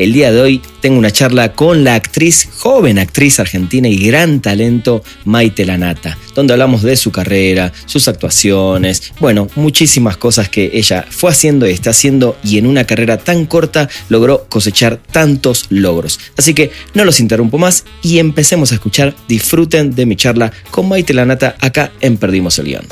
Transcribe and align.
El 0.00 0.14
día 0.14 0.32
de 0.32 0.40
hoy 0.40 0.62
tengo 0.80 0.98
una 0.98 1.10
charla 1.10 1.52
con 1.52 1.84
la 1.84 1.94
actriz, 1.94 2.48
joven 2.56 2.98
actriz 2.98 3.38
argentina 3.38 3.86
y 3.86 3.98
gran 3.98 4.40
talento 4.40 5.04
Maite 5.26 5.66
Lanata, 5.66 6.16
donde 6.34 6.54
hablamos 6.54 6.82
de 6.82 6.96
su 6.96 7.12
carrera, 7.12 7.70
sus 7.84 8.08
actuaciones, 8.08 9.12
bueno, 9.20 9.48
muchísimas 9.56 10.16
cosas 10.16 10.48
que 10.48 10.70
ella 10.72 11.04
fue 11.10 11.28
haciendo 11.28 11.68
y 11.68 11.72
está 11.72 11.90
haciendo 11.90 12.38
y 12.42 12.56
en 12.56 12.66
una 12.66 12.84
carrera 12.84 13.18
tan 13.18 13.44
corta 13.44 13.90
logró 14.08 14.46
cosechar 14.48 14.96
tantos 14.96 15.66
logros. 15.68 16.18
Así 16.38 16.54
que 16.54 16.70
no 16.94 17.04
los 17.04 17.20
interrumpo 17.20 17.58
más 17.58 17.84
y 18.02 18.20
empecemos 18.20 18.72
a 18.72 18.76
escuchar, 18.76 19.14
disfruten 19.28 19.94
de 19.94 20.06
mi 20.06 20.16
charla 20.16 20.50
con 20.70 20.88
Maite 20.88 21.12
Lanata 21.12 21.56
acá 21.60 21.92
en 22.00 22.16
Perdimos 22.16 22.58
el 22.58 22.64
Guión. 22.64 22.86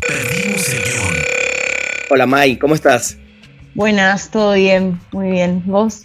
Perdimos 0.00 0.66
el 0.66 0.82
Guión. 0.82 1.14
Hola 2.08 2.24
Mai, 2.24 2.56
¿cómo 2.56 2.74
estás? 2.74 3.19
Buenas, 3.74 4.30
todo 4.30 4.54
bien, 4.54 5.00
muy 5.12 5.30
bien. 5.30 5.62
¿Vos? 5.66 6.04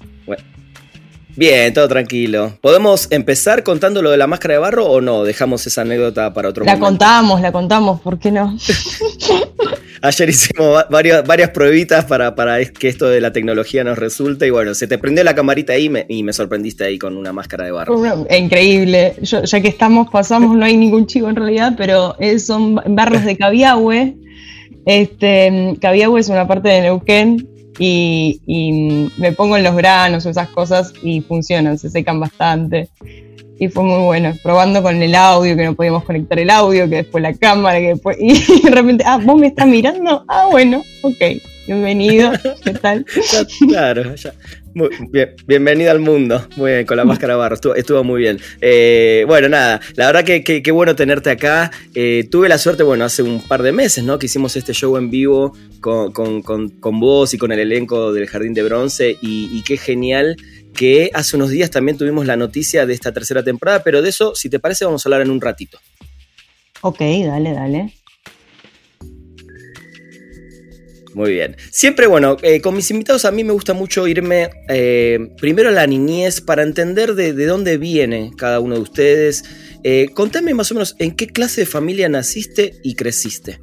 Bien, 1.37 1.73
todo 1.73 1.89
tranquilo. 1.89 2.57
¿Podemos 2.61 3.09
empezar 3.11 3.63
contando 3.63 4.01
lo 4.01 4.11
de 4.11 4.15
la 4.15 4.25
máscara 4.25 4.53
de 4.53 4.59
barro 4.59 4.85
o 4.85 5.01
no? 5.01 5.25
Dejamos 5.25 5.67
esa 5.67 5.81
anécdota 5.81 6.33
para 6.33 6.47
otro 6.47 6.63
la 6.63 6.77
momento. 6.77 6.85
La 6.85 6.89
contamos, 6.89 7.41
la 7.41 7.51
contamos, 7.51 7.99
¿por 7.99 8.19
qué 8.19 8.31
no? 8.31 8.57
Ayer 10.01 10.29
hicimos 10.29 10.85
varias, 10.89 11.25
varias 11.25 11.49
pruebitas 11.49 12.05
para, 12.05 12.35
para, 12.35 12.63
que 12.63 12.87
esto 12.87 13.09
de 13.09 13.19
la 13.19 13.33
tecnología 13.33 13.83
nos 13.83 13.97
resulte 13.97 14.47
y 14.47 14.49
bueno, 14.49 14.73
se 14.75 14.87
te 14.87 14.97
prendió 14.97 15.25
la 15.25 15.35
camarita 15.35 15.73
ahí 15.73 15.91
y 16.07 16.23
me 16.23 16.31
sorprendiste 16.31 16.85
ahí 16.85 16.97
con 16.97 17.17
una 17.17 17.33
máscara 17.33 17.65
de 17.65 17.71
barro. 17.71 18.25
Increíble. 18.29 19.15
ya 19.21 19.61
que 19.61 19.67
estamos, 19.67 20.09
pasamos, 20.09 20.55
no 20.55 20.63
hay 20.63 20.77
ningún 20.77 21.05
chivo 21.05 21.27
en 21.27 21.35
realidad, 21.35 21.73
pero 21.75 22.15
son 22.37 22.75
barros 22.75 23.25
de 23.25 23.35
Cabiahue. 23.37 24.15
Este, 24.85 25.75
Cabiahue 25.81 26.19
es 26.19 26.29
una 26.29 26.47
parte 26.47 26.69
de 26.69 26.81
Neuquén 26.81 27.54
y, 27.77 29.09
me 29.17 29.31
pongo 29.31 29.57
en 29.57 29.63
los 29.63 29.75
granos 29.75 30.25
o 30.25 30.29
esas 30.29 30.49
cosas 30.49 30.93
y 31.03 31.21
funcionan, 31.21 31.77
se 31.77 31.89
secan 31.89 32.19
bastante. 32.19 32.89
Y 33.57 33.69
fue 33.69 33.83
muy 33.83 34.03
bueno, 34.03 34.33
probando 34.43 34.83
con 34.83 35.01
el 35.01 35.15
audio, 35.15 35.55
que 35.55 35.63
no 35.63 35.75
podíamos 35.75 36.03
conectar 36.03 36.37
el 36.37 36.49
audio, 36.49 36.89
que 36.89 36.97
después 36.97 37.21
la 37.21 37.33
cámara, 37.33 37.79
que 37.79 37.87
después... 37.89 38.17
Y 38.19 38.33
de 38.63 38.69
repente, 38.69 39.03
ah, 39.07 39.17
vos 39.23 39.39
me 39.39 39.47
estás 39.47 39.67
mirando, 39.67 40.25
ah, 40.27 40.47
bueno, 40.51 40.83
ok, 41.03 41.41
bienvenido, 41.65 42.33
¿qué 42.63 42.73
tal? 42.73 43.05
Claro, 43.69 44.13
ya. 44.15 44.33
Muy 44.75 44.89
bien, 45.09 45.33
bienvenida 45.47 45.91
al 45.91 45.99
mundo. 45.99 46.45
Muy 46.57 46.71
bien, 46.71 46.85
con 46.85 46.97
la 46.97 47.05
máscara 47.05 47.37
barro. 47.37 47.55
Estuvo, 47.75 48.03
muy 48.03 48.19
bien. 48.19 48.41
Eh, 48.59 49.23
bueno, 49.25 49.47
nada, 49.47 49.79
la 49.95 50.07
verdad 50.07 50.25
que 50.25 50.43
qué 50.43 50.71
bueno 50.71 50.97
tenerte 50.97 51.29
acá. 51.29 51.71
Eh, 51.93 52.27
tuve 52.29 52.49
la 52.49 52.57
suerte, 52.57 52.83
bueno, 52.83 53.05
hace 53.05 53.23
un 53.23 53.39
par 53.39 53.63
de 53.63 53.71
meses, 53.71 54.03
¿no? 54.03 54.19
Que 54.19 54.25
hicimos 54.25 54.57
este 54.57 54.73
show 54.73 54.97
en 54.97 55.09
vivo 55.09 55.53
con, 55.79 56.11
con, 56.11 56.99
vos 56.99 57.33
y 57.33 57.37
con 57.37 57.53
el 57.53 57.59
elenco 57.59 58.11
del 58.11 58.27
Jardín 58.27 58.53
de 58.53 58.63
Bronce. 58.63 59.17
Y, 59.21 59.63
qué 59.63 59.77
genial 59.77 60.35
que 60.73 61.09
hace 61.13 61.37
unos 61.37 61.51
días 61.51 61.71
también 61.71 61.97
tuvimos 61.97 62.25
la 62.25 62.35
noticia 62.35 62.85
de 62.85 62.93
esta 62.93 63.13
tercera 63.13 63.43
temporada, 63.43 63.81
pero 63.81 64.01
de 64.01 64.09
eso, 64.09 64.35
si 64.35 64.49
te 64.49 64.59
parece, 64.59 64.83
vamos 64.83 65.05
a 65.05 65.07
hablar 65.07 65.21
en 65.21 65.31
un 65.31 65.39
ratito. 65.39 65.79
Ok, 66.81 66.99
dale, 66.99 67.53
dale. 67.53 67.93
Muy 71.15 71.31
bien. 71.31 71.55
Siempre, 71.71 72.07
bueno, 72.07 72.35
eh, 72.41 72.59
con 72.59 72.75
mis 72.75 72.91
invitados 72.91 73.23
a 73.23 73.31
mí 73.31 73.45
me 73.45 73.53
gusta 73.53 73.73
mucho 73.73 74.05
irme 74.05 74.49
eh, 74.67 75.29
primero 75.37 75.69
a 75.69 75.71
la 75.71 75.87
niñez 75.87 76.41
para 76.41 76.61
entender 76.61 77.15
de, 77.15 77.31
dónde 77.45 77.77
viene 77.77 78.31
cada 78.37 78.59
uno 78.59 78.75
de 78.75 78.81
ustedes. 78.81 79.45
Eh, 79.83 80.09
contame 80.13 80.53
más 80.53 80.71
o 80.71 80.73
menos 80.73 80.93
en 80.99 81.15
qué 81.15 81.27
clase 81.27 81.61
de 81.61 81.67
familia 81.67 82.09
naciste 82.09 82.73
y 82.83 82.95
creciste. 82.95 83.61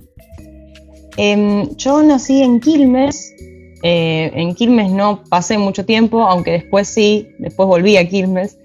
Em, 1.18 1.68
yo 1.76 2.02
nací 2.02 2.40
en 2.40 2.58
Quilmes. 2.58 3.34
en 3.82 4.54
Quilmes 4.54 4.90
no 4.90 5.22
pasé 5.28 5.58
mucho 5.58 5.84
tiempo, 5.84 6.22
aunque 6.22 6.52
después 6.52 6.88
sí, 6.88 7.28
después 7.38 7.66
volví 7.66 7.98
a 7.98 8.08
Quilmes 8.08 8.56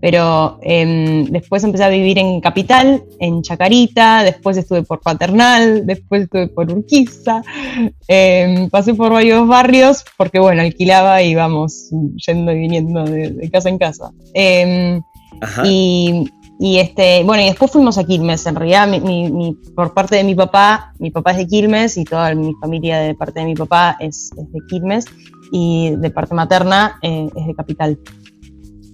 pero 0.00 0.58
em, 0.62 1.24
después 1.26 1.64
empecé 1.64 1.84
a 1.84 1.88
vivir 1.88 2.18
en 2.18 2.40
Capital, 2.40 3.02
en 3.18 3.42
Chacarita, 3.42 4.22
después 4.22 4.56
estuve 4.56 4.82
por 4.82 5.00
Paternal, 5.00 5.86
después 5.86 6.24
estuve 6.24 6.48
por 6.48 6.70
Urquiza, 6.70 7.42
em, 8.08 8.68
pasé 8.68 8.94
por 8.94 9.12
varios 9.12 9.46
barrios 9.48 10.04
porque, 10.16 10.38
bueno, 10.38 10.62
alquilaba 10.62 11.22
y 11.22 11.30
íbamos 11.30 11.90
yendo 12.26 12.52
y 12.52 12.58
viniendo 12.58 13.04
de, 13.04 13.50
casa 13.50 13.68
en 13.68 13.78
casa. 13.78 14.10
Em, 14.34 15.00
y, 15.64 16.78
este, 16.78 17.22
bueno, 17.24 17.42
y 17.42 17.46
después 17.46 17.70
fuimos 17.70 17.98
a 17.98 18.04
Quilmes. 18.04 18.46
En 18.46 18.56
realidad, 18.56 18.88
por 19.74 19.92
parte 19.92 20.16
de 20.16 20.24
mi 20.24 20.34
papá, 20.34 20.94
mi 20.98 21.10
papá 21.10 21.32
es 21.32 21.38
de 21.38 21.46
Quilmes 21.46 21.96
y 21.96 22.04
toda 22.04 22.34
mi 22.34 22.54
familia 22.60 22.98
de 22.98 23.14
parte 23.14 23.40
de 23.40 23.46
mi 23.46 23.54
papá 23.54 23.96
es, 24.00 24.30
de 24.34 24.60
Quilmes 24.68 25.04
y 25.52 25.90
de 25.96 26.10
parte 26.10 26.34
materna 26.34 26.98
eh, 27.02 27.28
es 27.34 27.46
de 27.46 27.54
Capital 27.54 27.98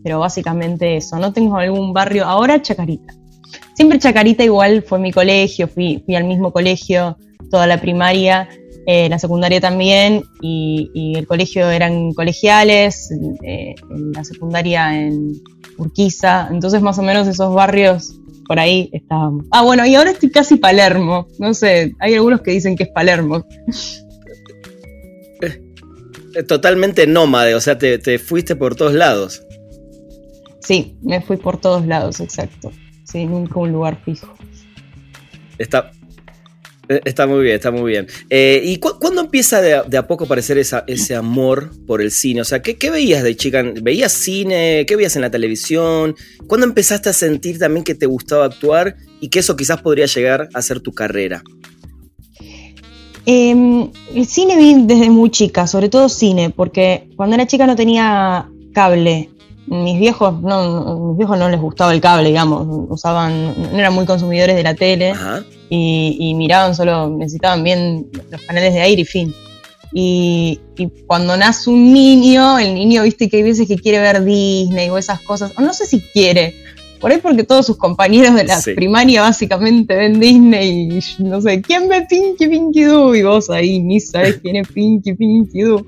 pero 0.02 0.20
básicamente 0.20 0.96
eso. 0.96 1.18
No 1.18 1.32
tengo 1.32 1.56
algún 1.56 1.92
barrio. 1.92 2.24
Ahora 2.24 2.60
Chacarita. 2.60 3.14
Siempre 3.74 3.98
Chacarita 3.98 4.44
igual 4.44 4.82
fue 4.82 4.98
mi 4.98 5.12
colegio, 5.12 5.68
fui, 5.68 6.02
fui 6.04 6.14
al 6.14 6.24
mismo 6.24 6.52
colegio 6.52 7.16
toda 7.50 7.66
la 7.66 7.80
primaria, 7.80 8.48
eh, 8.86 9.08
la 9.08 9.18
secundaria 9.18 9.60
también, 9.60 10.24
y, 10.40 11.14
el 11.16 11.26
colegio 11.26 11.70
eran 11.70 12.12
colegiales, 12.12 13.10
eh, 13.44 13.74
la 14.14 14.24
secundaria 14.24 14.98
en 14.98 15.34
Urquiza, 15.78 16.48
entonces 16.50 16.82
más 16.82 16.98
o 16.98 17.02
menos 17.02 17.28
esos 17.28 17.54
barrios 17.54 18.14
por 18.46 18.58
ahí 18.58 18.90
estábamos. 18.92 19.46
Ah, 19.50 19.62
bueno, 19.62 19.86
y 19.86 19.94
ahora 19.94 20.10
estoy 20.10 20.30
casi 20.30 20.56
Palermo, 20.56 21.28
no 21.38 21.54
sé, 21.54 21.94
hay 22.00 22.14
algunos 22.14 22.40
que 22.40 22.50
dicen 22.50 22.76
que 22.76 22.84
es 22.84 22.90
Palermo. 22.90 23.46
Totalmente 26.48 27.06
nómade, 27.06 27.54
o 27.54 27.60
sea, 27.60 27.76
te 27.78 28.18
fuiste 28.18 28.56
por 28.56 28.74
todos 28.74 28.94
lados. 28.94 29.42
Sí, 30.62 30.96
me 31.02 31.20
fui 31.20 31.36
por 31.36 31.60
todos 31.60 31.86
lados, 31.86 32.20
exacto. 32.20 32.72
Sí, 33.04 33.26
nunca 33.26 33.58
un 33.58 33.72
lugar 33.72 34.00
fijo. 34.04 34.32
Está, 35.58 35.92
eh, 36.88 37.00
Está 37.04 37.26
muy 37.26 37.42
bien, 37.42 37.56
está 37.56 37.70
muy 37.70 37.90
bien. 37.90 38.06
Eh, 38.28 38.60
¿Y 38.64 38.78
cuándo 38.78 39.22
empieza 39.22 39.60
de 39.60 39.96
a, 39.96 40.06
poco 40.06 40.24
a 40.24 40.26
aparecer 40.26 40.58
ese 40.58 41.14
amor 41.14 41.70
por 41.86 42.02
el 42.02 42.10
cine? 42.10 42.40
O 42.40 42.44
sea, 42.44 42.60
¿qué, 42.62 42.90
veías 42.90 43.22
de 43.22 43.36
chica? 43.36 43.62
¿Veías 43.82 44.12
cine? 44.12 44.84
¿Qué 44.86 44.96
veías 44.96 45.16
en 45.16 45.22
la 45.22 45.30
televisión? 45.30 46.14
¿Cuándo 46.46 46.66
empezaste 46.66 47.08
a 47.08 47.12
sentir 47.12 47.58
también 47.58 47.84
que 47.84 47.94
te 47.94 48.06
gustaba 48.06 48.44
actuar 48.44 48.96
y 49.20 49.28
que 49.28 49.38
eso 49.38 49.56
quizás 49.56 49.80
podría 49.80 50.06
llegar 50.06 50.48
a 50.54 50.62
ser 50.62 50.80
tu 50.80 50.92
carrera? 50.92 51.42
Em, 53.24 53.88
el 54.14 54.26
cine 54.26 54.56
vi 54.56 54.74
desde 54.84 55.08
muy 55.08 55.30
chica, 55.30 55.68
sobre 55.68 55.88
todo 55.88 56.08
cine, 56.08 56.50
porque 56.50 57.08
cuando 57.16 57.36
era 57.36 57.46
chica 57.46 57.66
no 57.66 57.76
tenía 57.76 58.48
cable 58.74 59.30
mis 59.66 59.98
viejos 59.98 60.40
no, 60.42 61.08
mis 61.08 61.18
viejos 61.18 61.38
no 61.38 61.48
les 61.48 61.60
gustaba 61.60 61.92
el 61.92 62.00
cable, 62.00 62.28
digamos, 62.28 62.66
usaban, 62.88 63.54
no 63.72 63.78
eran 63.78 63.94
muy 63.94 64.04
consumidores 64.04 64.56
de 64.56 64.62
la 64.62 64.74
tele 64.74 65.14
y, 65.68 66.34
miraban 66.34 66.74
solo, 66.74 67.08
necesitaban 67.08 67.62
bien 67.62 68.06
los 68.30 68.40
canales 68.42 68.74
de 68.74 68.80
aire 68.80 69.02
y 69.02 69.04
fin. 69.04 69.34
Y, 69.94 70.60
cuando 71.06 71.36
nace 71.36 71.70
un 71.70 71.92
niño, 71.92 72.58
el 72.58 72.74
niño, 72.74 73.02
viste 73.02 73.28
que 73.28 73.38
hay 73.38 73.42
veces 73.42 73.68
que 73.68 73.76
quiere 73.76 74.00
ver 74.00 74.24
Disney 74.24 74.90
o 74.90 74.98
esas 74.98 75.20
cosas, 75.20 75.52
o 75.56 75.62
no 75.62 75.72
sé 75.72 75.86
si 75.86 76.00
quiere, 76.00 76.54
por 77.02 77.10
ahí 77.10 77.18
porque 77.18 77.42
todos 77.42 77.66
sus 77.66 77.76
compañeros 77.76 78.36
de 78.36 78.44
la 78.44 78.60
primaria 78.76 79.22
básicamente 79.22 79.96
ven 79.96 80.20
Disney 80.20 81.00
y 81.18 81.22
no 81.24 81.40
sé, 81.40 81.60
¿quién 81.60 81.88
ve 81.88 82.06
Pinky 82.08 82.46
Pinky 82.46 82.84
Doo? 82.84 83.16
Y 83.16 83.24
vos 83.24 83.50
ahí 83.50 83.80
ni 83.80 83.98
sabes 83.98 84.38
quién 84.40 84.54
es 84.54 84.68
Pinky 84.68 85.14
Pinky 85.14 85.62
Doo. 85.62 85.84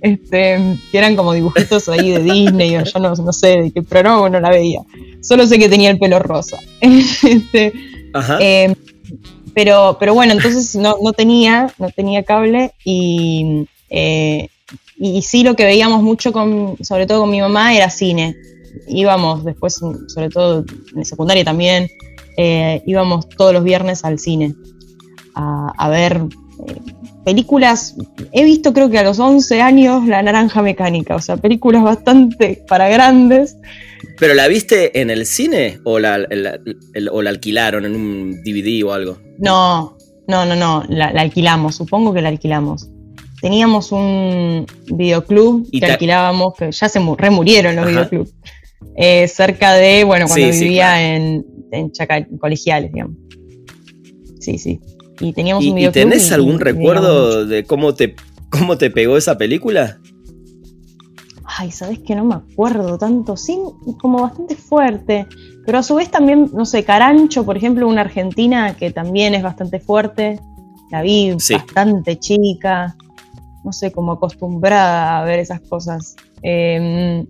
Este, 0.00 0.78
que 0.90 0.96
eran 0.96 1.14
como 1.14 1.34
dibujitos 1.34 1.90
ahí 1.90 2.10
de 2.10 2.20
Disney 2.20 2.74
o 2.78 2.84
yo 2.84 2.98
no, 2.98 3.14
no 3.14 3.32
sé 3.34 3.48
de 3.48 3.70
qué 3.70 3.82
programa 3.82 4.30
no 4.30 4.40
la 4.40 4.48
veía. 4.48 4.80
Solo 5.20 5.46
sé 5.46 5.58
que 5.58 5.68
tenía 5.68 5.90
el 5.90 5.98
pelo 5.98 6.18
rosa. 6.20 6.56
este, 6.80 7.74
em, 8.40 8.74
pero, 9.52 9.98
pero 10.00 10.14
bueno, 10.14 10.32
entonces 10.32 10.74
no, 10.74 10.96
no, 11.02 11.12
tenía, 11.12 11.70
no 11.78 11.90
tenía 11.90 12.22
cable 12.22 12.72
y, 12.82 13.66
eh, 13.90 14.48
y 14.96 15.20
sí 15.20 15.42
lo 15.42 15.54
que 15.54 15.66
veíamos 15.66 16.02
mucho 16.02 16.32
con, 16.32 16.78
sobre 16.82 17.06
todo 17.06 17.20
con 17.20 17.30
mi 17.30 17.42
mamá, 17.42 17.74
era 17.76 17.90
cine 17.90 18.36
íbamos 18.88 19.44
después, 19.44 19.74
sobre 19.74 20.28
todo 20.28 20.64
en 20.94 21.04
secundaria 21.04 21.44
también, 21.44 21.88
eh, 22.36 22.82
íbamos 22.86 23.28
todos 23.28 23.52
los 23.52 23.64
viernes 23.64 24.04
al 24.04 24.18
cine 24.18 24.54
a, 25.34 25.88
ver 25.88 26.22
eh, 26.66 26.74
películas. 27.24 27.94
He 28.32 28.44
visto 28.44 28.72
creo 28.72 28.90
que 28.90 28.98
a 28.98 29.02
los 29.02 29.18
11 29.18 29.60
años 29.60 30.06
La 30.06 30.22
Naranja 30.22 30.62
Mecánica, 30.62 31.16
o 31.16 31.20
sea, 31.20 31.36
películas 31.36 31.82
bastante 31.82 32.64
para 32.68 32.88
grandes. 32.88 33.56
¿Pero 34.18 34.34
la 34.34 34.48
viste 34.48 35.00
en 35.00 35.10
el 35.10 35.26
cine 35.26 35.78
o 35.84 35.98
la, 35.98 36.26
o 37.12 37.22
la 37.22 37.30
alquilaron 37.30 37.84
en 37.84 37.94
un 37.94 38.42
DVD 38.42 38.84
o 38.84 38.92
algo? 38.92 39.18
No, 39.38 39.96
no, 40.28 40.44
no, 40.44 40.56
no, 40.56 40.84
la, 40.88 41.06
alquilamos, 41.08 41.76
supongo 41.76 42.12
que 42.14 42.22
la 42.22 42.30
alquilamos. 42.30 42.88
Teníamos 43.40 43.92
un 43.92 44.66
videoclub 44.86 45.68
que 45.70 45.84
alquilábamos, 45.84 46.54
que 46.54 46.72
ya 46.72 46.88
se 46.88 47.00
remurieron 47.18 47.76
los 47.76 47.86
videoclubs, 47.86 48.34
eh, 48.96 49.28
cerca 49.28 49.74
de, 49.74 50.04
bueno, 50.04 50.26
cuando 50.26 50.50
vivía 50.50 51.14
en, 51.14 51.44
en 51.72 51.90
colegiales, 52.38 52.92
digamos. 52.92 53.16
Sí, 54.40 54.58
sí. 54.58 54.80
Y 55.20 55.32
teníamos 55.32 55.64
un 55.64 55.74
videoclub. 55.74 56.00
¿Y 56.00 56.04
tenés 56.04 56.32
algún 56.32 56.60
recuerdo 56.60 57.46
de 57.46 57.64
cómo 57.64 57.94
te, 57.94 58.14
cómo 58.50 58.78
te 58.78 58.90
pegó 58.90 59.16
esa 59.16 59.36
película? 59.38 59.98
Ay, 61.44 61.70
sabes 61.70 62.00
que 62.00 62.14
no 62.14 62.24
me 62.24 62.34
acuerdo 62.34 62.98
tanto, 62.98 63.36
sí, 63.36 63.58
como 63.98 64.22
bastante 64.22 64.56
fuerte. 64.56 65.26
Pero 65.64 65.78
a 65.78 65.82
su 65.82 65.94
vez 65.94 66.10
también, 66.10 66.50
no 66.52 66.66
sé, 66.66 66.84
Carancho, 66.84 67.44
por 67.44 67.56
ejemplo, 67.56 67.88
una 67.88 68.02
argentina 68.02 68.76
que 68.76 68.90
también 68.90 69.34
es 69.34 69.42
bastante 69.42 69.80
fuerte. 69.80 70.38
La 70.90 71.02
vi 71.02 71.32
bastante 71.32 72.18
chica. 72.18 72.96
No 73.64 73.72
sé, 73.72 73.90
como 73.90 74.12
acostumbrada 74.12 75.18
a 75.18 75.24
ver 75.24 75.40
esas 75.40 75.60
cosas. 75.60 76.14
Em, 76.42 77.26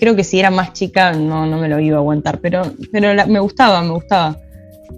creo 0.00 0.16
que 0.16 0.24
si 0.24 0.40
era 0.40 0.50
más 0.50 0.72
chica 0.72 1.12
no, 1.12 1.46
no 1.46 1.58
me 1.58 1.68
lo 1.68 1.78
iba 1.78 1.96
a 1.96 2.00
aguantar, 2.00 2.40
pero, 2.40 2.62
pero 2.90 3.26
me 3.26 3.38
gustaba, 3.38 3.82
me 3.82 3.92
gustaba. 3.92 4.38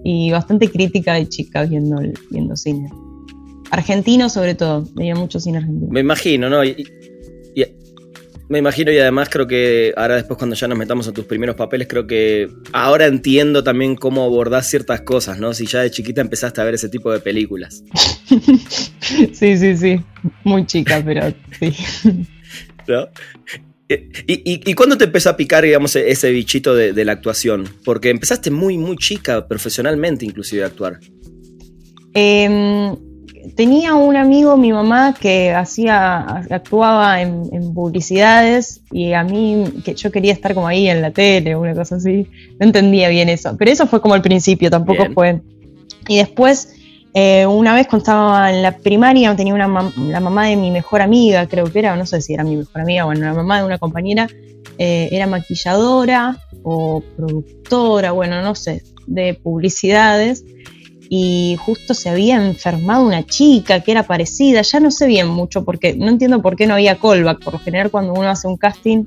Y 0.04 0.30
bastante 0.30 0.70
crítica 0.70 1.14
de 1.14 1.28
chica 1.28 1.64
viendo, 1.64 2.00
viendo 2.30 2.56
cine. 2.56 2.88
Argentino 3.70 4.28
sobre 4.28 4.54
todo, 4.54 4.86
veía 4.94 5.14
mucho 5.14 5.38
cine 5.38 5.58
argentino. 5.58 5.92
Me 5.92 6.00
imagino, 6.00 6.48
¿no? 6.48 6.62
Me 8.52 8.58
imagino 8.58 8.92
y 8.92 8.98
además 8.98 9.30
creo 9.30 9.46
que 9.46 9.94
ahora 9.96 10.16
después 10.16 10.36
cuando 10.36 10.54
ya 10.54 10.68
nos 10.68 10.76
metamos 10.76 11.08
a 11.08 11.12
tus 11.12 11.24
primeros 11.24 11.56
papeles, 11.56 11.88
creo 11.88 12.06
que 12.06 12.50
ahora 12.74 13.06
entiendo 13.06 13.64
también 13.64 13.96
cómo 13.96 14.24
abordás 14.24 14.68
ciertas 14.68 15.00
cosas, 15.00 15.38
¿no? 15.38 15.54
Si 15.54 15.64
ya 15.64 15.80
de 15.80 15.90
chiquita 15.90 16.20
empezaste 16.20 16.60
a 16.60 16.64
ver 16.64 16.74
ese 16.74 16.90
tipo 16.90 17.10
de 17.10 17.20
películas. 17.20 17.82
sí, 19.32 19.56
sí, 19.56 19.74
sí. 19.74 20.04
Muy 20.44 20.66
chica, 20.66 21.02
pero 21.02 21.32
sí. 21.58 21.72
¿Y, 24.26 24.70
y, 24.70 24.74
cuándo 24.74 24.96
te 24.96 25.04
empezó 25.04 25.30
a 25.30 25.36
picar, 25.36 25.64
digamos, 25.64 25.96
ese 25.96 26.30
bichito 26.30 26.74
de, 26.74 26.92
de, 26.92 27.04
la 27.04 27.12
actuación? 27.12 27.68
Porque 27.84 28.10
empezaste 28.10 28.50
muy, 28.50 28.78
muy 28.78 28.96
chica, 28.96 29.46
profesionalmente 29.46 30.24
inclusive, 30.24 30.64
a 30.64 30.66
actuar. 30.66 31.00
Eh, 32.14 32.94
tenía 33.56 33.94
un 33.94 34.16
amigo, 34.16 34.56
mi 34.56 34.72
mamá, 34.72 35.14
que 35.18 35.50
hacía, 35.52 36.18
actuaba 36.50 37.20
en, 37.20 37.74
publicidades 37.74 38.82
y 38.90 39.12
a 39.12 39.24
mí, 39.24 39.64
que 39.84 39.94
yo 39.94 40.10
quería 40.10 40.32
estar 40.32 40.54
como 40.54 40.68
ahí 40.68 40.88
en 40.88 41.02
la 41.02 41.10
tele 41.10 41.54
o 41.54 41.60
una 41.60 41.74
cosa 41.74 41.96
así, 41.96 42.26
no 42.58 42.66
entendía 42.66 43.08
bien 43.08 43.28
eso, 43.28 43.56
pero 43.58 43.70
eso 43.70 43.86
fue 43.86 44.00
como 44.00 44.14
el 44.14 44.22
principio, 44.22 44.70
tampoco 44.70 45.06
fue. 45.14 45.40
Y 46.08 46.18
después, 46.18 46.74
eh, 47.14 47.46
una 47.46 47.74
vez 47.74 47.86
cuando 47.86 48.02
estaba 48.02 48.50
en 48.52 48.62
la 48.62 48.76
primaria, 48.78 49.34
tenía 49.36 49.54
una 49.54 49.92
la 49.96 50.20
mamá 50.20 50.46
de 50.46 50.56
mi 50.56 50.70
mejor 50.70 51.02
amiga, 51.02 51.46
creo 51.46 51.66
que 51.66 51.78
era, 51.80 51.94
no 51.96 52.06
sé 52.06 52.22
si 52.22 52.32
era 52.34 52.44
mi 52.44 52.56
mejor 52.56 52.80
amiga, 52.80 53.04
bueno, 53.04 53.26
la 53.26 53.34
mamá 53.34 53.58
de 53.58 53.66
una 53.66 53.78
compañera, 53.78 54.28
eh, 54.78 55.08
era 55.12 55.26
maquilladora 55.26 56.38
o 56.62 57.02
productora, 57.16 58.12
bueno, 58.12 58.40
no 58.42 58.54
sé, 58.54 58.82
de 59.06 59.34
publicidades 59.34 60.44
y 61.14 61.56
justo 61.58 61.92
se 61.92 62.08
había 62.08 62.36
enfermado 62.36 63.04
una 63.04 63.26
chica 63.26 63.80
que 63.80 63.90
era 63.90 64.04
parecida, 64.04 64.62
ya 64.62 64.80
no 64.80 64.90
sé 64.90 65.06
bien 65.06 65.28
mucho 65.28 65.62
porque 65.62 65.94
no 65.94 66.08
entiendo 66.08 66.40
por 66.40 66.56
qué 66.56 66.66
no 66.66 66.72
había 66.72 66.98
callback, 66.98 67.44
por 67.44 67.52
lo 67.52 67.58
general 67.58 67.90
cuando 67.90 68.14
uno 68.14 68.30
hace 68.30 68.48
un 68.48 68.56
casting 68.56 69.04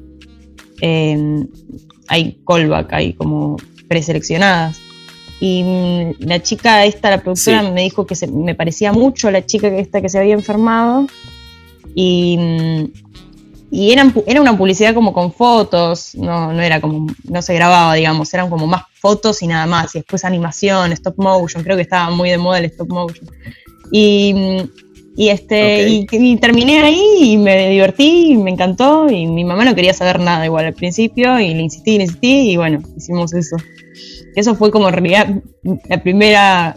em, 0.82 1.48
hay 2.08 2.38
callback, 2.48 2.94
hay 2.94 3.14
como 3.14 3.58
preseleccionadas. 3.88 4.85
Y 5.40 5.64
mm, 5.64 6.28
la 6.28 6.42
chica 6.42 6.86
esta, 6.86 7.10
la 7.10 7.22
productora, 7.22 7.64
me 7.64 7.82
dijo 7.82 8.06
que 8.06 8.16
se, 8.16 8.28
me 8.28 8.56
parecía 8.56 8.94
mucho 8.94 9.30
la 9.32 9.46
chica 9.46 9.68
esta 9.68 10.02
que 10.02 10.10
se 10.10 10.20
había 10.20 10.34
enfermado. 10.34 11.08
Y, 11.94 12.38
mm, 12.38 12.86
y 13.72 13.92
eran, 13.92 14.14
era 14.26 14.42
una 14.42 14.58
publicidad 14.58 14.94
como 14.94 15.12
con 15.12 15.34
fotos, 15.34 16.16
no, 16.16 16.54
no 16.54 16.62
era 16.62 16.80
como, 16.80 17.08
no 17.26 17.42
se 17.42 17.54
grababa, 17.54 17.94
digamos, 17.96 18.34
eran 18.34 18.50
como 18.50 18.68
más 18.68 18.84
fotos 18.94 19.42
y 19.42 19.48
nada 19.48 19.66
más. 19.66 19.96
Y 19.96 20.00
después 20.00 20.24
animación, 20.24 20.92
stop 20.94 21.16
motion, 21.18 21.64
creo 21.64 21.76
que 21.76 21.82
estaba 21.82 22.10
muy 22.10 22.30
de 22.30 22.38
moda 22.38 22.60
el 22.60 22.66
stop 22.66 22.90
motion. 22.90 23.28
Y, 23.92 24.34
y 25.18 25.30
este, 25.30 25.88
y, 25.90 26.38
terminé 26.38 26.82
ahí 26.82 27.02
y 27.22 27.38
me 27.38 27.70
divertí 27.70 28.32
y 28.32 28.38
me 28.38 28.52
encantó. 28.52 29.10
Y 29.10 29.26
mi 29.28 29.44
mamá 29.44 29.66
no 29.66 29.76
quería 29.76 29.94
saber 29.94 30.20
nada 30.20 30.46
igual 30.46 30.66
al 30.66 30.74
principio, 30.74 31.40
y 31.40 31.54
le 31.54 31.62
insistí, 31.62 31.98
le 31.98 32.04
insistí, 32.04 32.52
y 32.52 32.58
bueno, 32.58 32.82
hicimos 32.96 33.34
eso. 33.34 33.58
Eso 34.36 34.56
fue 34.56 34.72
como 34.72 34.88
en 34.90 34.94
realidad 34.94 35.30
la 35.90 36.04
primera 36.04 36.76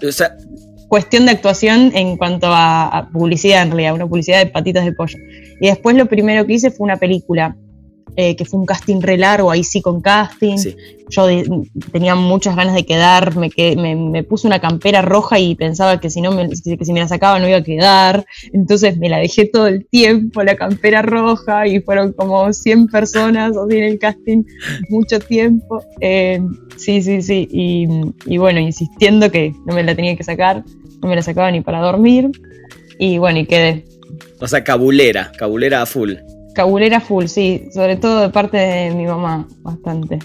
cuestión 0.89 1.27
de 1.27 1.33
actuación 1.33 1.93
en 1.95 2.17
cuanto 2.17 2.49
a, 2.51 3.09
publicidad, 3.13 3.63
en 3.63 3.71
realidad, 3.71 3.95
una 3.95 4.07
publicidad 4.07 4.39
de 4.39 4.47
patitas 4.47 4.85
de 4.85 4.93
pollo. 4.93 5.19
Y 5.61 5.67
después 5.67 5.97
lo 5.97 6.07
primero 6.07 6.47
que 6.47 6.55
hice 6.55 6.71
fue 6.71 6.85
una 6.85 6.97
película, 6.97 7.57
eh, 8.21 8.35
que 8.35 8.45
fue 8.45 8.59
un 8.59 8.67
casting 8.67 9.01
re 9.01 9.17
largo, 9.17 9.49
ahí 9.49 9.63
sí 9.63 9.81
con 9.81 10.01
casting. 10.01 10.57
Yo 11.09 11.29
tenía 11.93 12.17
muchas 12.17 12.57
ganas 12.57 12.75
de 12.75 12.85
quedarme, 12.85 13.49
me, 13.77 13.95
me, 13.95 14.25
puse 14.25 14.49
una 14.49 14.61
campera 14.61 15.03
roja 15.03 15.39
y 15.39 15.55
pensaba 15.55 16.01
que 16.01 16.11
si, 16.11 16.21
no 16.21 16.33
me, 16.33 16.49
que 16.49 16.85
si 16.85 16.93
me 16.93 16.99
la 16.99 17.07
sacaba 17.07 17.39
no 17.39 17.49
iba 17.49 17.59
a 17.59 17.63
quedar. 17.63 18.27
Entonces 18.53 18.99
me 18.99 19.09
la 19.09 19.19
dejé 19.19 19.45
todo 19.45 19.69
el 19.69 19.87
tiempo, 19.87 20.43
la 20.43 20.57
campera 20.57 21.01
roja, 21.01 21.69
y 21.69 21.79
fueron 21.81 22.13
como 22.13 22.53
100 22.53 22.89
personas 22.89 23.57
así 23.57 23.77
en 23.77 23.85
el 23.85 24.01
casting, 24.01 24.43
mucho 24.89 25.21
tiempo. 25.21 25.81
Eh, 26.01 26.41
sí, 26.77 27.01
sí, 27.03 27.23
sí. 27.23 27.49
Y, 27.53 27.87
y 28.27 28.39
bueno, 28.39 28.59
insistiendo 28.59 29.31
que 29.31 29.53
no 29.65 29.77
me 29.77 29.85
la 29.85 29.95
tenía 29.95 30.17
que 30.17 30.25
sacar, 30.25 30.65
no 31.03 31.09
me 31.09 31.15
la 31.15 31.23
sacaba 31.23 31.53
ni 31.53 31.61
para 31.61 31.79
dormir. 31.79 32.33
Y 32.99 33.19
bueno, 33.19 33.39
y 33.39 33.47
quedé. 33.47 33.85
O 34.41 34.49
sea, 34.49 34.65
cabulera, 34.65 35.31
cabulera 35.39 35.83
a 35.83 35.87
full. 35.87 36.15
Cabulera 36.59 36.99
full, 36.99 37.27
sí, 37.27 37.69
sobre 37.73 37.95
todo 37.95 38.21
de 38.21 38.31
parte 38.31 38.57
de 38.57 38.91
mi 38.91 39.07
mamá, 39.07 39.47
bastante. 39.63 40.19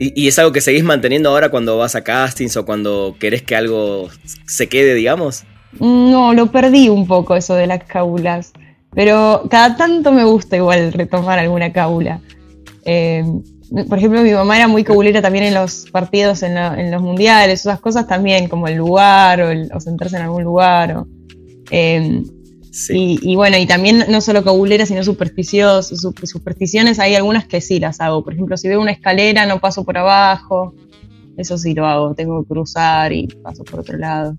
¿Y, 0.00 0.26
es 0.26 0.36
algo 0.40 0.50
que 0.50 0.60
seguís 0.60 0.82
manteniendo 0.82 1.28
ahora 1.28 1.48
cuando 1.48 1.78
vas 1.78 1.94
a 1.94 2.02
castings 2.02 2.56
o 2.56 2.66
cuando 2.66 3.14
querés 3.20 3.42
que 3.42 3.54
algo 3.54 4.08
se 4.48 4.68
quede, 4.68 4.94
digamos? 4.94 5.44
No, 5.78 6.34
lo 6.34 6.50
perdí 6.50 6.88
un 6.88 7.06
poco 7.06 7.36
eso 7.36 7.54
de 7.54 7.68
las 7.68 7.84
cábulas, 7.84 8.52
pero 8.96 9.44
cada 9.48 9.76
tanto 9.76 10.10
me 10.10 10.24
gusta 10.24 10.56
igual 10.56 10.92
retomar 10.92 11.38
alguna 11.38 11.72
cábula. 11.72 12.20
Eh, 12.84 13.24
por 13.88 13.98
ejemplo, 13.98 14.22
mi 14.22 14.32
mamá 14.32 14.56
era 14.56 14.66
muy 14.66 14.82
cabulera 14.82 15.22
también 15.22 15.44
en 15.44 15.54
los 15.54 15.88
partidos, 15.92 16.42
en, 16.42 16.90
los 16.90 17.00
mundiales, 17.00 17.60
esas 17.60 17.78
cosas 17.78 18.08
también, 18.08 18.48
como 18.48 18.66
el 18.66 18.74
lugar 18.74 19.40
o, 19.40 19.50
el, 19.52 19.70
sentarse 19.78 20.16
en 20.16 20.22
algún 20.22 20.42
lugar. 20.42 20.96
O, 20.96 21.06
eh, 21.70 22.24
y, 22.88 23.36
bueno, 23.36 23.56
y 23.56 23.66
también 23.66 24.04
no 24.08 24.20
solo 24.20 24.42
cabuleras, 24.42 24.88
sino 24.88 25.04
supersticiosos, 25.04 26.00
supersticiones, 26.24 26.98
hay 26.98 27.14
algunas 27.14 27.46
que 27.46 27.60
sí 27.60 27.78
las 27.78 28.00
hago. 28.00 28.24
Por 28.24 28.32
ejemplo, 28.32 28.56
si 28.56 28.68
veo 28.68 28.80
una 28.80 28.90
escalera, 28.90 29.46
no 29.46 29.60
paso 29.60 29.84
por 29.84 29.96
abajo. 29.96 30.74
Eso 31.36 31.58
sí 31.58 31.74
lo 31.74 31.86
hago, 31.86 32.14
tengo 32.14 32.42
que 32.42 32.48
cruzar 32.48 33.12
y 33.12 33.26
paso 33.26 33.64
por 33.64 33.80
otro 33.80 33.98
lado. 33.98 34.36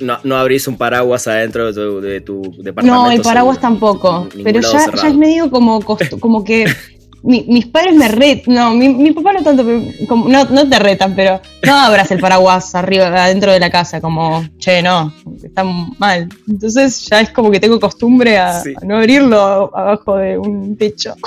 No, 0.00 0.18
no 0.24 0.36
abrís 0.36 0.66
un 0.68 0.76
paraguas 0.76 1.26
adentro 1.28 1.72
de 1.72 2.20
tu, 2.20 2.42
departamento. 2.58 3.04
No, 3.04 3.10
el 3.10 3.20
paraguas 3.22 3.60
tampoco. 3.60 4.28
Pero 4.42 4.60
ya, 4.60 4.86
ya, 4.94 5.08
es 5.08 5.16
medio 5.16 5.50
como, 5.50 5.80
como 6.20 6.44
que 6.44 6.66
mis 7.22 7.66
padres 7.66 7.94
me 7.94 8.08
retan, 8.08 8.54
no, 8.54 8.74
mi, 8.74 9.12
papá 9.12 9.32
no 9.32 9.42
tanto, 9.42 9.64
no, 9.64 10.44
no 10.44 10.68
te 10.68 10.78
retan, 10.78 11.14
pero 11.14 11.40
no 11.64 11.74
abras 11.74 12.10
el 12.10 12.20
paraguas 12.20 12.74
arriba, 12.74 13.06
adentro 13.06 13.52
de 13.52 13.60
la 13.60 13.70
casa, 13.70 14.00
como, 14.00 14.46
che, 14.58 14.82
no, 14.82 15.12
está 15.42 15.64
mal. 15.64 16.28
Entonces 16.48 17.06
ya 17.10 17.20
es 17.20 17.30
como 17.30 17.50
que 17.50 17.60
tengo 17.60 17.80
costumbre 17.80 18.38
a, 18.38 18.62
no 18.82 18.98
abrirlo 18.98 19.40
abajo 19.76 20.16
de 20.16 20.38
un 20.38 20.76
techo. 20.76 21.14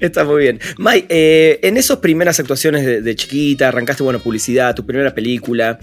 Está 0.00 0.24
muy 0.24 0.42
bien. 0.42 0.60
Mai, 0.76 1.06
eh, 1.08 1.58
en 1.62 1.78
esas 1.78 1.98
primeras 1.98 2.38
actuaciones 2.38 2.84
de, 2.84 3.00
de, 3.00 3.16
chiquita, 3.16 3.68
arrancaste, 3.68 4.02
bueno, 4.02 4.18
publicidad, 4.18 4.74
tu 4.74 4.84
primera 4.84 5.14
película, 5.14 5.78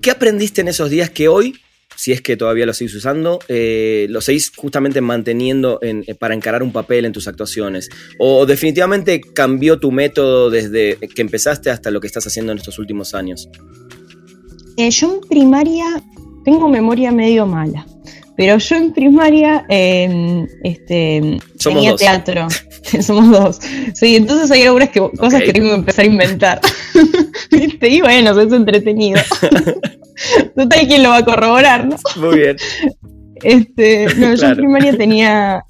¿qué 0.00 0.12
aprendiste 0.12 0.60
en 0.60 0.68
esos 0.68 0.88
días 0.88 1.10
que 1.10 1.26
hoy 1.26 1.58
si 1.98 2.12
es 2.12 2.20
que 2.20 2.36
todavía 2.36 2.64
lo 2.64 2.72
seguís 2.72 2.94
usando, 2.94 3.40
eh, 3.48 4.06
lo 4.08 4.20
seguís 4.20 4.52
justamente 4.54 5.00
manteniendo 5.00 5.80
eh, 5.82 6.14
para 6.14 6.32
encarar 6.32 6.62
un 6.62 6.70
papel 6.70 7.04
en 7.04 7.12
tus 7.12 7.26
actuaciones? 7.26 7.88
¿O 8.20 8.46
definitivamente 8.46 9.20
cambió 9.20 9.80
tu 9.80 9.90
método 9.90 10.48
desde 10.48 10.96
que 10.96 11.22
empezaste 11.22 11.70
hasta 11.70 11.90
lo 11.90 12.00
que 12.00 12.06
estás 12.06 12.24
haciendo 12.24 12.52
en 12.52 12.58
estos 12.58 12.78
últimos 12.78 13.14
años? 13.14 13.48
Eh, 14.76 14.90
yo 14.92 15.12
en 15.12 15.28
primaria 15.28 16.00
tengo 16.44 16.68
memoria 16.68 17.10
medio 17.10 17.46
mala. 17.46 17.84
Pero 18.36 18.58
yo 18.58 18.76
en 18.76 18.92
primaria 18.92 19.66
em, 19.68 20.46
este, 20.62 21.40
tenía 21.60 21.96
teatro. 21.96 22.46
Somos 23.02 23.28
dos. 23.28 23.58
Sí, 23.94 24.14
entonces 24.14 24.48
hay 24.52 24.62
algunas 24.62 24.90
cosas 24.90 25.42
que 25.42 25.52
tengo 25.52 25.70
que 25.70 25.74
empezar 25.74 26.04
a 26.04 26.08
inventar. 26.08 26.60
Y 27.80 28.00
bueno, 28.00 28.30
eso 28.32 28.42
es 28.42 28.52
entretenido. 28.52 29.20
Total, 30.56 30.86
¿quién 30.86 31.02
lo 31.02 31.10
va 31.10 31.18
a 31.18 31.24
corroborar, 31.24 31.86
no? 31.86 31.96
Muy 32.16 32.38
bien. 32.38 32.56
Este, 33.40 34.12
no, 34.16 34.34
yo 34.34 34.48
en 34.48 34.56
primaria 34.56 34.96
tenía, 34.96 35.64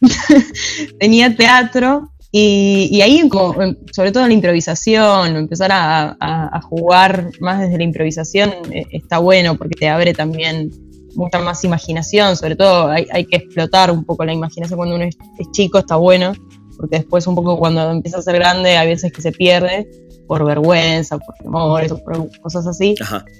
tenía 0.98 1.36
teatro 1.36 2.10
y, 2.34 2.98
ahí, 3.02 3.28
como, 3.28 3.54
sobre 3.92 4.10
todo 4.10 4.22
en 4.22 4.30
la 4.30 4.34
improvisación, 4.34 5.36
empezar 5.36 5.70
a, 5.70 6.60
jugar 6.62 7.28
más 7.40 7.60
desde 7.60 7.76
la 7.76 7.84
improvisación 7.84 8.54
eh, 8.70 8.86
está 8.90 9.18
bueno 9.18 9.58
porque 9.58 9.74
te 9.78 9.90
abre 9.90 10.14
también 10.14 10.70
mucha 11.14 11.40
más 11.40 11.62
imaginación, 11.64 12.36
sobre 12.38 12.56
todo 12.56 12.88
hay, 12.88 13.26
que 13.26 13.36
explotar 13.36 13.90
un 13.90 14.04
poco 14.04 14.24
la 14.24 14.32
imaginación 14.32 14.78
cuando 14.78 14.96
uno 14.96 15.04
es, 15.04 15.18
chico, 15.50 15.80
está 15.80 15.96
bueno, 15.96 16.32
porque 16.78 16.96
después 16.96 17.26
un 17.26 17.34
poco 17.34 17.58
cuando 17.58 17.90
empieza 17.90 18.16
a 18.16 18.22
ser 18.22 18.36
grande 18.36 18.78
hay 18.78 18.88
veces 18.88 19.12
que 19.12 19.20
se 19.20 19.32
pierde 19.32 19.86
por 20.32 20.46
vergüenza, 20.46 21.18
por 21.18 21.34
temores 21.34 21.92
o 21.92 22.02
por 22.02 22.40
cosas 22.40 22.66
así. 22.66 22.94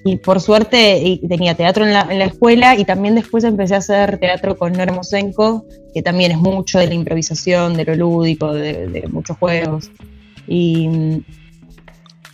Y 0.04 0.16
por 0.16 0.42
suerte 0.42 1.20
tenía 1.26 1.54
teatro 1.54 1.86
en 1.86 1.94
la, 1.94 2.02
en 2.02 2.18
la, 2.18 2.26
escuela 2.26 2.78
y 2.78 2.84
también 2.84 3.14
después 3.14 3.44
empecé 3.44 3.76
a 3.76 3.78
hacer 3.78 4.18
teatro 4.18 4.58
con 4.58 4.74
Nora 4.74 4.92
Mosenko, 4.92 5.64
que 5.94 6.02
también 6.02 6.32
es 6.32 6.36
mucho 6.36 6.78
de 6.78 6.88
la 6.88 6.92
improvisación, 6.92 7.78
de 7.78 7.86
lo 7.86 7.94
lúdico, 7.94 8.52
de, 8.52 9.08
muchos 9.10 9.38
juegos. 9.38 9.90
Y, 10.46 11.22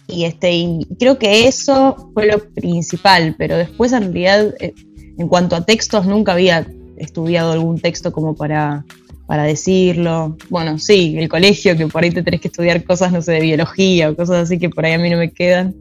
y, 0.08 0.24
este, 0.24 0.50
y 0.50 0.88
creo 0.98 1.20
que 1.20 1.46
eso 1.46 2.10
fue 2.12 2.26
lo 2.26 2.40
principal, 2.52 3.36
pero 3.38 3.56
después 3.56 3.92
en 3.92 4.12
realidad, 4.12 4.54
eh, 4.58 4.74
en 5.18 5.28
cuanto 5.28 5.54
a 5.54 5.64
textos, 5.64 6.04
nunca 6.04 6.32
había 6.32 6.66
estudiado 6.96 7.52
algún 7.52 7.78
texto 7.78 8.10
como 8.10 8.34
para 8.34 8.84
para 9.28 9.44
decirlo. 9.44 10.38
Bueno, 10.48 10.78
sí, 10.78 11.14
el 11.18 11.28
colegio, 11.28 11.76
que 11.76 11.86
por 11.86 12.02
ahí 12.02 12.10
te 12.10 12.22
tenés 12.22 12.40
que 12.40 12.48
estudiar 12.48 12.82
cosas, 12.82 13.12
no 13.12 13.20
sé, 13.20 13.32
de 13.32 13.40
biología 13.40 14.08
o 14.08 14.16
cosas 14.16 14.44
así 14.44 14.58
que 14.58 14.70
por 14.70 14.86
ahí 14.86 14.94
a 14.94 14.98
mí 14.98 15.10
no 15.10 15.18
me 15.18 15.30
quedan. 15.30 15.74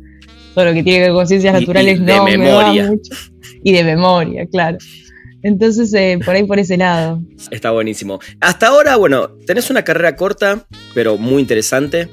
Todo 0.54 0.66
lo 0.66 0.74
que 0.74 0.84
tiene 0.84 1.00
que 1.00 1.04
ver 1.06 1.14
con 1.14 1.26
ciencias 1.26 1.54
naturales 1.54 2.02
no 2.02 2.26
me 2.26 2.38
da 2.38 2.74
mucho. 2.90 3.14
Y 3.64 3.72
de 3.72 3.86
memoria, 3.86 4.46
claro. 4.48 4.78
Entonces, 5.44 5.94
eh, 5.94 6.20
por 6.26 6.36
ahí 6.36 6.44
por 6.44 6.60
ese 6.60 6.76
lado. 6.76 7.22
Está 7.50 7.72
buenísimo. 7.72 8.20
Hasta 8.42 8.68
ahora, 8.68 8.98
bueno, 8.98 9.30
tenés 9.46 9.70
una 9.70 9.84
carrera 9.84 10.18
corta, 10.18 10.66
pero 10.94 11.18
muy 11.18 11.42
interesante. 11.42 12.10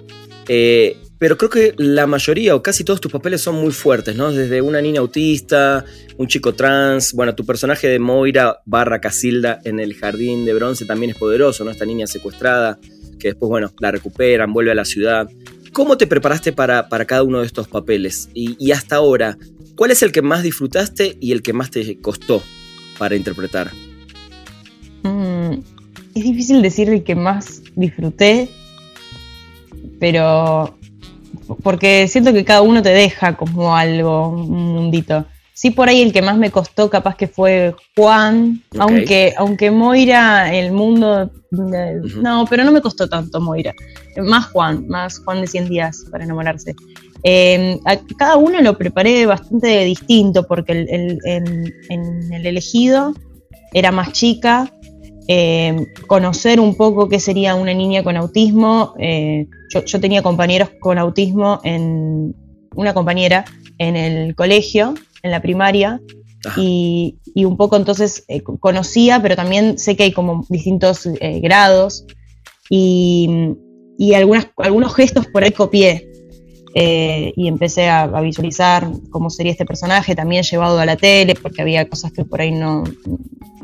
Eh, 0.47 0.97
pero 1.25 1.39
creo 1.39 1.49
que 1.49 1.75
la 1.79 2.07
mayoría 2.07 2.55
o 2.55 2.63
casi 2.63 2.85
todos 2.85 3.01
tus 3.01 3.11
papeles 3.11 3.41
son 3.41 3.55
muy 3.55 3.73
fuertes, 3.73 4.15
¿no? 4.15 4.31
Desde 4.31 4.61
una 4.61 4.83
niña 4.83 5.01
autista, 5.01 5.83
un 6.19 6.29
chico 6.29 6.53
trans, 6.53 7.15
bueno, 7.15 7.35
tu 7.35 7.47
personaje 7.47 7.89
de 7.89 7.99
Moira 7.99 8.61
barra 8.67 9.01
Casilda 9.01 9.59
en 9.65 9.81
el 9.81 9.95
Jardín 9.95 10.45
de 10.45 10.53
Bronce 10.53 10.85
también 10.85 11.13
es 11.13 11.17
poderoso, 11.17 11.65
¿no? 11.65 11.71
Esta 11.71 11.87
niña 11.87 12.07
secuestrada, 12.07 12.79
que 13.19 13.29
después, 13.29 13.49
bueno, 13.49 13.73
la 13.79 13.91
recuperan, 13.91 14.53
vuelve 14.53 14.73
a 14.73 14.75
la 14.75 14.85
ciudad. 14.85 15.27
¿Cómo 15.73 15.97
te 15.97 16.07
preparaste 16.07 16.53
para, 16.53 16.87
cada 17.07 17.23
uno 17.23 17.41
de 17.41 17.47
estos 17.47 17.69
papeles? 17.69 18.29
Y, 18.35 18.71
hasta 18.73 18.97
ahora, 18.97 19.39
¿cuál 19.77 19.93
es 19.93 20.03
el 20.03 20.13
que 20.13 20.21
más 20.21 20.43
disfrutaste 20.43 21.17
y 21.23 21.33
el 21.33 21.41
que 21.41 21.55
más 21.55 21.71
te 21.71 21.99
costó 22.03 22.43
para 22.99 23.17
interpretar? 23.17 23.71
Mm, 25.05 25.55
es 26.17 26.23
difícil 26.23 26.61
decir 26.61 26.91
el 26.91 27.03
que 27.03 27.15
más 27.15 27.63
disfruté, 27.77 28.51
pero 29.99 30.77
porque 31.63 32.09
siento 32.09 32.33
que 32.33 32.45
cada 32.45 32.63
uno 32.63 32.83
te 32.83 32.91
deja 32.91 33.37
como 33.37 33.77
algo, 33.77 34.29
un 34.29 34.75
mundito. 34.75 35.27
Sí, 35.53 35.71
por 35.71 35.89
ahí 35.89 36.03
el 36.03 36.13
que 36.13 36.21
más 36.21 36.37
me 36.37 36.51
costó 36.51 36.91
capaz 36.91 37.17
que 37.17 37.29
fue 37.29 37.77
Juan, 37.97 38.61
aunque, 38.79 39.35
aunque 39.37 39.71
Moira, 39.71 40.53
el 40.53 40.73
mundo... 40.73 41.31
No, 41.51 42.45
pero 42.51 42.65
no 42.65 42.73
me 42.73 42.81
costó 42.81 43.09
tanto 43.09 43.41
Moira. 43.41 43.73
Más 44.17 44.47
Juan, 44.47 44.89
más 44.89 45.21
Juan 45.21 45.43
de 45.43 45.47
100 45.47 45.69
días 45.69 46.07
para 46.11 46.25
enamorarse. 46.25 46.75
Em, 47.23 47.79
a 47.85 47.97
cada 48.19 48.37
uno 48.37 48.61
lo 48.61 48.77
preparé 48.77 49.27
bastante 49.27 49.85
distinto 49.85 50.47
porque 50.47 50.73
el, 50.73 51.19
en 51.25 52.33
el 52.33 52.47
elegido 52.47 53.15
era 53.73 53.93
más 53.93 54.13
chica, 54.13 54.73
eh, 55.29 55.87
conocer 56.07 56.61
un 56.61 56.75
poco 56.77 57.09
qué 57.09 57.19
sería 57.19 57.55
una 57.55 57.73
niña 57.75 58.03
con 58.03 58.17
autismo. 58.17 58.95
Eh, 58.99 59.47
yo, 59.71 60.01
tenía 60.01 60.23
compañeros 60.23 60.71
con 60.81 60.99
autismo 60.99 61.61
en 61.65 62.35
una 62.75 62.95
compañera 62.95 63.45
en 63.79 63.97
el 63.97 64.35
colegio, 64.35 64.95
en 65.23 65.31
la 65.31 65.41
primaria, 65.41 66.01
y, 66.57 67.17
un 67.37 67.57
poco 67.57 67.77
entonces 67.77 68.25
eh, 68.29 68.43
conocía, 68.43 69.21
pero 69.21 69.35
también 69.35 69.79
sé 69.79 69.97
que 69.97 70.05
hay 70.05 70.13
como 70.13 70.45
distintos 70.49 71.09
grados 71.41 72.05
y, 72.71 73.29
y 73.99 74.15
algunos 74.15 74.95
gestos 74.95 75.27
por 75.27 75.43
ahí 75.43 75.51
copié. 75.51 76.14
Y 76.75 77.47
empecé 77.47 77.89
a, 77.89 78.07
visualizar 78.21 78.89
cómo 79.11 79.31
sería 79.31 79.53
este 79.53 79.65
personaje, 79.65 80.15
también 80.15 80.43
llevado 80.43 80.79
a 80.79 80.87
la 80.87 80.97
tele, 80.97 81.35
porque 81.35 81.63
había 81.63 81.89
cosas 81.89 82.13
que 82.13 82.25
por 82.25 82.41
ahí 82.41 82.51
no, 82.51 82.85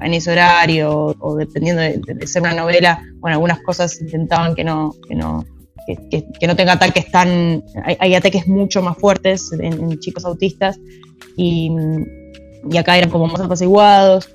en 0.01 0.15
ese 0.15 0.31
horario 0.31 1.17
o, 1.19 1.37
dependiendo 1.37 1.83
de, 1.83 2.27
ser 2.27 2.43
una 2.43 2.55
novela, 2.55 3.03
bueno, 3.19 3.35
algunas 3.35 3.61
cosas 3.63 4.01
intentaban 4.01 4.55
que 4.55 4.65
no, 4.65 4.95
que 5.09 5.15
no, 5.15 5.45
que, 5.87 6.47
no 6.47 6.55
tenga 6.55 6.75
ataques 6.75 7.11
tan, 7.11 7.65
hay, 7.99 8.15
ataques 8.15 8.47
mucho 8.47 8.81
más 8.83 8.97
fuertes 8.97 9.53
en, 9.53 9.99
chicos 9.99 10.25
autistas 10.25 10.79
y, 11.37 11.71
y, 12.71 12.77
acá 12.77 12.97
eran 12.97 13.11
como 13.11 13.27
más 13.27 13.41
apaciguados. 13.41 14.29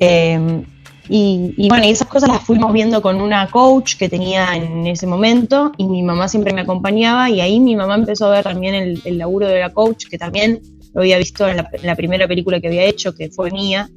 Eh, 0.00 0.64
y, 1.08 1.68
bueno, 1.68 1.84
y 1.84 1.90
esas 1.90 2.08
cosas 2.08 2.30
las 2.30 2.40
fuimos 2.40 2.72
viendo 2.72 3.02
con 3.02 3.20
una 3.20 3.50
coach 3.50 3.96
que 3.96 4.08
tenía 4.08 4.56
en 4.56 4.86
ese 4.86 5.06
momento 5.06 5.72
y 5.76 5.86
mi 5.86 6.02
mamá 6.02 6.28
siempre 6.28 6.54
me 6.54 6.62
acompañaba 6.62 7.28
y 7.28 7.40
ahí 7.40 7.60
mi 7.60 7.76
mamá 7.76 7.94
empezó 7.94 8.26
a 8.26 8.30
ver 8.30 8.44
también 8.44 8.74
el, 8.74 9.02
el 9.04 9.18
laburo 9.18 9.46
de 9.46 9.60
la 9.60 9.72
coach, 9.72 10.06
que 10.08 10.16
también 10.16 10.60
lo 10.94 11.02
había 11.02 11.18
visto 11.18 11.46
en 11.46 11.58
la, 11.58 11.68
en 11.72 11.86
la, 11.86 11.96
primera 11.96 12.26
película 12.26 12.60
que 12.60 12.68
había 12.68 12.84
hecho, 12.84 13.14
que 13.14 13.30
fue 13.30 13.50
mía, 13.50 13.88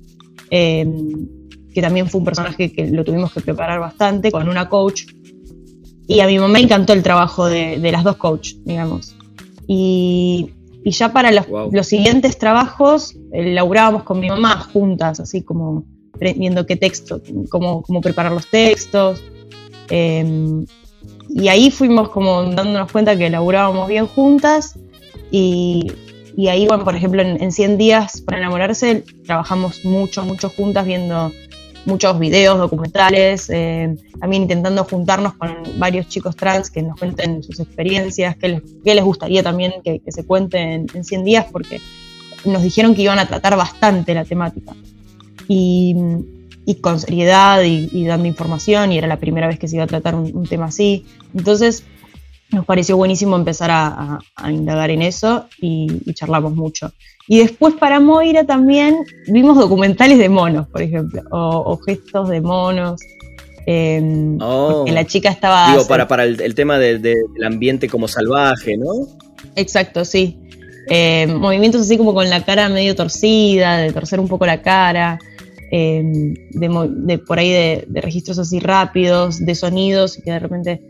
Em, 0.49 1.27
que 1.73 1.81
también 1.81 2.07
fue 2.07 2.19
un 2.19 2.25
personaje 2.25 2.71
que 2.71 2.87
lo 2.87 3.03
tuvimos 3.03 3.31
que 3.31 3.41
preparar 3.41 3.79
bastante 3.79 4.31
con 4.31 4.49
una 4.49 4.67
coach. 4.67 5.03
Y 6.07 6.21
a 6.21 6.27
mi 6.27 6.39
mamá 6.39 6.59
encantó 6.59 6.93
el 6.93 7.03
trabajo 7.03 7.45
de, 7.45 7.77
las 7.91 8.03
dos 8.03 8.17
coaches, 8.17 8.57
digamos. 8.65 9.15
Y, 9.67 10.53
ya 10.85 11.11
para 11.11 11.31
los, 11.31 11.85
siguientes 11.85 12.37
trabajos, 12.37 13.15
eh, 13.33 13.53
laburábamos 13.53 14.03
con 14.03 14.19
mi 14.19 14.29
mamá 14.29 14.57
juntas, 14.57 15.19
así 15.19 15.43
como 15.43 15.83
viendo 16.19 16.65
qué 16.65 16.75
texto, 16.75 17.21
cómo, 17.49 17.81
cómo 17.81 18.01
preparar 18.01 18.31
los 18.31 18.47
textos. 18.47 19.23
Em, 19.89 20.65
y 21.29 21.47
ahí 21.49 21.71
fuimos 21.71 22.09
como 22.09 22.43
dándonos 22.43 22.91
cuenta 22.91 23.17
que 23.17 23.29
laburábamos 23.29 23.87
bien 23.87 24.07
juntas 24.07 24.75
y, 25.31 25.91
ahí, 26.49 26.67
por 26.67 26.95
ejemplo, 26.95 27.21
en, 27.21 27.51
100 27.51 27.77
días 27.77 28.21
para 28.21 28.37
enamorarse, 28.37 29.03
trabajamos 29.25 29.83
mucho, 29.83 30.23
mucho 30.23 30.49
juntas 30.49 30.85
viendo 30.85 31.31
muchos 31.85 32.19
videos, 32.19 32.57
documentales, 32.57 33.49
eh, 33.49 33.95
también 34.19 34.43
intentando 34.43 34.83
juntarnos 34.83 35.33
con 35.33 35.55
varios 35.77 36.07
chicos 36.09 36.35
trans 36.35 36.69
que 36.69 36.83
nos 36.83 36.99
cuenten 36.99 37.41
sus 37.41 37.61
experiencias, 37.61 38.35
qué 38.35 38.61
les, 38.83 39.03
gustaría 39.03 39.41
también 39.41 39.75
que, 39.83 40.01
se 40.09 40.25
cuenten 40.25 40.87
en 40.93 41.03
100 41.03 41.23
días, 41.23 41.45
porque 41.49 41.79
nos 42.43 42.61
dijeron 42.61 42.93
que 42.93 43.03
iban 43.03 43.19
a 43.19 43.27
tratar 43.27 43.55
bastante 43.55 44.13
la 44.13 44.25
temática. 44.25 44.73
Y, 45.47 45.95
con 46.81 46.99
seriedad 46.99 47.63
y, 47.63 48.05
dando 48.05 48.27
información, 48.27 48.91
y 48.91 48.97
era 48.97 49.07
la 49.07 49.19
primera 49.19 49.47
vez 49.47 49.57
que 49.57 49.67
se 49.67 49.75
iba 49.75 49.85
a 49.85 49.87
tratar 49.87 50.15
un 50.15 50.45
tema 50.47 50.65
así. 50.65 51.05
Entonces, 51.33 51.83
nos 52.51 52.65
pareció 52.65 52.95
buenísimo 52.95 53.35
empezar 53.35 53.69
a, 53.71 54.19
indagar 54.49 54.89
en 54.89 55.01
eso 55.01 55.47
y, 55.59 56.13
charlamos 56.13 56.55
mucho. 56.55 56.91
Y 57.27 57.39
después 57.39 57.75
para 57.75 57.99
Moira 57.99 58.45
también 58.45 58.95
vimos 59.27 59.57
documentales 59.57 60.17
de 60.17 60.29
monos, 60.29 60.67
por 60.67 60.81
ejemplo, 60.81 61.21
o, 61.31 61.77
gestos 61.85 62.29
de 62.29 62.41
monos. 62.41 63.01
Eh, 63.65 64.01
la 64.39 65.05
chica 65.05 65.29
estaba... 65.29 65.71
Digo, 65.71 65.87
para, 65.87 66.07
para 66.07 66.23
el, 66.23 66.55
tema 66.55 66.79
del 66.79 67.17
ambiente 67.45 67.89
como 67.89 68.07
salvaje, 68.07 68.77
¿no? 68.77 68.93
Exacto, 69.55 70.05
sí. 70.05 70.39
Em, 70.89 71.35
movimientos 71.35 71.81
así 71.81 71.97
como 71.97 72.13
con 72.13 72.29
la 72.29 72.45
cara 72.45 72.69
medio 72.69 72.95
torcida, 72.95 73.77
de 73.77 73.91
torcer 73.91 74.21
un 74.21 74.29
poco 74.29 74.45
la 74.45 74.61
cara, 74.61 75.19
em, 75.71 76.33
de, 76.51 77.17
por 77.19 77.39
ahí 77.39 77.51
de, 77.51 77.85
de 77.87 78.01
registros 78.01 78.39
así 78.39 78.59
rápidos, 78.59 79.45
de 79.45 79.55
sonidos, 79.55 80.17
que 80.23 80.31
de 80.31 80.39
repente 80.39 80.81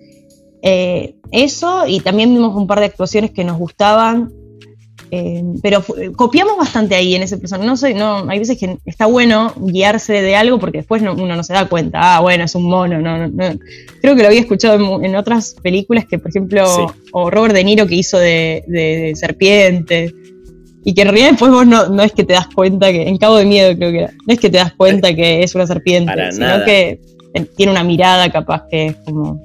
eh, 0.62 1.15
eso, 1.31 1.88
y 1.88 2.00
también 2.00 2.34
vimos 2.34 2.55
un 2.55 2.67
par 2.67 2.79
de 2.79 2.86
actuaciones 2.86 3.31
que 3.31 3.43
nos 3.43 3.57
gustaban, 3.57 4.31
eh, 5.10 5.41
pero 5.63 5.81
copiamos 6.15 6.57
bastante 6.57 6.96
ahí 6.96 7.15
en 7.15 7.24
ese 7.24 7.38
personaje. 7.38 7.67
No 7.67 7.77
sé, 7.77 7.93
no, 7.93 8.29
hay 8.29 8.39
veces 8.39 8.57
que 8.57 8.77
está 8.86 9.05
bueno 9.05 9.53
guiarse 9.57 10.22
de 10.22 10.36
algo 10.36 10.60
porque 10.60 10.79
después 10.79 11.01
uno 11.01 11.36
no 11.36 11.43
se 11.43 11.53
da 11.53 11.69
cuenta, 11.69 12.17
ah, 12.17 12.19
bueno, 12.22 12.43
es 12.43 12.55
un 12.55 12.65
mono. 12.65 13.00
No, 13.00 13.31
Creo 14.01 14.15
que 14.15 14.22
lo 14.22 14.27
había 14.27 14.41
escuchado 14.41 15.01
en, 15.01 15.15
otras 15.15 15.55
películas 15.62 16.05
que, 16.05 16.19
por 16.19 16.29
ejemplo, 16.29 16.93
o 17.13 17.29
Robert 17.29 17.53
De 17.53 17.63
Niro 17.63 17.88
que 17.88 17.96
hizo 17.96 18.17
de, 18.17 19.13
serpiente. 19.15 20.13
Y 20.88 20.94
que 20.94 21.01
en 21.01 21.10
realidad 21.10 21.32
después 21.32 21.51
vos 21.51 21.67
no, 21.67 22.01
es 22.01 22.13
que 22.13 22.24
te 22.24 22.32
das 22.32 22.48
cuenta 22.48 22.89
que, 22.94 23.10
en 23.10 23.17
Cabo 23.17 23.36
de 23.36 23.44
Miedo 23.44 23.75
creo 23.75 23.91
que 23.91 23.98
era, 24.03 24.13
no 24.25 24.34
es 24.34 24.39
que 24.39 24.50
te 24.50 24.56
das 24.56 24.72
cuenta 24.72 25.13
que 25.13 25.44
es 25.44 25.53
una 25.53 25.67
serpiente, 25.67 26.32
sino 26.32 26.63
que 26.63 27.01
tiene 27.58 27.74
una 27.74 27.84
mirada 27.84 28.32
capaz 28.32 28.63
que 28.72 28.86
es 28.86 28.96
como 29.03 29.38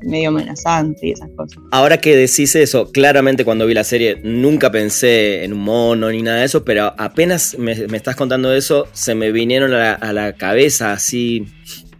medio 0.00 0.30
amenazante 0.30 1.08
y 1.08 1.10
esas 1.10 1.28
cosas. 1.36 1.62
Ahora 1.72 1.98
que 1.98 2.16
decís 2.16 2.56
eso, 2.56 2.90
claramente 2.90 3.44
cuando 3.44 3.66
vi 3.66 3.74
la 3.74 3.84
serie 3.84 4.18
nunca 4.24 4.70
pensé 4.70 5.44
en 5.44 5.52
un 5.52 5.58
mono 5.58 6.10
ni 6.10 6.22
nada 6.22 6.38
de 6.38 6.46
eso, 6.46 6.64
pero 6.64 6.94
apenas 6.96 7.58
me, 7.58 7.72
estás 7.72 8.16
contando 8.16 8.50
eso, 8.54 8.88
se 8.92 9.14
me 9.14 9.30
vinieron 9.30 9.74
a 9.74 10.12
la, 10.14 10.32
cabeza 10.32 10.92
así 10.92 11.44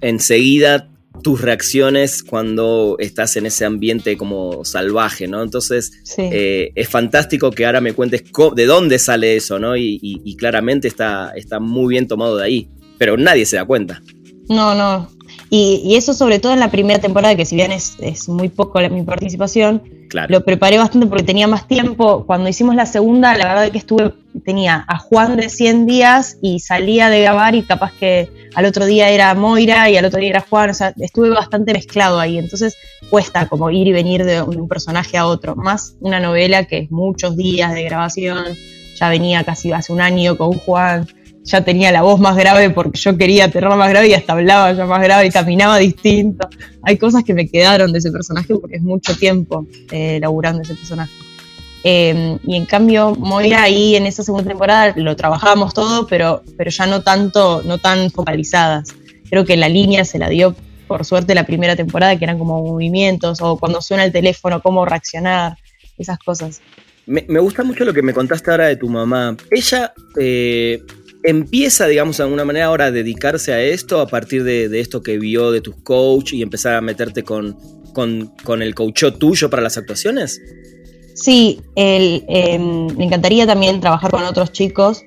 enseguida 0.00 0.88
tus 1.22 1.40
reacciones 1.40 2.22
cuando 2.22 2.96
estás 2.98 3.36
en 3.36 3.46
ese 3.46 3.64
ambiente 3.64 4.16
como 4.16 4.64
salvaje, 4.64 5.28
¿no? 5.28 5.42
Entonces, 5.42 5.92
eh, 6.18 6.72
es 6.74 6.88
fantástico 6.88 7.50
que 7.50 7.66
ahora 7.66 7.80
me 7.80 7.92
cuentes 7.92 8.24
de 8.54 8.66
dónde 8.66 8.98
sale 8.98 9.36
eso, 9.36 9.58
¿no? 9.58 9.76
Y, 9.76 10.36
claramente 10.38 10.86
está, 10.86 11.32
está 11.34 11.58
muy 11.58 11.94
bien 11.94 12.06
tomado 12.06 12.36
de 12.36 12.44
ahí, 12.44 12.68
pero 12.96 13.16
nadie 13.16 13.44
se 13.44 13.56
da 13.56 13.64
cuenta. 13.64 14.02
No, 14.48 14.74
no. 14.74 15.08
Y, 15.50 15.96
eso 15.96 16.12
sobre 16.12 16.38
todo 16.38 16.52
en 16.52 16.60
la 16.60 16.70
primera 16.70 17.00
temporada, 17.00 17.34
que 17.34 17.44
si 17.44 17.56
bien 17.56 17.72
es, 17.72 18.28
muy 18.28 18.48
poco 18.48 18.80
mi 18.90 19.02
participación, 19.02 19.82
lo 20.28 20.44
preparé 20.44 20.78
bastante 20.78 21.06
porque 21.06 21.24
tenía 21.24 21.48
más 21.48 21.66
tiempo. 21.66 22.24
Cuando 22.26 22.48
hicimos 22.48 22.74
la 22.74 22.86
segunda, 22.86 23.36
la 23.36 23.48
verdad 23.48 23.64
es 23.66 23.70
que 23.72 23.78
estuve, 23.78 24.12
tenía 24.44 24.84
a 24.86 24.98
Juan 24.98 25.36
de 25.36 25.48
100 25.48 25.86
días 25.86 26.38
y 26.42 26.60
salía 26.60 27.08
de 27.08 27.22
grabar 27.22 27.54
y 27.54 27.62
capaz 27.62 27.92
que 27.92 28.28
al 28.54 28.64
otro 28.64 28.86
día 28.86 29.10
era 29.10 29.34
Moira 29.34 29.90
y 29.90 29.96
al 29.96 30.04
otro 30.04 30.20
día 30.20 30.30
era 30.30 30.40
Juan, 30.40 30.70
o 30.70 30.74
sea, 30.74 30.94
estuve 30.98 31.30
bastante 31.30 31.72
mezclado 31.72 32.18
ahí, 32.20 32.38
entonces 32.38 32.76
cuesta 33.10 33.46
como 33.46 33.70
ir 33.70 33.86
y 33.86 33.92
venir 33.92 34.24
de 34.24 34.42
un 34.42 34.68
personaje 34.68 35.16
a 35.16 35.26
otro, 35.26 35.56
más 35.56 35.96
una 36.00 36.20
novela 36.20 36.64
que 36.64 36.78
es 36.78 36.90
muchos 36.90 37.36
días 37.36 37.74
de 37.74 37.84
grabación, 37.84 38.44
ya 38.94 39.08
venía 39.08 39.44
casi 39.44 39.72
hace 39.72 39.92
un 39.92 40.00
año 40.00 40.36
con 40.36 40.52
Juan, 40.52 41.06
ya 41.44 41.62
tenía 41.62 41.90
la 41.90 42.02
voz 42.02 42.20
más 42.20 42.36
grave 42.36 42.70
porque 42.70 42.98
yo 42.98 43.16
quería 43.16 43.50
tenerla 43.50 43.76
más 43.76 43.88
grave 43.88 44.08
y 44.08 44.14
hasta 44.14 44.34
hablaba 44.34 44.72
ya 44.72 44.84
más 44.86 45.02
grave 45.02 45.26
y 45.26 45.30
caminaba 45.30 45.78
distinto. 45.78 46.48
Hay 46.82 46.98
cosas 46.98 47.24
que 47.24 47.32
me 47.32 47.48
quedaron 47.48 47.92
de 47.92 48.00
ese 48.00 48.12
personaje 48.12 48.54
porque 48.54 48.76
es 48.76 48.82
mucho 48.82 49.16
tiempo 49.16 49.66
eh, 49.90 50.18
laburando 50.20 50.62
ese 50.62 50.74
personaje. 50.74 51.12
Em, 51.84 52.38
y 52.44 52.56
en 52.56 52.66
cambio, 52.66 53.14
Moira 53.14 53.62
ahí 53.62 53.94
en 53.94 54.06
esa 54.06 54.22
segunda 54.22 54.48
temporada 54.48 54.94
lo 54.96 55.14
trabajábamos 55.16 55.74
todo, 55.74 56.06
pero, 56.06 56.42
pero 56.56 56.70
ya 56.70 56.86
no 56.86 57.02
tanto, 57.02 57.62
no 57.64 57.78
tan 57.78 58.10
focalizadas. 58.10 58.88
Creo 59.30 59.44
que 59.44 59.56
la 59.56 59.68
línea 59.68 60.04
se 60.04 60.18
la 60.18 60.28
dio 60.28 60.54
por 60.88 61.04
suerte 61.04 61.34
la 61.34 61.44
primera 61.44 61.76
temporada, 61.76 62.18
que 62.18 62.24
eran 62.24 62.38
como 62.38 62.62
movimientos, 62.62 63.40
o 63.42 63.58
cuando 63.58 63.80
suena 63.82 64.04
el 64.04 64.12
teléfono, 64.12 64.62
cómo 64.62 64.84
reaccionar, 64.86 65.56
esas 65.98 66.18
cosas. 66.18 66.60
Me, 67.06 67.22
gusta 67.40 67.62
mucho 67.64 67.84
lo 67.84 67.94
que 67.94 68.02
me 68.02 68.12
contaste 68.12 68.50
ahora 68.50 68.66
de 68.66 68.76
tu 68.76 68.88
mamá. 68.88 69.36
Ella 69.50 69.92
eh, 70.18 70.82
empieza, 71.22 71.86
digamos, 71.86 72.18
de 72.18 72.24
alguna 72.24 72.44
manera 72.44 72.66
ahora 72.66 72.86
a 72.86 72.90
dedicarse 72.90 73.52
a 73.52 73.62
esto 73.62 74.00
a 74.00 74.08
partir 74.08 74.44
de, 74.44 74.80
esto 74.80 75.02
que 75.02 75.18
vio 75.18 75.50
de 75.50 75.60
tus 75.60 75.76
coach 75.76 76.32
y 76.34 76.42
empezar 76.42 76.74
a 76.74 76.80
meterte 76.80 77.22
con, 77.22 77.56
con, 77.92 78.62
el 78.62 78.74
coach 78.74 79.04
tuyo 79.18 79.48
para 79.48 79.62
las 79.62 79.78
actuaciones? 79.78 80.40
Sí, 81.20 81.60
el, 81.74 82.24
em, 82.28 82.86
me 82.96 83.04
encantaría 83.04 83.46
también 83.46 83.80
trabajar 83.80 84.10
con 84.10 84.22
otros 84.22 84.52
chicos, 84.52 85.04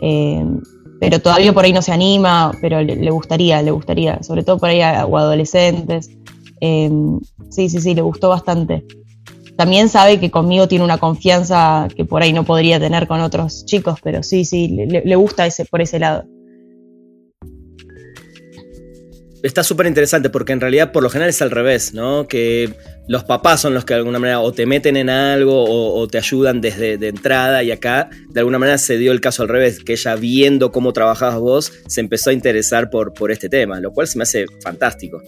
em, 0.00 0.60
pero 1.00 1.20
todavía 1.20 1.52
por 1.52 1.64
ahí 1.64 1.72
no 1.72 1.82
se 1.82 1.92
anima, 1.92 2.52
pero 2.60 2.82
le, 2.82 3.10
gustaría, 3.10 3.62
le 3.62 3.70
gustaría, 3.70 4.22
sobre 4.22 4.42
todo 4.42 4.58
por 4.58 4.68
ahí 4.68 4.80
a, 4.80 5.00
adolescentes. 5.00 6.10
Em, 6.60 7.20
sí, 7.50 7.68
sí, 7.68 7.80
sí, 7.80 7.94
le 7.94 8.02
gustó 8.02 8.28
bastante 8.28 8.84
también 9.56 9.88
sabe 9.88 10.20
que 10.20 10.30
conmigo 10.30 10.68
tiene 10.68 10.84
una 10.84 10.98
confianza 10.98 11.88
que 11.96 12.04
por 12.04 12.22
ahí 12.22 12.32
no 12.32 12.44
podría 12.44 12.78
tener 12.78 13.06
con 13.06 13.20
otros 13.20 13.64
chicos, 13.64 13.98
pero 14.02 14.22
sí, 14.22 14.44
sí, 14.44 14.68
le, 14.68 15.16
gusta 15.16 15.46
ese, 15.46 15.64
por 15.64 15.80
ese 15.80 15.98
lado. 15.98 16.24
Está 19.46 19.62
súper 19.62 19.86
interesante 19.86 20.28
porque 20.28 20.52
en 20.52 20.60
realidad 20.60 20.90
por 20.90 21.04
lo 21.04 21.08
general 21.08 21.30
es 21.30 21.40
al 21.40 21.52
revés, 21.52 21.94
¿no? 21.94 22.26
Que 22.26 22.74
los 23.06 23.22
papás 23.22 23.60
son 23.60 23.74
los 23.74 23.84
que 23.84 23.94
de 23.94 23.98
alguna 23.98 24.18
manera 24.18 24.40
o 24.40 24.50
te 24.50 24.66
meten 24.66 24.96
en 24.96 25.08
algo 25.08 25.64
o, 25.94 26.08
te 26.08 26.18
ayudan 26.18 26.60
desde 26.60 26.98
de 26.98 27.06
entrada 27.06 27.62
y 27.62 27.70
acá 27.70 28.10
de 28.28 28.40
alguna 28.40 28.58
manera 28.58 28.76
se 28.76 28.98
dio 28.98 29.12
el 29.12 29.20
caso 29.20 29.44
al 29.44 29.48
revés, 29.48 29.84
que 29.84 29.92
ella 29.92 30.16
viendo 30.16 30.72
cómo 30.72 30.92
trabajabas 30.92 31.38
vos 31.38 31.72
se 31.86 32.00
empezó 32.00 32.30
a 32.30 32.32
interesar 32.32 32.90
por, 32.90 33.14
por 33.14 33.30
este 33.30 33.48
tema, 33.48 33.78
lo 33.78 33.92
cual 33.92 34.08
se 34.08 34.18
me 34.18 34.24
hace 34.24 34.46
fantástico. 34.60 35.22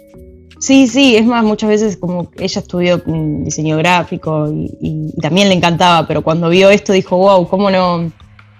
Sí, 0.59 0.89
sí, 0.89 1.15
es 1.15 1.25
más, 1.25 1.45
muchas 1.45 1.71
veces 1.71 1.97
como 1.97 2.29
ella 2.39 2.61
estudió 2.61 3.01
diseño 3.07 3.77
gráfico 3.77 4.51
y, 4.53 5.15
también 5.23 5.49
le 5.49 5.55
encantaba, 5.55 6.09
pero 6.09 6.23
cuando 6.23 6.49
vio 6.49 6.71
esto 6.71 6.93
dijo, 6.93 7.17
wow, 7.17 7.47
¿cómo 7.47 7.71
no? 7.71 8.11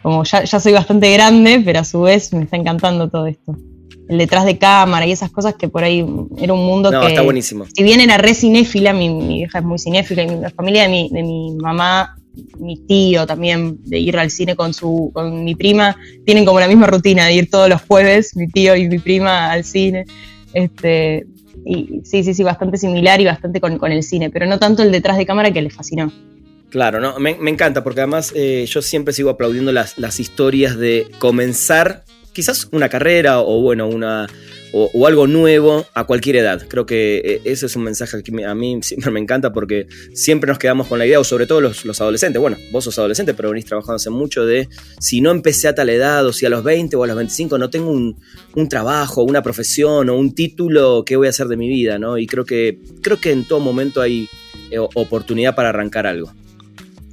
Como 0.05 0.23
ya, 0.23 0.45
ya 0.45 0.61
soy 0.61 0.73
bastante 0.73 1.13
grande, 1.13 1.61
pero 1.65 1.81
a 1.81 1.85
su 1.85 2.03
vez 2.03 2.33
me 2.33 2.45
está 2.45 2.57
encantando 2.57 3.09
todo 3.09 3.27
esto. 3.27 3.57
El 4.09 4.19
detrás 4.19 4.45
de 4.45 4.59
cámara 4.59 5.07
y 5.07 5.13
esas 5.13 5.31
cosas 5.31 5.55
que 5.55 5.69
por 5.69 5.85
ahí 5.85 6.05
era 6.39 6.53
un 6.53 6.65
mundo 6.65 6.91
no, 6.91 7.01
que... 7.01 7.09
está 7.09 7.23
buenísimo. 7.23 7.67
Si 7.75 7.83
bien 7.83 8.01
era 8.01 8.17
re 8.17 8.35
cinéfila, 8.35 8.93
mi, 8.93 9.11
mi 9.11 9.43
hija 9.43 9.59
es 9.59 9.65
muy 9.65 9.79
cinéfila, 9.79 10.23
y 10.23 10.41
la 10.41 10.51
familia 10.51 10.83
de 10.83 10.89
mi, 10.89 11.09
de 11.11 11.23
mi 11.23 11.55
mamá 11.57 12.17
mi 12.59 12.77
tío 12.77 13.27
también 13.27 13.79
de 13.85 13.99
ir 13.99 14.17
al 14.17 14.31
cine 14.31 14.55
con 14.55 14.73
su 14.73 15.11
con 15.13 15.45
mi 15.45 15.57
prima 15.57 15.97
tienen 16.25 16.45
como 16.45 16.61
la 16.61 16.69
misma 16.69 16.87
rutina 16.87 17.27
de 17.27 17.35
ir 17.35 17.51
todos 17.51 17.69
los 17.69 17.83
jueves 17.83 18.37
mi 18.37 18.47
tío 18.47 18.77
y 18.77 18.89
mi 18.89 19.01
prima 19.01 19.51
al 19.51 19.65
cine 19.65 20.05
este 20.55 21.27
y 21.65 22.01
sí, 22.05 22.25
sí, 22.25 22.35
sí, 22.35 22.43
bastante 22.43 22.79
similar 22.79 23.21
y 23.21 23.25
bastante 23.25 23.61
con, 23.61 23.93
el 23.93 24.03
cine, 24.03 24.31
pero 24.31 24.47
no 24.47 24.59
tanto 24.59 24.83
el 24.83 24.93
detrás 24.93 25.17
de 25.17 25.27
cámara 25.27 25.53
que 25.53 25.63
le 25.63 25.71
fascinó. 25.71 26.13
Claro, 26.71 27.01
no, 27.01 27.19
me, 27.19 27.31
encanta 27.31 27.83
porque 27.83 28.01
además 28.01 28.33
eh, 28.35 28.67
yo 28.69 28.83
siempre 28.83 29.15
sigo 29.15 29.31
aplaudiendo 29.31 29.73
las, 29.73 29.99
las 29.99 30.21
historias 30.21 30.77
de 30.77 31.11
comenzar 31.19 32.05
quizás 32.39 32.69
una 32.71 32.89
carrera 32.89 33.41
o 33.41 33.61
bueno, 33.61 33.89
una, 33.89 34.29
o, 34.73 35.07
algo 35.09 35.27
nuevo 35.27 35.85
a 35.93 36.05
cualquier 36.05 36.37
edad. 36.37 36.63
Creo 36.69 36.87
que 36.87 37.17
eh, 37.25 37.41
ese 37.43 37.67
es 37.67 37.75
un 37.75 37.83
mensaje 37.83 38.23
que 38.23 38.45
a 38.45 38.55
mí 38.55 38.79
siempre 38.81 39.11
me 39.11 39.19
encanta 39.19 39.53
porque 39.53 39.89
siempre 40.15 40.47
nos 40.47 40.57
quedamos 40.57 40.87
con 40.87 41.01
la 41.01 41.07
idea, 41.07 41.19
o 41.19 41.25
sobre 41.25 41.47
todo 41.47 41.61
los, 41.61 42.01
adolescentes, 42.01 42.41
bueno, 42.41 42.57
vos 42.71 42.85
sos 42.85 42.97
adolescente, 42.97 43.35
pero 43.35 43.51
venís 43.51 43.65
trabajando 43.65 43.97
hace 43.97 44.11
mucho 44.11 44.47
de 44.47 44.69
si 45.01 45.21
no 45.21 45.33
empecé 45.33 45.67
a 45.67 45.75
tal 45.75 45.89
edad, 45.89 46.25
o 46.25 46.33
si 46.33 46.47
a 46.47 46.49
los 46.49 46.63
20 46.63 46.95
o 46.95 47.03
a 47.03 47.09
los 47.09 47.17
25 47.17 47.59
no 47.59 47.71
tengo 47.71 47.91
un, 47.91 48.17
trabajo, 48.69 49.25
una 49.25 49.43
profesión 49.43 50.09
o 50.09 50.15
un 50.15 50.33
título, 50.33 51.03
¿qué 51.05 51.17
voy 51.17 51.27
a 51.27 51.31
hacer 51.31 51.49
de 51.49 51.57
mi 51.57 51.67
vida? 51.67 51.99
¿no? 51.99 52.19
Y 52.19 52.29
creo 52.29 52.45
que, 52.45 52.79
creo 53.03 53.19
que 53.19 53.33
en 53.33 53.49
todo 53.49 53.59
momento 53.59 54.01
hay 54.01 54.29
eh, 54.71 54.79
oportunidad 54.79 55.57
para 55.57 55.71
arrancar 55.71 56.07
algo. 56.07 56.31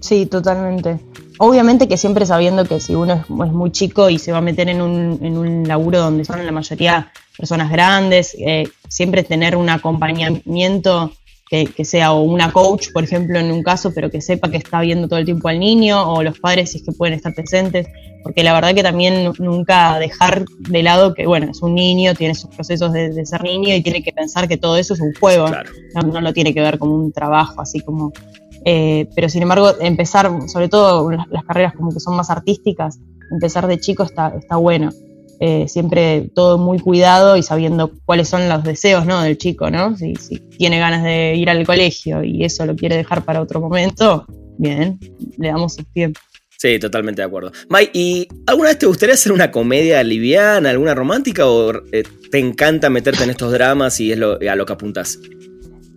Sí, 0.01 0.27
totalmente. 0.27 0.99
Obviamente 1.37 1.87
que 1.87 1.97
siempre 1.97 2.25
sabiendo 2.25 2.65
que 2.65 2.79
si 2.79 2.95
uno 2.95 3.13
es, 3.13 3.29
muy 3.29 3.71
chico 3.71 4.09
y 4.09 4.19
se 4.19 4.31
va 4.31 4.39
a 4.39 4.41
meter 4.41 4.69
en 4.69 4.81
un, 4.81 5.19
en 5.21 5.37
un 5.37 5.67
laburo 5.67 5.99
donde 5.99 6.25
son 6.25 6.45
la 6.45 6.51
mayoría 6.51 7.11
personas 7.37 7.69
grandes, 7.71 8.35
eh, 8.39 8.67
siempre 8.87 9.23
tener 9.23 9.55
un 9.55 9.69
acompañamiento 9.69 11.11
que, 11.49 11.85
sea 11.85 12.11
o 12.11 12.21
una 12.21 12.51
coach, 12.51 12.91
por 12.91 13.03
ejemplo, 13.03 13.39
en 13.39 13.51
un 13.51 13.63
caso, 13.63 13.93
pero 13.93 14.09
que 14.09 14.21
sepa 14.21 14.49
que 14.49 14.57
está 14.57 14.81
viendo 14.81 15.07
todo 15.07 15.19
el 15.19 15.25
tiempo 15.25 15.47
al 15.47 15.59
niño, 15.59 16.11
o 16.11 16.23
los 16.23 16.39
padres 16.39 16.71
si 16.71 16.79
es 16.79 16.83
que 16.83 16.91
pueden 16.91 17.13
estar 17.13 17.33
presentes, 17.33 17.87
porque 18.23 18.43
la 18.43 18.53
verdad 18.53 18.73
que 18.73 18.83
también 18.83 19.31
nunca 19.37 19.99
dejar 19.99 20.45
de 20.59 20.83
lado 20.83 21.13
que, 21.13 21.27
bueno, 21.27 21.51
es 21.51 21.61
un 21.61 21.75
niño, 21.75 22.15
tiene 22.15 22.33
sus 22.35 22.49
procesos 22.49 22.91
de, 22.91 23.25
ser 23.25 23.43
niño 23.43 23.75
y 23.75 23.81
tiene 23.81 24.03
que 24.03 24.11
pensar 24.11 24.47
que 24.47 24.57
todo 24.57 24.77
eso 24.77 24.95
es 24.95 25.01
un 25.01 25.13
juego, 25.19 25.47
no, 26.03 26.21
lo 26.21 26.33
tiene 26.33 26.53
que 26.53 26.61
ver 26.61 26.79
como 26.79 26.95
un 26.95 27.11
trabajo, 27.11 27.61
así 27.61 27.79
como... 27.79 28.11
Eh, 28.65 29.07
pero 29.15 29.29
sin 29.29 29.43
embargo, 29.43 29.71
empezar, 29.79 30.29
sobre 30.47 30.67
todo 30.67 31.09
las, 31.11 31.43
carreras 31.45 31.73
como 31.75 31.93
que 31.93 31.99
son 31.99 32.15
más 32.17 32.31
artísticas, 32.31 32.99
empezar 33.31 33.67
de 33.67 33.79
chico 33.79 34.03
está, 34.03 34.33
está 34.35 34.55
bueno. 34.57 34.89
Eh, 35.39 35.67
siempre 35.67 36.29
todo 36.33 36.57
muy 36.57 36.79
cuidado 36.79 37.35
y 37.35 37.43
sabiendo 37.43 37.91
cuáles 38.05 38.29
son 38.29 38.47
los 38.47 38.63
deseos 38.63 39.05
¿no? 39.05 39.21
del 39.21 39.37
chico, 39.37 39.69
¿no? 39.69 39.95
Si, 39.97 40.13
tiene 40.57 40.79
ganas 40.79 41.03
de 41.03 41.35
ir 41.35 41.49
al 41.49 41.65
colegio 41.65 42.23
y 42.23 42.45
eso 42.45 42.65
lo 42.65 42.75
quiere 42.75 42.95
dejar 42.95 43.23
para 43.23 43.41
otro 43.41 43.59
momento, 43.59 44.25
bien, 44.57 44.97
le 45.37 45.49
damos 45.49 45.75
su 45.75 45.83
tiempo. 45.83 46.19
Sí, 46.57 46.79
totalmente 46.79 47.21
de 47.21 47.27
acuerdo. 47.27 47.51
Mai, 47.67 47.89
¿y 47.93 48.29
alguna 48.47 48.69
vez 48.69 48.79
te 48.79 48.85
gustaría 48.85 49.13
hacer 49.15 49.33
una 49.33 49.51
comedia 49.51 50.01
liviana, 50.03 50.69
alguna 50.69 50.95
romántica 50.95 51.47
o 51.47 51.73
eh, 51.91 52.03
te 52.31 52.39
encanta 52.39 52.89
meterte 52.89 53.25
en 53.25 53.29
estos 53.29 53.51
dramas 53.51 53.99
y 53.99 54.13
es 54.13 54.17
a 54.21 54.55
lo 54.55 54.65
que 54.65 54.73
apuntas? 54.73 55.19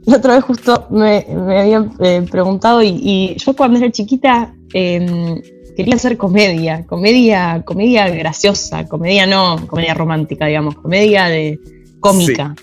La 0.08 0.16
otra 0.16 0.36
vez 0.36 0.44
justo 0.44 0.86
me, 0.88 1.26
habían 1.28 1.92
eh, 2.00 2.24
preguntado 2.30 2.82
y, 2.82 3.36
yo 3.36 3.54
cuando 3.54 3.78
era 3.78 3.92
chiquita 3.92 4.54
em, 4.72 5.38
quería 5.76 5.96
hacer 5.96 6.16
comedia, 6.16 6.86
comedia, 6.86 7.62
comedia 7.62 8.08
graciosa, 8.08 8.88
comedia 8.88 9.26
no, 9.26 9.66
comedia 9.66 9.92
romántica, 9.92 10.46
digamos, 10.46 10.76
comedia 10.76 11.26
de 11.26 11.60
cómica. 12.00 12.54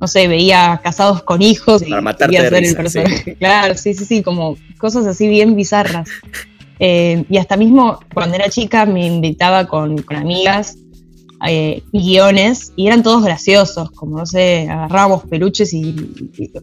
No 0.00 0.08
sé, 0.08 0.26
veía 0.26 0.80
casados 0.82 1.22
con 1.22 1.40
hijos 1.40 1.82
y 1.82 1.92
quería 2.18 2.40
hacer 2.40 2.64
el 2.64 2.74
personaje. 2.74 3.36
Claro, 3.38 3.76
sí, 3.76 3.94
sí, 3.94 4.04
sí, 4.04 4.22
como 4.24 4.56
cosas 4.78 5.06
así 5.06 5.28
bien 5.28 5.54
bizarras. 5.54 6.08
Eh, 6.80 7.24
y 7.30 7.38
hasta 7.38 7.56
mismo 7.56 8.00
cuando 8.12 8.34
era 8.34 8.48
chica 8.48 8.86
me 8.86 9.06
invitaba 9.06 9.68
con, 9.68 10.02
con 10.02 10.16
amigas 10.16 10.76
eh, 11.46 11.82
guiones 11.92 12.72
y 12.74 12.88
eran 12.88 13.02
todos 13.02 13.22
graciosos, 13.22 13.92
como 13.92 14.18
no 14.18 14.26
sé, 14.26 14.68
agarrábamos 14.68 15.22
peluches 15.24 15.72
y, 15.72 15.94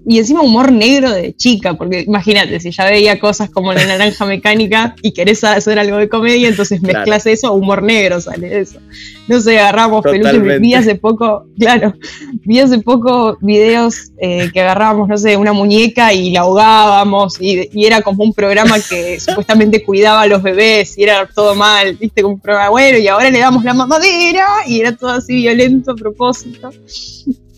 y, 0.05 0.17
encima 0.17 0.41
humor 0.41 0.71
negro 0.71 1.11
de 1.11 1.33
chica, 1.33 1.75
porque 1.75 2.01
imagínate, 2.01 2.59
si 2.59 2.71
ya 2.71 2.85
veía 2.85 3.17
cosas 3.19 3.49
como 3.49 3.71
la 3.71 3.85
naranja 3.85 4.25
mecánica 4.25 4.95
y 5.01 5.13
querés 5.13 5.43
hacer 5.45 5.79
algo 5.79 5.97
de 5.97 6.09
comedia, 6.09 6.49
entonces 6.49 6.81
mezclas 6.81 7.25
eso 7.25 7.53
humor 7.53 7.83
negro, 7.83 8.19
sale 8.19 8.59
eso. 8.59 8.79
No 9.27 9.39
sé, 9.39 9.59
agarramos 9.59 10.03
peluches, 10.03 10.59
vi 10.59 10.73
hace 10.73 10.95
poco, 10.95 11.45
claro, 11.57 11.93
vi 12.43 12.59
hace 12.59 12.79
poco 12.79 13.37
videos 13.39 14.11
eh, 14.17 14.49
que 14.53 14.59
agarrábamos, 14.59 15.07
no 15.07 15.17
sé, 15.17 15.37
una 15.37 15.53
muñeca 15.53 16.11
y 16.11 16.31
la 16.31 16.41
ahogábamos 16.41 17.39
y, 17.39 17.69
y, 17.71 17.85
era 17.85 18.01
como 18.01 18.25
un 18.25 18.33
programa 18.33 18.75
que 18.79 19.19
supuestamente 19.25 19.83
cuidaba 19.83 20.23
a 20.23 20.27
los 20.27 20.43
bebés 20.43 20.97
y 20.97 21.03
era 21.03 21.27
todo 21.33 21.55
mal, 21.55 21.95
viste, 21.95 22.21
como 22.21 22.35
un 22.35 22.41
programa 22.41 22.69
bueno 22.69 22.97
y 22.97 23.07
ahora 23.07 23.29
le 23.29 23.39
damos 23.39 23.63
la 23.63 23.73
mamadera 23.73 24.64
y 24.67 24.81
era 24.81 24.95
todo 24.95 25.11
así 25.11 25.35
violento 25.35 25.91
a 25.91 25.95
propósito. 25.95 26.69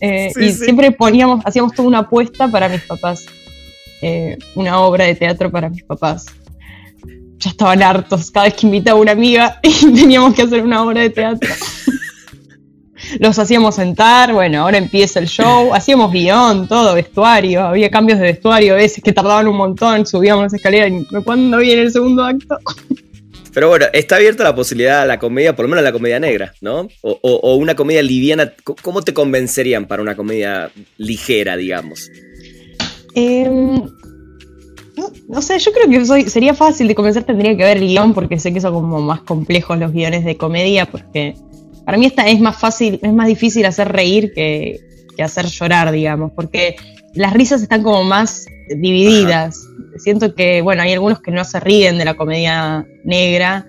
Eh, 0.00 0.32
y 0.40 0.52
siempre 0.52 0.92
poníamos, 0.92 1.44
hacíamos 1.44 1.72
toda 1.72 1.88
una 1.88 1.98
apuesta 1.98 2.46
para 2.46 2.68
mis 2.68 2.82
papás. 2.82 3.26
Eh, 4.00 4.38
una 4.54 4.78
obra 4.78 5.06
de 5.06 5.16
teatro 5.16 5.50
para 5.50 5.68
mis 5.68 5.82
papás. 5.82 6.26
Ya 7.38 7.50
estaban 7.50 7.82
hartos 7.82 8.30
cada 8.30 8.46
vez 8.46 8.54
que 8.54 8.66
invitaba 8.68 8.96
a 8.96 9.02
una 9.02 9.10
amiga 9.10 9.58
y 9.62 9.92
teníamos 9.92 10.34
que 10.34 10.42
hacer 10.42 10.62
una 10.62 10.84
obra 10.84 11.00
de 11.00 11.10
teatro. 11.10 11.50
Los 13.18 13.40
hacíamos 13.40 13.74
sentar, 13.74 14.32
bueno, 14.32 14.62
ahora 14.62 14.78
empieza 14.78 15.18
el 15.18 15.26
show, 15.26 15.74
hacíamos 15.74 16.12
guion, 16.12 16.68
todo, 16.68 16.94
vestuario, 16.94 17.62
había 17.62 17.90
cambios 17.90 18.18
de 18.18 18.26
vestuario 18.26 18.74
a 18.74 18.76
veces 18.76 19.02
que 19.02 19.12
tardaban 19.12 19.48
un 19.48 19.56
montón, 19.56 20.06
subíamos 20.06 20.44
las 20.44 20.54
escaleras 20.54 20.92
y 20.92 21.22
cuando 21.24 21.58
viene 21.58 21.82
el 21.82 21.92
segundo 21.92 22.24
acto. 22.24 22.58
Pero 23.58 23.70
bueno, 23.70 23.86
está 23.92 24.14
abierta 24.14 24.44
la 24.44 24.54
posibilidad 24.54 25.02
a 25.02 25.04
la 25.04 25.18
comedia, 25.18 25.56
por 25.56 25.64
lo 25.64 25.70
menos 25.70 25.82
la 25.82 25.90
comedia 25.90 26.20
negra, 26.20 26.54
¿no? 26.60 26.86
O, 27.02 27.56
una 27.56 27.74
comedia 27.74 28.04
liviana. 28.04 28.52
¿Cómo 28.82 29.02
te 29.02 29.12
convencerían 29.12 29.88
para 29.88 30.00
una 30.00 30.14
comedia 30.14 30.70
ligera, 30.96 31.56
digamos? 31.56 32.08
Em, 33.16 33.82
no, 35.26 35.42
sé, 35.42 35.58
yo 35.58 35.72
creo 35.72 35.90
que 35.90 36.30
sería 36.30 36.54
fácil 36.54 36.86
de 36.86 36.94
convencer, 36.94 37.24
tendría 37.24 37.56
que 37.56 37.64
ver 37.64 37.80
guion, 37.80 38.14
porque 38.14 38.38
sé 38.38 38.52
que 38.52 38.60
son 38.60 38.74
como 38.74 39.00
más 39.00 39.22
complejos 39.22 39.76
los 39.76 39.90
guiones 39.90 40.24
de 40.24 40.36
comedia, 40.36 40.86
porque 40.86 41.34
para 41.84 41.98
mí 41.98 42.06
esta 42.06 42.28
es 42.28 42.38
más 42.38 42.60
fácil, 42.60 43.00
es 43.02 43.12
más 43.12 43.26
difícil 43.26 43.66
hacer 43.66 43.88
reír 43.90 44.32
que, 44.34 44.78
que 45.16 45.22
hacer 45.24 45.46
llorar, 45.46 45.90
digamos, 45.90 46.30
porque 46.30 46.76
las 47.14 47.32
risas 47.32 47.62
están 47.62 47.82
como 47.82 48.04
más 48.04 48.46
divididas. 48.68 49.66
Siento 49.96 50.34
que, 50.34 50.62
bueno, 50.62 50.82
hay 50.82 50.92
algunos 50.92 51.20
que 51.20 51.30
no 51.30 51.44
se 51.44 51.60
ríen 51.60 51.98
de 51.98 52.04
la 52.04 52.14
comedia 52.14 52.86
negra, 53.04 53.66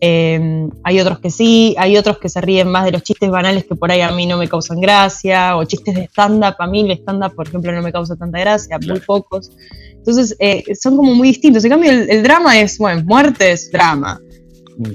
eh, 0.00 0.68
hay 0.84 1.00
otros 1.00 1.20
que 1.20 1.30
sí, 1.30 1.74
hay 1.78 1.96
otros 1.96 2.18
que 2.18 2.28
se 2.28 2.40
ríen 2.40 2.68
más 2.68 2.84
de 2.84 2.92
los 2.92 3.02
chistes 3.02 3.30
banales 3.30 3.64
que 3.64 3.74
por 3.74 3.90
ahí 3.90 4.02
a 4.02 4.10
mí 4.10 4.26
no 4.26 4.36
me 4.36 4.48
causan 4.48 4.80
gracia, 4.80 5.56
o 5.56 5.64
chistes 5.64 5.94
de 5.94 6.04
stand-up, 6.04 6.56
a 6.58 6.66
mí 6.66 6.82
el 6.82 6.90
stand-up, 6.98 7.34
por 7.34 7.48
ejemplo, 7.48 7.72
no 7.72 7.82
me 7.82 7.92
causa 7.92 8.14
tanta 8.16 8.38
gracia, 8.38 8.78
muy 8.86 9.00
pocos. 9.00 9.50
Entonces, 9.94 10.36
eh, 10.38 10.62
son 10.78 10.96
como 10.96 11.14
muy 11.14 11.28
distintos. 11.28 11.64
En 11.64 11.70
cambio, 11.70 11.90
el, 11.90 12.22
drama 12.22 12.58
es, 12.60 12.78
bueno, 12.78 13.02
muertes, 13.04 13.70
drama. 13.72 14.20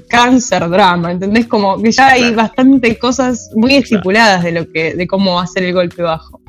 Cáncer, 0.08 0.70
drama, 0.70 1.10
¿entendés? 1.10 1.46
Como 1.48 1.82
que 1.82 1.90
ya 1.90 2.12
hay 2.12 2.32
bastante 2.32 2.96
cosas 2.98 3.50
muy 3.56 3.74
estipuladas 3.74 4.44
de 4.44 4.52
lo 4.52 4.70
que, 4.70 4.94
de 4.94 5.06
cómo 5.08 5.40
hacer 5.40 5.64
el 5.64 5.74
golpe 5.74 6.02
bajo. 6.02 6.41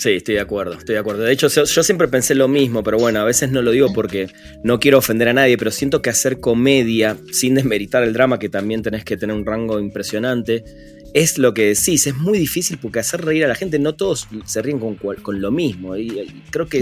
Sí, 0.00 0.12
estoy 0.12 0.36
de 0.36 0.40
acuerdo, 0.40 0.72
estoy 0.78 0.94
de 0.94 0.98
acuerdo. 0.98 1.24
De 1.24 1.32
hecho, 1.32 1.48
yo 1.48 1.82
siempre 1.82 2.08
pensé 2.08 2.34
lo 2.34 2.48
mismo, 2.48 2.82
pero 2.82 2.96
bueno, 2.96 3.20
a 3.20 3.24
veces 3.24 3.50
no 3.50 3.60
lo 3.60 3.70
digo 3.70 3.92
porque 3.92 4.28
no 4.64 4.80
quiero 4.80 4.96
ofender 4.96 5.28
a 5.28 5.34
nadie, 5.34 5.58
pero 5.58 5.70
siento 5.70 6.00
que 6.00 6.08
hacer 6.08 6.40
comedia, 6.40 7.18
sin 7.32 7.54
desmeritar 7.54 8.02
el 8.02 8.14
drama, 8.14 8.38
que 8.38 8.48
también 8.48 8.82
tenés 8.82 9.04
que 9.04 9.18
tener 9.18 9.36
un 9.36 9.44
rango 9.44 9.78
impresionante, 9.78 10.64
es 11.12 11.36
lo 11.36 11.52
que 11.52 11.66
decís, 11.66 12.06
es 12.06 12.16
muy 12.16 12.38
difícil 12.38 12.78
porque 12.80 12.98
hacer 12.98 13.22
reír 13.22 13.44
a 13.44 13.48
la 13.48 13.54
gente, 13.54 13.78
no 13.78 13.94
todos 13.94 14.26
se 14.46 14.62
ríen 14.62 14.78
con, 14.78 14.94
con 14.96 15.38
lo 15.42 15.50
mismo. 15.50 15.94
Y, 15.98 16.32
creo 16.50 16.66
que 16.66 16.78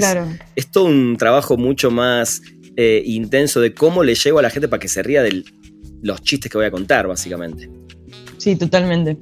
es, 0.55 0.71
todo 0.71 0.85
un 0.85 1.17
trabajo 1.17 1.57
mucho 1.57 1.91
más 1.91 2.41
eh, 2.77 3.03
intenso 3.05 3.61
de 3.61 3.75
cómo 3.75 4.05
le 4.05 4.15
llego 4.15 4.39
a 4.39 4.43
la 4.43 4.51
gente 4.51 4.69
para 4.69 4.79
que 4.79 4.87
se 4.87 5.03
ría 5.03 5.25
de 5.25 5.43
los 6.03 6.23
chistes 6.23 6.53
que 6.53 6.57
voy 6.57 6.67
a 6.67 6.71
contar, 6.71 7.09
básicamente. 7.09 7.69
Sí, 8.37 8.55
totalmente 8.55 9.19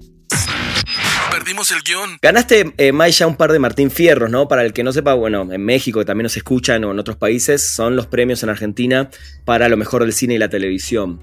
perdimos 1.47 1.71
el 1.71 1.83
guion. 1.85 2.19
Ganaste, 2.21 2.75
eh, 2.77 2.91
Maya, 2.91 3.25
un 3.25 3.37
par 3.37 3.53
de 3.53 3.61
Martín 3.61 3.93
Fierros, 3.93 4.29
¿no? 4.29 4.49
Para 4.49 4.65
el 4.65 4.73
que 4.73 4.83
no 4.83 4.93
sepa, 4.93 5.15
bueno, 5.15 5.47
en 5.53 5.65
México, 5.65 6.01
que 6.01 6.05
también 6.05 6.25
nos 6.25 6.37
escuchan, 6.37 6.83
o 6.83 6.91
en 6.91 6.99
otros 6.99 7.17
países, 7.17 7.71
son 7.73 7.95
los 7.95 8.09
premios 8.09 8.43
en 8.43 8.49
Argentina 8.49 9.11
para 9.45 9.69
lo 9.69 9.77
mejor 9.77 10.03
del 10.03 10.13
cine 10.13 10.35
y 10.35 10.39
la 10.39 10.49
televisión. 10.49 11.23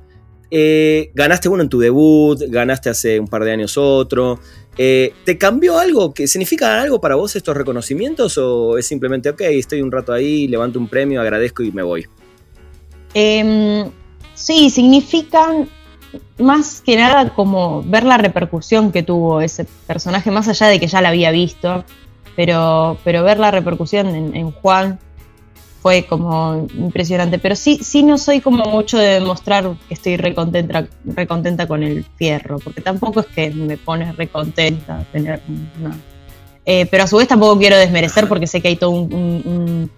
Eh, 0.49 1.11
ganaste 1.13 1.49
uno 1.49 1.63
en 1.63 1.67
tu 1.67 1.77
debut, 1.77 2.39
ganaste 2.47 2.89
hace 2.89 3.19
un 3.19 3.27
par 3.27 3.43
de 3.43 3.51
años 3.51 3.77
otro. 3.77 4.39
Eh, 4.77 5.11
¿Te 5.25 5.37
cambió 5.37 5.77
algo? 5.77 6.13
¿Que 6.13 6.25
¿Significa 6.25 6.81
algo 6.81 7.01
para 7.01 7.15
vos 7.15 7.35
estos 7.35 7.57
reconocimientos 7.57 8.37
o 8.37 8.77
es 8.77 8.87
simplemente, 8.87 9.29
ok, 9.29 9.41
estoy 9.41 9.81
un 9.81 9.91
rato 9.91 10.13
ahí, 10.13 10.47
levanto 10.47 10.79
un 10.79 10.87
premio, 10.87 11.19
agradezco 11.19 11.63
y 11.63 11.73
me 11.73 11.83
voy? 11.83 12.07
Em, 13.13 13.91
sí, 14.35 14.69
significan 14.69 15.67
más 16.37 16.81
que 16.81 16.95
nada 16.95 17.29
como 17.29 17.83
ver 17.83 18.03
la 18.03 18.17
repercusión 18.17 18.91
que 18.91 19.03
tuvo 19.03 19.41
ese 19.41 19.65
personaje, 19.87 20.31
más 20.31 20.47
allá 20.47 20.67
de 20.67 20.79
que 20.79 20.87
ya 20.87 21.01
la 21.01 21.09
había 21.09 21.31
visto, 21.31 21.83
pero, 22.35 22.97
pero 23.03 23.23
ver 23.23 23.39
la 23.39 23.51
repercusión 23.51 24.07
en, 24.35 24.51
Juan 24.51 24.99
fue 25.81 26.05
como 26.05 26.67
impresionante. 26.77 27.39
Pero 27.39 27.55
sí, 27.55 27.79
sí 27.81 28.03
no 28.03 28.17
soy 28.17 28.41
como 28.41 28.65
mucho 28.65 28.97
de 28.97 29.19
demostrar 29.19 29.75
que 29.87 29.93
estoy 29.93 30.17
recontenta, 30.17 30.87
recontenta 31.03 31.67
con 31.67 31.83
el 31.83 32.05
fierro, 32.15 32.59
porque 32.59 32.81
tampoco 32.81 33.19
es 33.21 33.27
que 33.27 33.51
me 33.51 33.77
pone 33.77 34.11
recontenta 34.13 35.05
tener... 35.11 35.41
Eh, 36.65 36.85
pero 36.89 37.03
a 37.03 37.07
su 37.07 37.17
vez 37.17 37.27
tampoco 37.27 37.59
quiero 37.59 37.75
desmerecer 37.75 38.29
porque 38.29 38.47
sé 38.47 38.61
que 38.61 38.69
hay 38.69 38.77
todo 38.77 38.91
un 38.91 39.89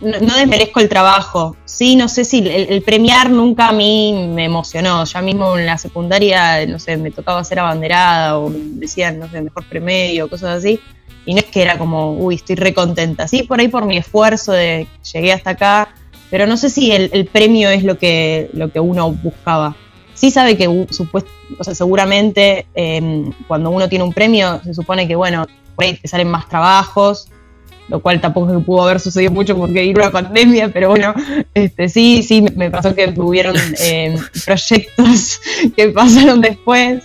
no, 0.00 0.36
desmerezco 0.36 0.80
el 0.80 0.88
trabajo. 0.88 1.56
Sí, 1.64 1.96
no 1.96 2.08
sé 2.08 2.24
si 2.24 2.38
el, 2.48 2.82
premiar 2.82 3.30
nunca 3.30 3.68
a 3.68 3.72
mí 3.72 4.28
me 4.34 4.44
emocionó. 4.44 5.04
Ya 5.04 5.22
mismo 5.22 5.58
en 5.58 5.66
la 5.66 5.78
secundaria, 5.78 6.66
no 6.66 6.78
sé, 6.78 6.96
me 6.96 7.10
tocaba 7.10 7.42
ser 7.44 7.60
abanderada 7.60 8.38
o 8.38 8.50
decían, 8.50 9.18
no 9.18 9.28
sé, 9.30 9.40
mejor 9.42 9.64
premedio, 9.64 10.28
cosas 10.28 10.58
así. 10.58 10.80
Y 11.26 11.34
no 11.34 11.40
es 11.40 11.46
que 11.46 11.62
era 11.62 11.78
como, 11.78 12.14
uy, 12.14 12.36
estoy 12.36 12.56
recontenta. 12.56 13.28
Sí, 13.28 13.42
por 13.42 13.60
ahí 13.60 13.68
por 13.68 13.84
mi 13.84 13.96
esfuerzo 13.96 14.52
de 14.52 14.86
llegué 15.12 15.32
hasta 15.32 15.50
acá, 15.50 15.94
pero 16.30 16.46
no 16.46 16.56
sé 16.56 16.70
si 16.70 16.92
el, 16.92 17.26
premio 17.26 17.70
es 17.70 17.84
lo 17.84 17.98
que, 17.98 18.50
lo 18.52 18.70
que 18.72 18.80
uno 18.80 19.10
buscaba. 19.12 19.76
Sí 20.14 20.30
sabe 20.30 20.56
que, 20.56 20.86
supuesto, 20.90 21.30
o 21.58 21.64
sea, 21.64 21.74
seguramente 21.74 22.66
em, 22.74 23.32
cuando 23.48 23.70
uno 23.70 23.88
tiene 23.88 24.04
un 24.04 24.12
premio, 24.12 24.60
se 24.62 24.74
supone 24.74 25.08
que, 25.08 25.16
bueno, 25.16 25.46
por 25.74 25.84
ahí 25.84 25.98
salen 26.04 26.28
más 26.28 26.48
trabajos, 26.48 27.28
lo 27.90 28.00
cual 28.00 28.20
tampoco 28.20 28.60
pudo 28.60 28.84
haber 28.84 29.00
sucedido 29.00 29.32
mucho 29.32 29.56
porque 29.56 29.82
vino 29.82 30.00
una 30.00 30.12
pandemia, 30.12 30.68
pero 30.68 30.90
bueno, 30.90 31.12
este, 31.52 31.88
sí, 31.88 32.22
sí, 32.22 32.44
me 32.54 32.70
pasó 32.70 32.94
que 32.94 33.12
hubieron 33.16 33.56
eh, 33.80 34.16
proyectos 34.44 35.40
que 35.76 35.88
pasaron 35.88 36.40
después, 36.40 37.02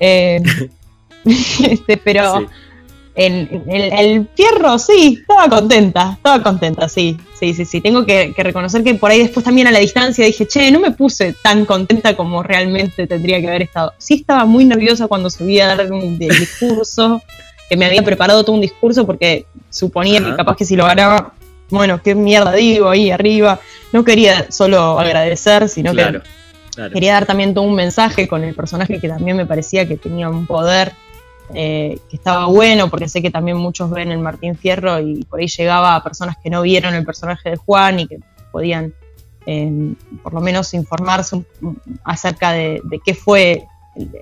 eh, 0.00 0.42
este, 1.24 1.96
pero 1.98 2.46
el, 3.14 3.62
el, 3.68 4.26
fierro, 4.34 4.78
sí, 4.78 5.18
estaba 5.20 5.48
contenta, 5.50 6.14
estaba 6.16 6.42
contenta, 6.42 6.88
sí, 6.88 7.18
sí, 7.38 7.52
sí, 7.52 7.66
sí, 7.66 7.82
tengo 7.82 8.06
que, 8.06 8.32
reconocer 8.34 8.82
que 8.82 8.94
por 8.94 9.10
ahí 9.10 9.18
después 9.18 9.44
también 9.44 9.66
a 9.66 9.70
la 9.70 9.80
distancia 9.80 10.24
dije, 10.24 10.48
che, 10.48 10.70
no 10.70 10.80
me 10.80 10.92
puse 10.92 11.34
tan 11.42 11.66
contenta 11.66 12.16
como 12.16 12.42
realmente 12.42 13.06
tendría 13.06 13.38
que 13.42 13.48
haber 13.48 13.62
estado. 13.62 13.92
Sí 13.98 14.14
estaba 14.14 14.46
muy 14.46 14.64
nerviosa 14.64 15.08
cuando 15.08 15.28
subí 15.28 15.60
a 15.60 15.76
dar 15.76 15.92
un 15.92 16.18
discurso 16.18 17.20
que 17.68 17.76
me 17.76 17.86
había 17.86 18.02
preparado 18.02 18.44
todo 18.44 18.54
un 18.54 18.60
discurso 18.60 19.06
porque 19.06 19.46
suponía 19.72 20.22
que 20.22 20.36
capaz 20.36 20.56
que 20.56 20.64
si 20.64 20.76
lo 20.76 20.84
ganaba, 20.84 21.34
bueno, 21.70 22.00
qué 22.02 22.14
mierda 22.14 22.52
digo 22.52 22.90
ahí 22.90 23.10
arriba. 23.10 23.60
No 23.92 24.04
quería 24.04 24.50
solo 24.52 25.00
agradecer, 25.00 25.68
sino 25.68 25.92
que 25.94 26.20
quería 26.92 27.14
dar 27.14 27.26
también 27.26 27.54
todo 27.54 27.64
un 27.64 27.74
mensaje 27.74 28.28
con 28.28 28.44
el 28.44 28.54
personaje 28.54 29.00
que 29.00 29.08
también 29.08 29.36
me 29.36 29.46
parecía 29.46 29.88
que 29.88 29.96
tenía 29.96 30.28
un 30.28 30.46
poder 30.46 30.92
eh, 31.54 31.98
que 32.08 32.16
estaba 32.16 32.46
bueno, 32.46 32.88
porque 32.88 33.08
sé 33.08 33.20
que 33.20 33.30
también 33.30 33.56
muchos 33.56 33.90
ven 33.90 34.10
el 34.10 34.18
Martín 34.18 34.56
Fierro 34.56 35.00
y 35.00 35.24
por 35.24 35.40
ahí 35.40 35.48
llegaba 35.48 35.96
a 35.96 36.02
personas 36.02 36.36
que 36.42 36.48
no 36.50 36.62
vieron 36.62 36.94
el 36.94 37.04
personaje 37.04 37.50
de 37.50 37.56
Juan 37.56 38.00
y 38.00 38.06
que 38.06 38.20
podían 38.50 38.94
eh, 39.44 39.94
por 40.22 40.34
lo 40.34 40.40
menos 40.40 40.72
informarse 40.72 41.42
acerca 42.04 42.52
de, 42.52 42.80
de 42.84 43.00
qué 43.04 43.14
fue 43.14 43.66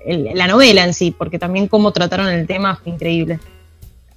la 0.05 0.47
novela 0.47 0.83
en 0.83 0.93
sí, 0.93 1.11
porque 1.11 1.39
también 1.39 1.67
cómo 1.67 1.91
trataron 1.91 2.27
el 2.27 2.47
tema 2.47 2.75
fue 2.75 2.93
increíble. 2.93 3.39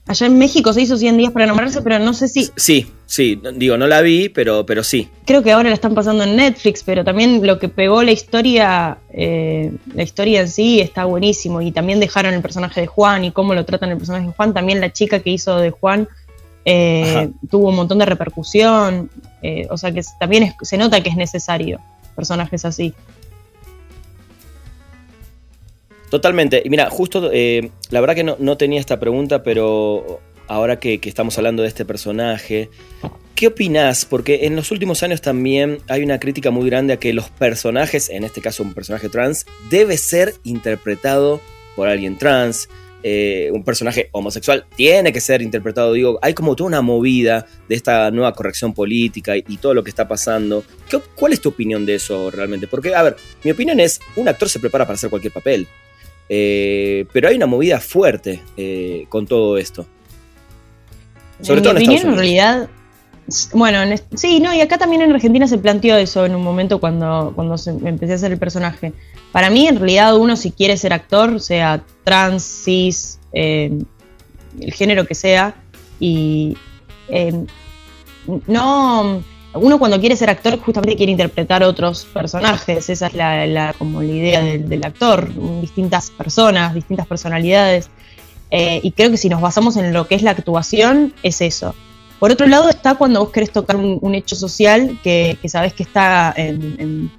Allá 0.06 0.26
en 0.26 0.36
México 0.36 0.72
se 0.74 0.82
hizo 0.82 0.98
100 0.98 1.16
días 1.16 1.32
para 1.32 1.46
enamorarse, 1.46 1.80
pero 1.80 1.98
no 1.98 2.12
sé 2.12 2.28
si... 2.28 2.50
Sí, 2.56 2.92
sí, 3.06 3.40
digo, 3.54 3.78
no 3.78 3.86
la 3.86 4.02
vi, 4.02 4.28
pero, 4.28 4.66
pero 4.66 4.84
sí. 4.84 5.08
Creo 5.24 5.42
que 5.42 5.52
ahora 5.52 5.70
la 5.70 5.74
están 5.74 5.94
pasando 5.94 6.24
en 6.24 6.36
Netflix, 6.36 6.82
pero 6.82 7.04
también 7.04 7.44
lo 7.46 7.58
que 7.58 7.70
pegó 7.70 8.02
la 8.02 8.12
historia, 8.12 8.98
eh, 9.10 9.72
la 9.94 10.02
historia 10.02 10.42
en 10.42 10.48
sí 10.48 10.80
está 10.80 11.06
buenísimo. 11.06 11.62
Y 11.62 11.72
también 11.72 12.00
dejaron 12.00 12.34
el 12.34 12.42
personaje 12.42 12.82
de 12.82 12.86
Juan 12.86 13.24
y 13.24 13.30
cómo 13.30 13.54
lo 13.54 13.64
tratan 13.64 13.90
el 13.90 13.96
personaje 13.96 14.26
de 14.26 14.32
Juan. 14.32 14.52
También 14.52 14.82
la 14.82 14.92
chica 14.92 15.20
que 15.20 15.30
hizo 15.30 15.56
de 15.56 15.70
Juan 15.70 16.06
eh, 16.66 17.30
tuvo 17.50 17.70
un 17.70 17.76
montón 17.76 17.98
de 17.98 18.04
repercusión. 18.04 19.10
Eh, 19.42 19.66
o 19.70 19.78
sea 19.78 19.90
que 19.90 20.02
también 20.20 20.54
se 20.60 20.76
nota 20.76 21.02
que 21.02 21.08
es 21.08 21.16
necesario 21.16 21.80
personajes 22.14 22.66
así. 22.66 22.94
Totalmente. 26.14 26.62
Y 26.64 26.70
mira, 26.70 26.90
justo, 26.90 27.28
eh, 27.32 27.70
la 27.90 28.00
verdad 28.00 28.14
que 28.14 28.22
no, 28.22 28.56
tenía 28.56 28.78
esta 28.78 29.00
pregunta, 29.00 29.42
pero 29.42 30.20
ahora 30.46 30.78
que, 30.78 31.00
estamos 31.02 31.36
hablando 31.38 31.64
de 31.64 31.68
este 31.68 31.84
personaje, 31.84 32.70
¿qué 33.34 33.48
opinás? 33.48 34.04
Porque 34.04 34.46
en 34.46 34.54
los 34.54 34.70
últimos 34.70 35.02
años 35.02 35.20
también 35.20 35.78
hay 35.88 36.04
una 36.04 36.20
crítica 36.20 36.52
muy 36.52 36.70
grande 36.70 36.92
a 36.92 36.98
que 36.98 37.12
los 37.12 37.30
personajes, 37.30 38.10
en 38.10 38.22
este 38.22 38.40
caso 38.40 38.62
un 38.62 38.74
personaje 38.74 39.08
trans, 39.08 39.44
debe 39.70 39.96
ser 39.96 40.34
interpretado 40.44 41.40
por 41.74 41.88
alguien 41.88 42.16
trans. 42.16 42.68
eh, 43.02 43.50
un 43.52 43.64
personaje 43.64 44.08
homosexual 44.12 44.66
tiene 44.76 45.12
que 45.12 45.20
ser 45.20 45.42
interpretado. 45.42 45.94
Digo, 45.94 46.20
hay 46.22 46.32
como 46.32 46.54
toda 46.54 46.68
una 46.68 46.80
movida 46.80 47.44
de 47.68 47.74
esta 47.74 48.12
nueva 48.12 48.32
corrección 48.34 48.72
política 48.72 49.36
y, 49.36 49.56
todo 49.56 49.74
lo 49.74 49.82
que 49.82 49.90
está 49.90 50.06
pasando. 50.06 50.62
¿Cuál 51.16 51.32
es 51.32 51.40
tu 51.40 51.48
opinión 51.48 51.84
de 51.84 51.96
eso 51.96 52.30
realmente? 52.30 52.68
Porque, 52.68 52.94
a 52.94 53.02
ver, 53.02 53.16
mi 53.42 53.50
opinión 53.50 53.80
es, 53.80 53.98
un 54.14 54.28
actor 54.28 54.48
se 54.48 54.60
prepara 54.60 54.84
para 54.84 54.94
hacer 54.94 55.10
cualquier 55.10 55.32
papel, 55.32 55.66
eh, 56.28 57.06
pero 57.12 57.28
hay 57.28 57.36
una 57.36 57.46
movida 57.46 57.80
fuerte 57.80 58.42
eh, 58.56 59.06
con 59.08 59.26
todo 59.26 59.58
esto. 59.58 59.86
Sobre 61.40 61.60
todo 61.60 61.72
en 61.72 61.76
opinión, 61.78 62.08
en 62.08 62.16
realidad, 62.16 62.68
bueno, 63.52 63.78
sí, 64.14 64.40
no, 64.40 64.54
y 64.54 64.60
acá 64.60 64.78
también 64.78 65.02
en 65.02 65.12
Argentina 65.12 65.46
se 65.46 65.58
planteó 65.58 65.96
eso 65.96 66.24
en 66.26 66.34
un 66.34 66.42
momento 66.42 66.78
cuando, 66.78 67.32
cuando 67.34 67.56
empecé 67.84 68.12
a 68.12 68.16
hacer 68.16 68.32
el 68.32 68.38
personaje. 68.38 68.92
Para 69.32 69.50
mí, 69.50 69.66
en 69.66 69.76
realidad, 69.76 70.16
uno 70.16 70.36
si 70.36 70.50
quiere 70.50 70.76
ser 70.76 70.92
actor, 70.92 71.40
sea 71.40 71.82
trans, 72.04 72.42
cis, 72.64 73.18
eh, 73.32 73.72
el 74.60 74.72
género 74.72 75.06
que 75.06 75.14
sea, 75.14 75.54
y 75.98 76.56
eh, 77.08 77.44
no, 78.46 79.22
uno 79.54 79.78
cuando 79.78 80.00
quiere 80.00 80.16
ser 80.16 80.30
actor 80.30 80.58
justamente 80.58 80.96
quiere 80.96 81.12
interpretar 81.12 81.62
otros 81.62 82.04
personajes, 82.04 82.90
esa 82.90 83.06
es 83.06 83.14
la, 83.14 83.74
como 83.78 84.02
la 84.02 84.08
idea 84.08 84.42
del, 84.42 84.84
actor, 84.84 85.32
distintas 85.60 86.10
personas, 86.10 86.74
distintas 86.74 87.06
personalidades, 87.06 87.90
eh, 88.50 88.80
y 88.82 88.92
creo 88.92 89.10
que 89.10 89.16
si 89.16 89.28
nos 89.28 89.40
basamos 89.40 89.76
en 89.76 89.92
lo 89.92 90.06
que 90.06 90.14
es 90.14 90.22
la 90.22 90.32
actuación, 90.32 91.14
es 91.22 91.40
eso. 91.40 91.74
Por 92.18 92.30
otro 92.30 92.46
lado 92.46 92.68
está 92.68 92.94
cuando 92.94 93.20
vos 93.20 93.30
querés 93.30 93.50
tocar 93.50 93.76
un, 93.76 94.14
hecho 94.14 94.36
social 94.36 94.98
que, 95.02 95.38
sabés 95.46 95.74
que 95.74 95.82
está 95.82 96.32
en, 96.36 97.10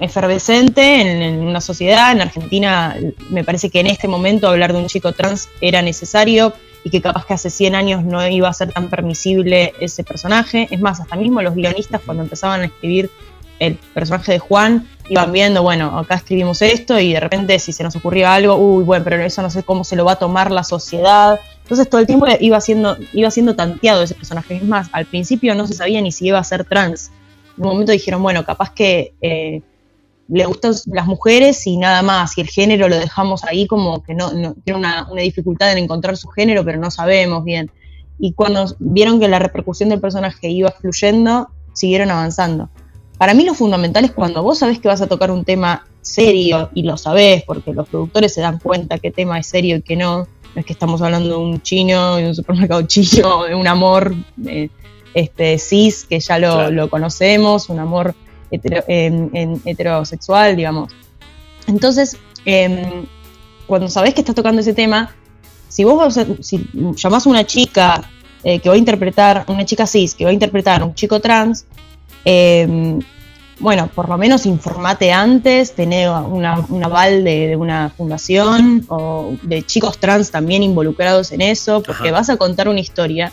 efervescente 0.00 1.00
en, 1.00 1.40
una 1.40 1.60
sociedad. 1.60 2.12
En 2.12 2.22
Argentina 2.22 2.96
me 3.28 3.44
parece 3.44 3.70
que 3.70 3.80
en 3.80 3.88
este 3.88 4.08
momento 4.08 4.48
hablar 4.48 4.72
de 4.72 4.78
un 4.78 4.86
chico 4.86 5.12
trans 5.12 5.48
era 5.60 5.82
necesario 5.82 6.54
y 6.84 6.90
que 6.90 7.00
capaz 7.00 7.26
que 7.26 7.34
hace 7.34 7.50
100 7.50 7.74
años 7.74 8.04
no 8.04 8.26
iba 8.26 8.48
a 8.48 8.52
ser 8.52 8.72
tan 8.72 8.88
permisible 8.88 9.74
ese 9.80 10.04
personaje. 10.04 10.68
Es 10.70 10.80
más, 10.80 11.00
hasta 11.00 11.16
mismo 11.16 11.42
los 11.42 11.54
guionistas 11.54 12.00
cuando 12.04 12.22
empezaban 12.22 12.62
a 12.62 12.64
escribir 12.66 13.10
el 13.58 13.76
personaje 13.94 14.32
de 14.32 14.38
Juan 14.40 14.88
iban 15.08 15.30
viendo, 15.30 15.62
bueno, 15.62 15.98
acá 15.98 16.14
escribimos 16.16 16.62
esto 16.62 16.98
y 16.98 17.12
de 17.12 17.20
repente 17.20 17.58
si 17.58 17.72
se 17.72 17.84
nos 17.84 17.94
ocurría 17.94 18.34
algo, 18.34 18.56
uy, 18.56 18.82
bueno, 18.82 19.04
pero 19.04 19.22
eso 19.22 19.42
no 19.42 19.50
sé 19.50 19.62
cómo 19.62 19.84
se 19.84 19.94
lo 19.94 20.04
va 20.04 20.12
a 20.12 20.16
tomar 20.16 20.50
la 20.50 20.64
sociedad. 20.64 21.38
Entonces 21.62 21.88
todo 21.88 22.00
el 22.00 22.06
tiempo 22.06 22.26
iba 22.40 22.60
siendo, 22.60 22.96
iba 23.12 23.30
siendo 23.30 23.54
tanteado 23.54 24.02
ese 24.02 24.14
personaje. 24.14 24.56
Es 24.56 24.64
más, 24.64 24.88
al 24.92 25.06
principio 25.06 25.54
no 25.54 25.66
se 25.66 25.74
sabía 25.74 26.00
ni 26.00 26.12
si 26.12 26.26
iba 26.26 26.38
a 26.38 26.44
ser 26.44 26.64
trans. 26.64 27.10
En 27.56 27.64
un 27.64 27.72
momento 27.72 27.92
dijeron, 27.92 28.22
bueno, 28.22 28.44
capaz 28.44 28.72
que 28.72 29.12
eh, 29.20 29.62
le 30.32 30.46
gustan 30.46 30.74
las 30.86 31.06
mujeres 31.06 31.66
y 31.66 31.76
nada 31.76 32.02
más, 32.02 32.36
y 32.38 32.40
el 32.40 32.48
género 32.48 32.88
lo 32.88 32.98
dejamos 32.98 33.44
ahí 33.44 33.66
como 33.66 34.02
que 34.02 34.14
no, 34.14 34.30
tiene 34.64 34.78
una, 34.78 35.08
una 35.10 35.22
dificultad 35.22 35.72
en 35.72 35.78
encontrar 35.78 36.16
su 36.16 36.28
género, 36.28 36.64
pero 36.64 36.78
no 36.78 36.90
sabemos 36.90 37.44
bien. 37.44 37.70
Y 38.18 38.32
cuando 38.32 38.64
vieron 38.78 39.20
que 39.20 39.28
la 39.28 39.38
repercusión 39.38 39.88
del 39.88 40.00
personaje 40.00 40.48
iba 40.48 40.70
fluyendo, 40.70 41.48
siguieron 41.72 42.10
avanzando. 42.10 42.70
Para 43.18 43.34
mí 43.34 43.44
lo 43.44 43.54
fundamental 43.54 44.04
es 44.04 44.12
cuando 44.12 44.42
vos 44.42 44.58
sabés 44.58 44.78
que 44.80 44.88
vas 44.88 45.00
a 45.00 45.06
tocar 45.06 45.30
un 45.30 45.44
tema 45.44 45.86
serio 46.00 46.70
y 46.74 46.82
lo 46.82 46.96
sabés, 46.96 47.44
porque 47.44 47.72
los 47.72 47.88
productores 47.88 48.34
se 48.34 48.40
dan 48.40 48.58
cuenta 48.58 48.98
qué 48.98 49.10
tema 49.10 49.38
es 49.38 49.46
serio 49.46 49.76
y 49.76 49.82
qué 49.82 49.96
no. 49.96 50.26
No 50.54 50.60
es 50.60 50.66
que 50.66 50.72
estamos 50.72 51.00
hablando 51.00 51.28
de 51.30 51.36
un 51.36 51.62
chino, 51.62 52.16
de 52.16 52.26
un 52.26 52.34
supermercado 52.34 52.82
chino, 52.86 53.44
de 53.44 53.54
un 53.54 53.66
amor 53.66 54.14
eh, 54.46 54.68
este, 55.14 55.58
cis, 55.58 56.04
que 56.04 56.20
ya 56.20 56.38
lo, 56.38 56.90
conocemos, 56.90 57.68
un 57.68 57.78
amor 57.78 58.14
heterosexual, 58.52 60.56
digamos. 60.56 60.92
Entonces, 61.66 62.16
em, 62.44 63.06
cuando 63.66 63.88
sabés 63.88 64.14
que 64.14 64.20
estás 64.20 64.34
tocando 64.34 64.60
ese 64.60 64.74
tema, 64.74 65.14
si 65.68 65.84
vos 65.84 66.18
si 66.40 66.68
llamás 66.96 67.26
a 67.26 67.30
una 67.30 67.44
chica 67.44 68.10
eh, 68.44 68.58
que 68.58 68.68
va 68.68 68.74
a 68.74 68.78
interpretar, 68.78 69.44
una 69.48 69.64
chica 69.64 69.86
cis 69.86 70.14
que 70.14 70.24
va 70.24 70.30
a 70.30 70.34
interpretar 70.34 70.82
a 70.82 70.84
un 70.84 70.94
chico 70.94 71.20
trans, 71.20 71.64
eh, 72.24 72.98
bueno, 73.62 73.88
por 73.94 74.08
lo 74.08 74.18
menos 74.18 74.44
informate 74.44 75.12
antes, 75.12 75.74
tener 75.74 76.10
una, 76.10 76.58
un 76.68 76.84
aval 76.84 77.22
de, 77.22 77.54
una 77.54 77.90
fundación 77.90 78.84
o 78.88 79.34
de 79.42 79.62
chicos 79.62 79.98
trans 79.98 80.32
también 80.32 80.64
involucrados 80.64 81.30
en 81.30 81.42
eso, 81.42 81.80
porque 81.80 82.10
vas 82.10 82.28
a 82.28 82.36
contar 82.36 82.68
una 82.68 82.80
historia 82.80 83.30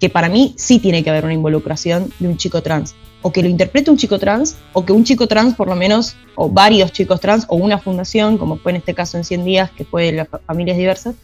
que 0.00 0.08
para 0.08 0.28
mí 0.28 0.54
sí 0.56 0.78
tiene 0.78 1.02
que 1.02 1.10
haber 1.10 1.24
una 1.24 1.34
involucración 1.34 2.12
de 2.18 2.28
un 2.28 2.36
chico 2.36 2.62
trans. 2.62 2.94
O 3.20 3.32
que 3.32 3.42
lo 3.42 3.48
interprete 3.48 3.90
un 3.90 3.96
chico 3.96 4.18
trans, 4.18 4.56
o 4.72 4.84
que 4.84 4.92
un 4.92 5.04
chico 5.04 5.26
trans, 5.26 5.54
por 5.54 5.68
lo 5.68 5.74
menos, 5.74 6.16
o 6.36 6.48
varios 6.48 6.92
chicos 6.92 7.20
trans, 7.20 7.46
o 7.48 7.56
una 7.56 7.78
fundación, 7.78 8.38
como 8.38 8.58
fue 8.58 8.72
en 8.72 8.76
este 8.76 8.94
caso 8.94 9.16
en 9.16 9.24
100 9.24 9.44
días, 9.44 9.70
que 9.72 9.84
fue 9.84 10.04
de 10.04 10.12
las 10.12 10.28
familias 10.46 10.76
diversas, 10.76 11.16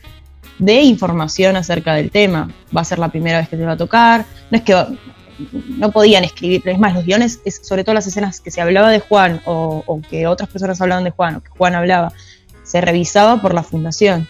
de 0.59 0.83
información 0.83 1.57
acerca 1.57 1.95
del 1.95 2.11
tema. 2.11 2.51
Va 2.77 2.81
a 2.81 2.85
ser 2.85 2.99
la 2.99 3.09
primera 3.09 3.39
vez 3.39 3.49
que 3.49 3.57
te 3.57 3.65
va 3.65 3.73
a 3.73 3.77
tocar. 3.77 4.27
No 4.51 4.59
es 4.59 4.65
que 4.65 4.75
no 5.79 5.91
podían 5.91 6.25
escribir, 6.25 6.63
es 6.65 6.79
más, 6.79 6.95
los 6.95 7.05
guiones, 7.05 7.41
sobre 7.63 7.85
todo 7.85 7.95
las 7.95 8.07
escenas 8.07 8.41
que 8.41 8.51
se 8.51 8.61
hablaba 8.61 8.91
de 8.91 9.01
Juan 9.01 9.41
o, 9.45 10.01
que 10.09 10.27
otras 10.27 10.49
personas 10.49 10.81
hablaban 10.81 11.05
de 11.05 11.11
Juan 11.11 11.37
o 11.37 11.43
que 11.43 11.51
Juan 11.51 11.75
hablaba, 11.75 12.13
se 12.63 12.81
revisaba 12.81 13.41
por 13.41 13.55
la 13.55 13.63
fundación. 13.63 14.29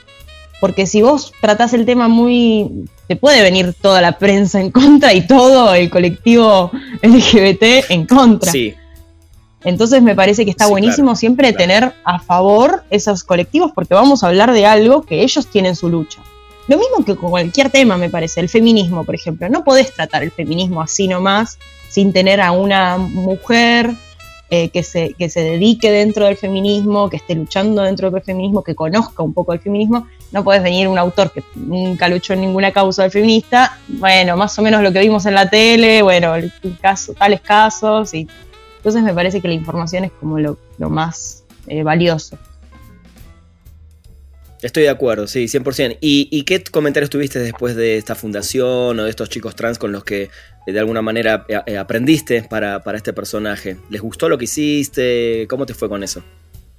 Porque 0.61 0.87
si 0.87 1.03
vos 1.03 1.33
tratás 1.41 1.75
el 1.75 1.85
tema 1.85 2.09
muy... 2.09 2.89
te 3.09 3.17
puede 3.17 3.43
venir 3.43 3.75
toda 3.81 4.01
la 4.01 4.19
prensa 4.19 4.61
en 4.61 4.71
contra 4.71 5.13
y 5.13 5.27
todo 5.27 5.75
el 5.75 5.91
colectivo 5.91 6.71
LGBT 7.03 7.91
en 7.91 8.07
contra. 8.07 8.51
Sí. 8.51 8.75
Entonces 9.65 10.03
me 10.03 10.15
parece 10.15 10.45
que 10.45 10.51
está 10.51 10.67
buenísimo 10.67 11.17
siempre 11.17 11.53
tener 11.53 11.95
a 12.05 12.21
favor 12.21 12.85
esos 12.91 13.25
colectivos 13.25 13.73
porque 13.75 13.95
vamos 13.95 14.23
a 14.23 14.29
hablar 14.29 14.53
de 14.53 14.67
algo 14.67 15.03
que 15.03 15.23
ellos 15.23 15.47
tienen 15.47 15.75
su 15.75 15.89
lucha. 15.89 16.21
Lo 16.69 16.79
mismo 16.79 17.05
que 17.05 17.17
con 17.17 17.31
cualquier 17.31 17.71
tema, 17.71 17.97
me 17.97 18.09
parece, 18.09 18.41
el 18.41 18.49
feminismo, 18.49 19.05
por 19.05 19.15
ejemplo. 19.15 19.49
No 19.49 19.65
podés 19.65 19.93
tratar 19.93 20.23
el 20.23 20.31
feminismo 20.31 20.81
así 20.81 21.09
nomás, 21.09 21.59
sin 21.91 22.13
tener 22.13 22.41
a 22.41 22.53
una 22.53 22.97
mujer 22.97 23.95
eh, 24.51 24.71
que, 24.71 24.83
se, 24.83 25.15
que 25.15 25.29
se 25.29 25.41
dedique 25.41 25.91
dentro 25.91 26.27
del 26.27 26.37
feminismo, 26.37 27.11
que 27.11 27.17
esté 27.17 27.35
luchando 27.35 27.83
dentro 27.83 28.11
del 28.11 28.23
feminismo, 28.23 28.63
que 28.63 28.75
conozca 28.75 29.23
un 29.23 29.35
poco 29.35 29.53
el 29.53 29.61
feminismo. 29.61 30.07
No 30.35 30.43
podés 30.43 30.65
venir 30.65 30.89
un 30.89 30.99
autor 30.99 31.31
que 31.31 31.45
nunca 31.55 32.09
luchó 32.09 32.33
en 32.33 32.41
ninguna 32.41 32.73
causa 32.73 33.09
feminista, 33.09 33.79
bueno, 33.87 34.37
más 34.37 34.59
o 34.59 34.63
menos 34.63 34.83
lo 34.83 34.93
que 34.93 34.99
vimos 34.99 35.25
en 35.27 35.35
la 35.35 35.49
tele, 35.49 36.03
bueno, 36.03 36.35
tales 37.17 37.41
casos. 37.41 38.13
Y, 38.15 38.27
entonces 38.79 39.05
me 39.05 39.15
parece 39.15 39.41
que 39.41 39.47
la 39.47 39.55
información 39.55 40.03
es 40.03 40.11
como 40.19 40.41
lo, 40.41 40.59
más 40.91 41.45
eh, 41.69 41.85
valioso. 41.85 42.37
Estoy 44.61 44.83
de 44.83 44.89
acuerdo, 44.89 45.29
sí, 45.29 45.45
100%. 45.45 45.99
¿Y, 46.01 46.27
¿Y, 46.33 46.43
qué 46.43 46.65
comentarios 46.65 47.11
tuviste 47.11 47.39
después 47.39 47.77
de 47.77 47.97
esta 47.97 48.17
fundación 48.17 48.99
o 48.99 49.05
de 49.05 49.11
estos 49.11 49.29
chicos 49.29 49.55
trans 49.55 49.79
con 49.79 49.93
los 49.93 50.03
que 50.03 50.31
eh, 50.67 50.73
de 50.73 50.79
alguna 50.81 51.01
manera 51.01 51.47
eh, 51.49 51.79
aprendiste 51.79 52.43
para, 52.43 52.83
este 52.95 53.13
personaje? 53.13 53.77
¿Les 53.89 54.03
gustó 54.03 54.29
lo 54.29 54.37
que 54.37 54.47
hiciste? 54.47 55.47
¿Cómo 55.49 55.65
te 55.65 55.75
fue 55.75 55.89
con 55.89 56.03
eso? 56.03 56.25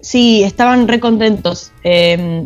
Sí, 0.06 0.44
estaban 0.44 0.88
re 0.88 1.00
contentos. 1.00 1.72
Em, 1.82 2.46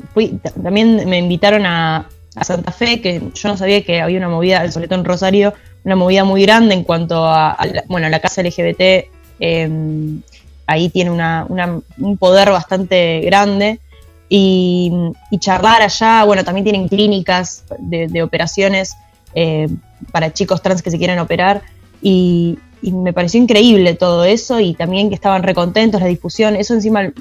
también 0.64 1.10
me 1.10 1.18
invitaron 1.18 1.66
a, 1.66 2.08
Santa 2.42 2.72
Fe, 2.72 3.02
que 3.02 3.22
yo 3.34 3.50
no 3.50 3.58
sabía 3.58 3.84
que 3.84 4.00
había 4.00 4.18
una 4.18 4.30
movida, 4.30 4.72
sobre 4.72 4.88
todo 4.88 5.00
en 5.00 5.04
Rosario, 5.04 5.54
una 5.84 5.98
movida 5.98 6.24
muy 6.24 6.44
grande 6.44 6.74
en 6.74 6.86
cuanto 6.86 7.26
a, 7.26 7.58
la, 7.70 7.84
bueno, 7.90 8.08
la 8.08 8.22
casa 8.22 8.42
LGBT. 8.42 9.10
Em, 9.42 10.22
ahí 10.68 10.88
tiene 10.88 11.12
un 11.12 12.18
poder 12.18 12.50
bastante 12.50 13.20
grande 13.26 13.82
y, 14.30 14.94
charlar 15.40 15.82
allá. 15.82 16.24
Bueno, 16.24 16.46
también 16.46 16.64
tienen 16.64 16.88
clínicas 16.88 17.66
de, 17.78 18.24
operaciones 18.24 18.96
eh, 19.36 19.68
para 20.14 20.32
chicos 20.32 20.62
trans 20.62 20.82
que 20.82 20.92
se 20.92 20.98
quieren 20.98 21.20
operar. 21.20 21.62
Y, 22.02 22.58
me 22.82 23.14
pareció 23.14 23.42
increíble 23.42 23.94
todo 23.94 24.24
eso 24.24 24.60
y 24.60 24.74
también 24.74 25.10
que 25.10 25.16
estaban 25.16 25.44
recontentos, 25.44 26.02
la 26.02 26.08
difusión. 26.08 26.56
Eso 26.56 26.74
encima, 26.74 27.12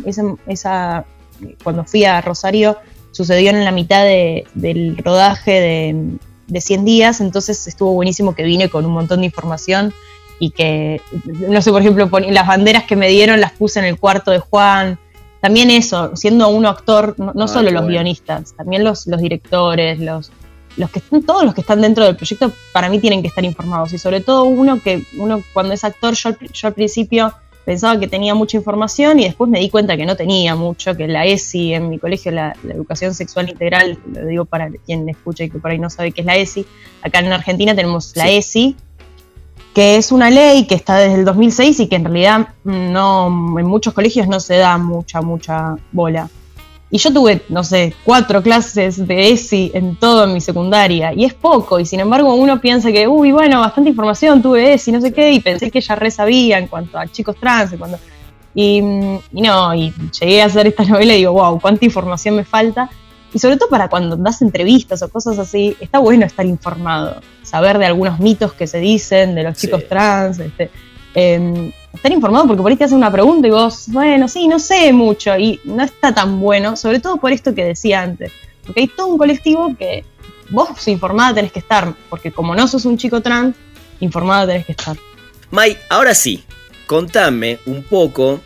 esa, 0.47 1.05
cuando 1.63 1.85
fui 1.85 2.05
a 2.05 2.21
Rosario, 2.21 2.77
sucedió 3.11 3.51
en 3.51 3.65
la 3.65 3.73
mitad 3.73 4.05
del 4.05 4.97
rodaje 4.99 5.61
de, 5.61 6.19
de 6.47 6.61
100 6.61 6.85
días, 6.85 7.21
entonces 7.21 7.67
estuvo 7.67 7.93
buenísimo 7.93 8.35
que 8.35 8.43
vine 8.43 8.69
con 8.69 8.85
un 8.85 8.93
montón 8.93 9.21
de 9.21 9.27
información 9.27 9.93
y 10.39 10.51
que, 10.51 11.01
no 11.25 11.61
sé, 11.63 11.71
por 11.71 11.81
ejemplo, 11.81 12.09
las 12.31 12.47
banderas 12.47 12.85
que 12.85 12.97
me 12.97 13.09
dieron 13.09 13.41
las 13.41 13.53
puse 13.53 13.81
en 13.81 13.87
el 13.87 13.99
cuarto 13.99 14.31
de 14.31 14.39
Juan, 14.39 14.99
también 15.41 15.71
eso, 15.71 16.17
siendo 16.17 16.49
uno 16.49 16.69
actor, 16.69 17.15
no, 17.19 17.33
ah, 17.37 17.49
solo 17.49 17.71
los 17.71 17.87
guionistas, 17.87 18.55
también 18.55 18.85
los, 18.85 19.07
los 19.07 19.21
directores, 19.21 19.99
los, 19.99 20.33
los 20.79 20.91
que 20.91 21.01
están, 21.01 21.23
todos 21.23 21.45
los 21.45 21.55
que 21.55 21.61
están 21.61 21.81
dentro 21.81 22.05
del 22.05 22.17
proyecto, 22.17 22.53
para 22.73 22.89
mí 22.89 22.99
tienen 22.99 23.21
que 23.21 23.29
estar 23.29 23.45
informados. 23.45 23.93
Y 23.93 23.99
sobre 23.99 24.21
todo 24.21 24.45
uno 24.45 24.81
que, 24.81 25.05
uno 25.19 25.43
cuando 25.53 25.75
es 25.75 25.85
actor, 25.85 26.15
yo, 26.15 26.31
yo 26.53 26.69
al 26.69 26.75
principio 26.75 27.35
pensaba 27.69 28.01
que 28.01 28.09
tenía 28.09 28.35
mucha 28.35 28.57
información 28.57 29.21
y 29.21 29.25
después 29.25 29.51
me 29.51 29.61
di 29.61 29.69
cuenta 29.69 29.95
que 29.95 30.07
no 30.07 30.17
tenía 30.17 30.55
mucho, 30.55 30.97
que 30.97 31.07
la 31.07 31.27
ESI 31.27 31.75
en 31.75 31.91
mi 31.91 31.99
colegio, 31.99 32.33
la, 32.33 32.57
educación 32.67 33.13
sexual 33.13 33.51
integral, 33.51 33.99
lo 34.11 34.27
digo 34.27 34.47
para 34.47 34.71
quien 34.87 35.07
escucha 35.07 35.45
y 35.45 35.51
que 35.51 35.59
por 35.59 35.71
ahí 35.71 35.79
no 35.79 35.91
sabe 35.91 36.13
qué 36.13 36.23
es 36.23 36.27
la 36.27 36.37
ESI, 36.37 36.65
acá 37.03 37.19
en 37.19 37.31
Argentina 37.31 37.75
tenemos 37.75 38.17
la 38.17 38.31
ESI, 38.31 38.75
que 39.75 39.97
es 39.97 40.13
una 40.13 40.31
ley 40.31 40.67
que 40.67 40.77
está 40.77 40.97
desde 40.97 41.17
el 41.17 41.27
2006 41.27 41.81
y 41.81 41.89
que 41.89 41.97
en 41.97 42.05
realidad 42.07 42.49
no 42.65 43.27
en 43.59 43.67
muchos 43.67 43.93
colegios 43.93 44.29
no 44.29 44.41
se 44.41 44.57
da 44.57 44.79
mucha, 44.79 45.21
mucha 45.21 45.77
bola. 45.93 46.31
Y 46.91 46.99
yo 46.99 47.13
tuve, 47.13 47.43
no 47.51 47.63
sé, 47.65 47.95
cuatro 48.03 48.43
clases 48.43 49.07
de 49.07 49.31
ESI 49.31 49.73
en 49.75 49.97
toda 49.97 50.27
mi 50.27 50.41
secundaria, 50.41 51.13
y 51.13 51.25
es 51.25 51.35
poco, 51.35 51.79
y 51.79 51.85
sin 51.85 52.01
embargo 52.01 52.35
uno 52.35 52.61
piensa 52.61 52.91
que, 52.91 53.07
uy, 53.07 53.31
bueno, 53.31 53.61
bastante 53.61 53.91
información, 53.91 54.41
tuve 54.41 54.73
ESI, 54.73 54.93
no 54.93 55.01
sé 55.01 55.13
qué, 55.13 55.33
y 55.33 55.41
pensé 55.41 55.71
que 55.71 55.83
ya 55.83 55.95
re 55.97 56.11
sabía 56.11 56.59
en 56.59 56.67
cuanto 56.67 56.99
a 56.99 57.07
chicos 57.07 57.37
trans, 57.37 57.73
en 57.73 57.79
cuanto... 57.79 57.99
Y, 58.55 58.79
y 58.79 59.43
no, 59.43 59.75
y 59.75 59.93
llegué 60.19 60.43
a 60.43 60.47
hacer 60.47 60.67
esta 60.67 60.83
novela 60.85 61.13
y 61.13 61.19
digo, 61.19 61.33
wow, 61.33 61.61
cuánta 61.61 61.85
información 61.85 62.37
me 62.37 62.45
falta. 62.45 62.89
Y 63.33 63.39
sobre 63.39 63.59
todo 63.59 63.69
para 63.69 63.89
cuando 63.89 64.17
das 64.17 64.41
entrevistas 64.41 65.03
o 65.03 65.11
cosas 65.11 65.39
así, 65.39 65.77
está 65.81 65.99
bueno 65.99 66.25
estar 66.25 66.47
informado, 66.47 67.21
saber 67.43 67.77
de 67.79 67.85
algunos 67.85 68.19
mitos 68.19 68.55
que 68.55 68.67
se 68.67 68.81
dicen, 68.81 69.35
de 69.35 69.43
los 69.43 69.59
chicos 69.59 69.87
trans, 69.87 70.39
este, 70.39 70.71
eh, 71.15 71.73
estar 71.93 72.13
informado 72.13 72.47
porque 72.47 72.63
por 72.63 72.71
ahí 72.71 72.77
te 72.77 72.85
hacen 72.85 72.99
una 72.99 73.11
pregunta 73.11 73.49
y 73.49 73.51
vos, 73.51 73.87
bueno, 73.89 74.29
sí, 74.29 74.49
no 74.49 74.59
sé 74.59 74.93
mucho 74.93 75.37
y 75.37 75.61
no 75.65 75.83
está 75.83 76.15
tan 76.15 76.41
bueno, 76.41 76.77
sobre 76.77 77.01
todo 77.01 77.17
por 77.17 77.33
esto 77.33 77.55
que 77.55 77.65
decía 77.65 78.03
antes, 78.03 78.33
porque 78.65 78.83
hay 78.83 78.89
todo 78.89 79.09
un 79.09 79.19
colectivo 79.19 79.75
que 79.77 80.05
vos 80.51 80.87
informada 80.89 81.35
tenés 81.35 81.53
que 81.53 81.59
estar, 81.59 81.95
porque 82.09 82.33
como 82.33 82.55
no 82.55 82.69
sos 82.69 82.85
un 82.85 82.97
chico 82.97 83.21
trans, 83.21 83.57
informada 84.01 84.47
tenés 84.47 84.67
que 84.67 84.73
estar. 84.73 84.97
May, 85.51 85.77
ahora 85.89 86.15
sí, 86.15 86.45
contame 86.87 87.59
un 87.67 87.83
poco, 87.83 88.41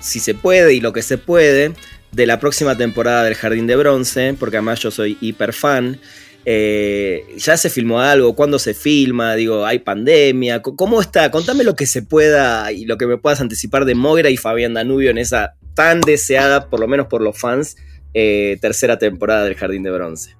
si 0.00 0.20
se 0.20 0.34
puede 0.34 0.74
y 0.74 0.80
lo 0.80 0.92
que 0.92 1.02
se 1.02 1.18
puede, 1.18 1.74
de 2.12 2.26
la 2.26 2.38
próxima 2.38 2.76
temporada 2.76 3.24
del 3.24 3.34
Jardín 3.34 3.66
de 3.66 3.76
Bronce, 3.76 4.34
porque 4.38 4.58
además 4.58 4.80
yo 4.80 4.90
soy 4.90 5.16
hiper 5.20 5.52
fan. 5.52 5.98
Eh, 6.44 7.24
¿Ya 7.36 7.56
se 7.56 7.70
filmó 7.70 8.00
algo? 8.00 8.34
¿Cuándo 8.34 8.58
se 8.58 8.74
filma? 8.74 9.34
Digo, 9.34 9.64
¿hay 9.64 9.78
pandemia? 9.78 10.60
¿Cómo 10.62 11.00
está? 11.00 11.30
Contame 11.30 11.64
lo 11.64 11.76
que 11.76 11.86
se 11.86 12.02
pueda 12.02 12.72
y 12.72 12.84
lo 12.84 12.98
que 12.98 13.06
me 13.06 13.18
puedas 13.18 13.40
anticipar 13.40 13.84
de 13.84 13.94
Moira 13.94 14.30
y 14.30 14.36
Fabián 14.36 14.74
Danubio 14.74 15.10
en 15.10 15.18
esa 15.18 15.54
tan 15.74 16.00
deseada, 16.00 16.68
por 16.68 16.80
lo 16.80 16.88
menos 16.88 17.06
por 17.06 17.22
los 17.22 17.38
fans, 17.38 17.76
eh, 18.14 18.58
tercera 18.60 18.98
temporada 18.98 19.44
del 19.44 19.54
Jardín 19.54 19.82
de 19.82 19.90
Bronce 19.90 20.36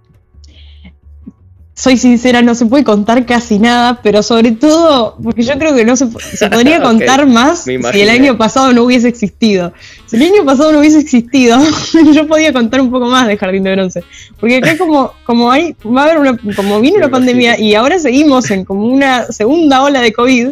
soy 1.75 1.97
sincera, 1.97 2.43
no 2.43 2.55
se 2.55 2.67
puede 2.67 2.85
contar 2.85 3.25
casi 3.25 3.59
nada, 3.59 4.01
pero 4.03 4.23
sobre 4.23 4.53
todo, 4.53 5.17
porque 5.23 5.43
yo 5.43 5.59
creo 5.59 5.75
que 5.75 5.85
no 5.85 5.97
se, 5.97 6.07
se 6.21 6.51
podría 6.51 6.83
contar 6.83 7.27
más 7.27 7.65
si 7.65 8.01
el 8.01 8.11
año 8.11 8.37
pasado 8.37 8.73
no 8.73 8.85
hubiese 8.85 9.09
existido. 9.09 9.73
Si 10.07 10.17
el 10.17 10.23
año 10.23 10.45
pasado 10.45 10.73
no 10.73 10.81
hubiese 10.81 10.99
existido, 10.99 11.59
yo 12.13 12.27
podía 12.27 12.53
contar 12.53 12.83
un 12.83 12.91
poco 12.91 13.07
más 13.07 13.27
de 13.27 13.39
Jardín 13.39 13.63
de 13.63 13.73
Bronce. 13.73 14.05
Porque 14.39 14.57
acá 14.57 14.77
como, 14.77 15.13
como 15.25 15.51
hay, 15.51 15.75
va 15.85 16.03
a 16.03 16.05
haber 16.05 16.19
una, 16.19 16.39
como 16.55 16.81
vino 16.81 16.99
la 16.99 17.09
pandemia 17.09 17.59
y 17.59 17.75
ahora 17.75 17.99
seguimos 17.99 18.51
en 18.51 18.65
como 18.65 18.85
una 18.85 19.25
segunda 19.33 19.83
ola 19.83 20.03
de 20.03 20.13
COVID, 20.13 20.49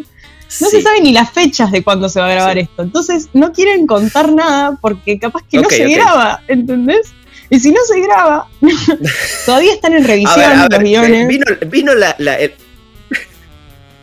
no 0.60 0.68
se 0.68 0.82
sabe 0.82 1.00
ni 1.00 1.12
las 1.12 1.30
fechas 1.30 1.70
de 1.70 1.84
cuándo 1.84 2.08
se 2.08 2.18
va 2.18 2.26
a 2.26 2.32
grabar 2.32 2.58
esto. 2.58 2.82
Entonces 2.82 3.28
no 3.34 3.52
quieren 3.52 3.86
contar 3.86 4.32
nada 4.32 4.78
porque 4.80 5.18
capaz 5.18 5.42
que 5.48 5.60
no 5.60 5.68
se 5.68 5.86
graba, 5.88 6.42
¿entendés? 6.48 7.12
Y 7.50 7.58
si 7.58 7.72
no 7.72 7.80
se 7.84 8.00
graba, 8.00 8.48
todavía 9.46 9.74
están 9.74 9.94
en 9.94 10.04
revisión 10.04 10.68
los 10.70 10.78
guiones. 10.78 11.28
Vino, 11.66 11.94
la, 11.94 12.16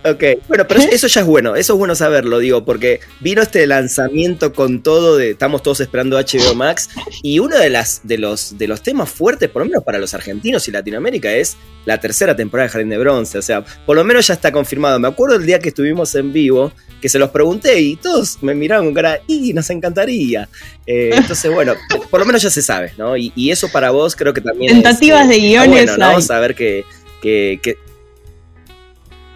Ok, 0.10 0.24
bueno, 0.48 0.65
pero 0.67 0.82
eso 0.82 1.08
ya 1.08 1.22
es 1.22 1.28
bueno, 1.28 1.56
eso 1.56 1.74
es 1.74 1.80
bueno 1.80 1.96
saberlo, 1.96 2.39
digo, 2.39 2.63
porque 2.63 3.00
vino 3.20 3.41
este 3.41 3.65
lanzamiento 3.67 4.54
con 4.54 4.82
todo 4.82 5.17
de 5.17 5.32
estamos 5.32 5.63
todos 5.63 5.82
esperando 5.82 6.17
HBO 6.17 6.56
Max 6.56 6.89
y 7.24 7.39
uno 7.39 7.58
de 7.58 7.70
las 7.70 8.02
de 8.04 8.17
los 8.17 8.58
de 8.58 8.67
los 8.67 8.82
temas 8.82 9.10
fuertes, 9.10 9.50
por 9.50 9.63
lo 9.63 9.67
menos 9.67 9.84
para 9.84 9.98
los 9.98 10.13
argentinos 10.13 10.67
y 10.67 10.72
Latinoamérica, 10.72 11.34
es 11.34 11.58
la 11.86 12.00
tercera 12.00 12.36
temporada 12.36 12.67
de 12.67 12.74
Jardín 12.74 12.89
de 12.89 12.98
Bronce, 12.98 13.38
o 13.38 13.41
sea, 13.41 13.65
por 13.86 13.96
lo 13.96 14.04
menos 14.04 14.28
ya 14.28 14.34
está 14.34 14.52
confirmado. 14.52 15.00
Me 15.00 15.08
acuerdo 15.08 15.36
el 15.36 15.46
día 15.46 15.60
que 15.60 15.70
estuvimos 15.70 16.13
en 16.15 16.32
vivo 16.32 16.72
que 17.02 17.10
se 17.10 17.20
los 17.20 17.30
pregunté 17.30 17.80
y 17.80 17.96
todos 17.96 18.41
me 18.41 18.56
miraron 18.56 18.86
con 18.86 18.93
cara, 18.93 19.22
y 19.28 19.54
nos 19.54 19.70
encantaría. 19.70 20.50
Eh, 20.86 21.12
entonces, 21.17 21.52
bueno, 21.52 21.74
por 22.10 22.20
lo 22.20 22.26
menos 22.26 22.41
ya 22.41 22.50
se 22.50 22.62
sabe, 22.62 22.93
¿no? 22.98 23.15
Y, 23.17 23.32
eso 23.48 23.70
para 23.70 23.91
vos 23.91 24.15
creo 24.15 24.34
que 24.34 24.41
también 24.41 24.74
Tentativas 24.74 25.24
es, 25.24 25.30
de 25.30 25.39
guiones. 25.39 25.86
Bueno, 25.86 26.12
¿no? 26.12 26.22
Saber 26.22 26.54
que, 26.54 26.84
que, 27.22 27.60
que 27.63 27.78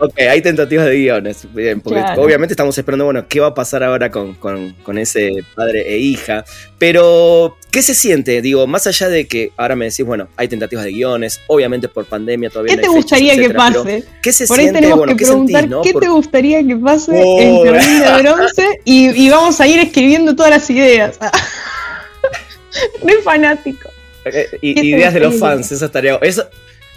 Ok, 0.04 0.18
hay 0.18 0.42
tentativas 0.42 0.88
de 0.88 0.98
guiones. 0.98 1.46
Bien, 1.54 1.80
porque 1.80 2.04
obviamente 2.18 2.54
estamos 2.54 2.76
esperando, 2.76 3.06
bueno, 3.06 3.28
qué 3.28 3.40
va 3.40 3.48
a 3.48 3.54
pasar 3.54 3.84
ahora 3.84 4.10
con, 4.10 4.36
ese 4.98 5.30
padre 5.54 5.94
e 5.94 6.00
hija. 6.00 6.44
Pero, 6.80 7.56
¿qué 7.70 7.84
se 7.84 7.94
siente? 7.94 8.42
Digo, 8.42 8.66
más 8.66 8.88
allá 8.88 9.10
de 9.10 9.28
que 9.28 9.52
ahora 9.58 9.76
me 9.76 9.86
decís, 9.86 10.04
bueno, 10.04 10.28
hay 10.38 10.48
tentativas 10.48 10.86
de 10.86 10.92
guiones, 10.94 11.40
obviamente 11.46 11.88
por 11.88 12.06
pandemia 12.06 12.50
todavía. 12.50 12.78
¿Qué 12.78 12.82
te 12.82 12.88
gustaría 12.88 13.36
que 13.36 13.52
pase? 13.52 14.04
¿Qué 14.24 14.34
se 14.34 14.48
por 14.48 14.58
siente? 14.58 14.80
Ahí 14.80 14.84
tenemos 14.86 15.06
que 15.06 15.16
preguntar, 15.16 15.70
¿qué 15.84 15.94
te 15.94 16.08
gustaría 16.08 16.66
que 16.66 16.76
pase 16.78 17.22
en 17.22 17.64
Jardín 17.64 18.00
de 18.00 18.22
Bronce? 18.24 18.82
Y, 18.84 19.30
vamos 19.30 19.62
a 19.62 19.68
ir 19.68 19.80
escribiendo 19.82 20.36
todas 20.36 20.50
las 20.50 20.68
ideas. 20.72 21.20
Muy 23.04 23.18
fanático. 23.24 23.88
Eh, 24.26 24.48
ideas 24.62 25.14
de 25.14 25.20
los 25.20 25.38
fans, 25.38 25.72
esa 25.72 25.92
tarea. 25.92 26.18
Eso, 26.24 26.48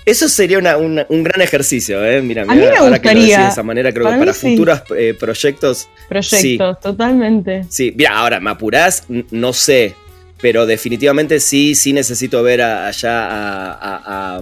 eso 0.07 0.29
sería 0.29 0.59
un 0.59 1.23
gran 1.25 1.41
ejercicio, 1.41 2.05
¿eh? 2.05 2.21
Mira, 2.21 2.45
mira, 2.45 2.75
a 2.75 2.81
ahora 2.81 3.01
que 3.01 3.15
lo 3.15 3.21
de 3.21 3.49
esa 3.49 3.63
manera, 3.63 3.93
creo 3.93 4.11
que 4.11 4.19
para 4.19 4.35
futuros 4.35 4.83
eh, 4.97 5.15
proyectos. 5.19 5.89
Proyectos, 6.09 6.81
totalmente. 6.81 7.65
Sí, 7.69 7.93
mira, 7.97 8.17
ahora, 8.17 8.41
¿me 8.41 8.51
apurás? 8.51 9.05
No 9.31 9.53
sé, 9.53 9.95
pero 10.41 10.67
definitivamente 10.67 11.41
sí, 11.41 11.75
sí 11.75 11.93
necesito 11.95 12.43
ver 12.43 12.61
allá 12.61 13.13
a, 13.15 14.41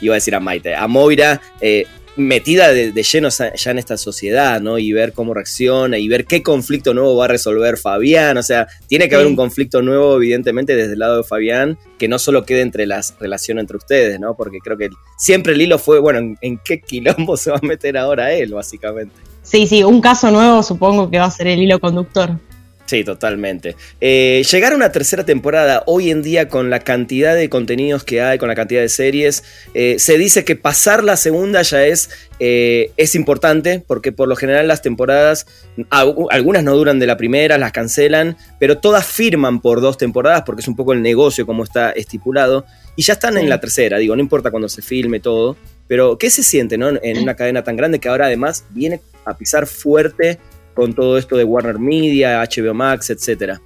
iba 0.00 0.14
a 0.14 0.16
decir 0.16 0.34
a 0.34 0.40
Maite, 0.40 0.74
a 0.74 0.86
Moira, 0.86 1.40
eh, 1.60 1.86
metida 2.16 2.72
de, 2.72 2.92
lleno 3.02 3.28
ya 3.28 3.70
en 3.70 3.78
esta 3.78 3.96
sociedad, 3.96 4.60
¿no? 4.60 4.78
Y 4.78 4.92
ver 4.92 5.12
cómo 5.12 5.34
reacciona 5.34 5.98
y 5.98 6.08
ver 6.08 6.26
qué 6.26 6.42
conflicto 6.42 6.94
nuevo 6.94 7.16
va 7.16 7.24
a 7.24 7.28
resolver 7.28 7.76
Fabián. 7.76 8.36
O 8.36 8.42
sea, 8.42 8.68
tiene 8.86 9.08
que 9.08 9.14
haber 9.14 9.26
un 9.26 9.36
conflicto 9.36 9.82
nuevo, 9.82 10.16
evidentemente, 10.16 10.76
desde 10.76 10.92
el 10.92 10.98
lado 10.98 11.18
de 11.18 11.24
Fabián, 11.24 11.78
que 11.98 12.08
no 12.08 12.18
solo 12.18 12.44
quede 12.44 12.60
entre 12.60 12.86
las 12.86 13.14
relaciones 13.18 13.62
entre 13.62 13.76
ustedes, 13.76 14.20
¿no? 14.20 14.36
Porque 14.36 14.58
creo 14.58 14.76
que 14.76 14.90
siempre 15.18 15.54
el 15.54 15.62
hilo 15.62 15.78
fue, 15.78 15.98
bueno, 15.98 16.36
¿en, 16.40 16.60
qué 16.64 16.80
quilombo 16.80 17.36
se 17.36 17.50
va 17.50 17.58
a 17.62 17.66
meter 17.66 17.96
ahora 17.96 18.32
él, 18.32 18.52
básicamente? 18.54 19.14
Sí, 19.42 19.66
sí, 19.66 19.82
un 19.82 20.00
caso 20.00 20.30
nuevo 20.30 20.62
supongo 20.62 21.10
que 21.10 21.18
va 21.18 21.26
a 21.26 21.30
ser 21.30 21.48
el 21.48 21.60
hilo 21.60 21.78
conductor. 21.78 22.38
Sí, 22.86 23.02
totalmente. 23.02 23.76
Eh, 24.02 24.42
llegar 24.50 24.74
a 24.74 24.76
una 24.76 24.92
tercera 24.92 25.24
temporada 25.24 25.82
hoy 25.86 26.10
en 26.10 26.22
día 26.22 26.48
con 26.48 26.68
la 26.68 26.80
cantidad 26.80 27.34
de 27.34 27.48
contenidos 27.48 28.04
que 28.04 28.20
hay, 28.20 28.36
con 28.36 28.48
la 28.48 28.54
cantidad 28.54 28.82
de 28.82 28.90
series, 28.90 29.42
eh, 29.72 29.96
se 29.98 30.18
dice 30.18 30.44
que 30.44 30.54
pasar 30.54 31.02
la 31.02 31.16
segunda 31.16 31.62
ya 31.62 31.86
es, 31.86 32.10
eh, 32.40 32.92
es 32.98 33.14
importante 33.14 33.82
porque 33.86 34.12
por 34.12 34.28
lo 34.28 34.36
general 34.36 34.68
las 34.68 34.82
temporadas, 34.82 35.46
algunas 35.90 36.62
no 36.62 36.76
duran 36.76 36.98
de 36.98 37.06
la 37.06 37.16
primera, 37.16 37.56
las 37.56 37.72
cancelan, 37.72 38.36
pero 38.60 38.76
todas 38.76 39.06
firman 39.06 39.62
por 39.62 39.80
dos 39.80 39.96
temporadas 39.96 40.42
porque 40.44 40.60
es 40.60 40.68
un 40.68 40.76
poco 40.76 40.92
el 40.92 41.00
negocio 41.00 41.46
como 41.46 41.64
está 41.64 41.90
estipulado 41.90 42.66
y 42.96 43.02
ya 43.02 43.14
están 43.14 43.38
en 43.38 43.48
la 43.48 43.60
tercera, 43.60 43.96
digo, 43.96 44.14
no 44.14 44.20
importa 44.20 44.50
cuando 44.50 44.68
se 44.68 44.82
filme 44.82 45.20
todo, 45.20 45.56
pero 45.88 46.18
¿qué 46.18 46.28
se 46.28 46.42
siente 46.42 46.76
¿no? 46.76 46.90
en 47.02 47.22
una 47.22 47.34
cadena 47.34 47.64
tan 47.64 47.76
grande 47.76 47.98
que 47.98 48.08
ahora 48.08 48.26
además 48.26 48.66
viene 48.70 49.00
a 49.24 49.36
pisar 49.36 49.66
fuerte? 49.66 50.38
Con 50.74 50.94
todo 50.94 51.18
esto 51.18 51.36
de 51.36 51.44
Warner 51.44 51.78
Media, 51.78 52.42
HBO 52.42 52.74
Max, 52.74 53.10
etcétera. 53.10 53.60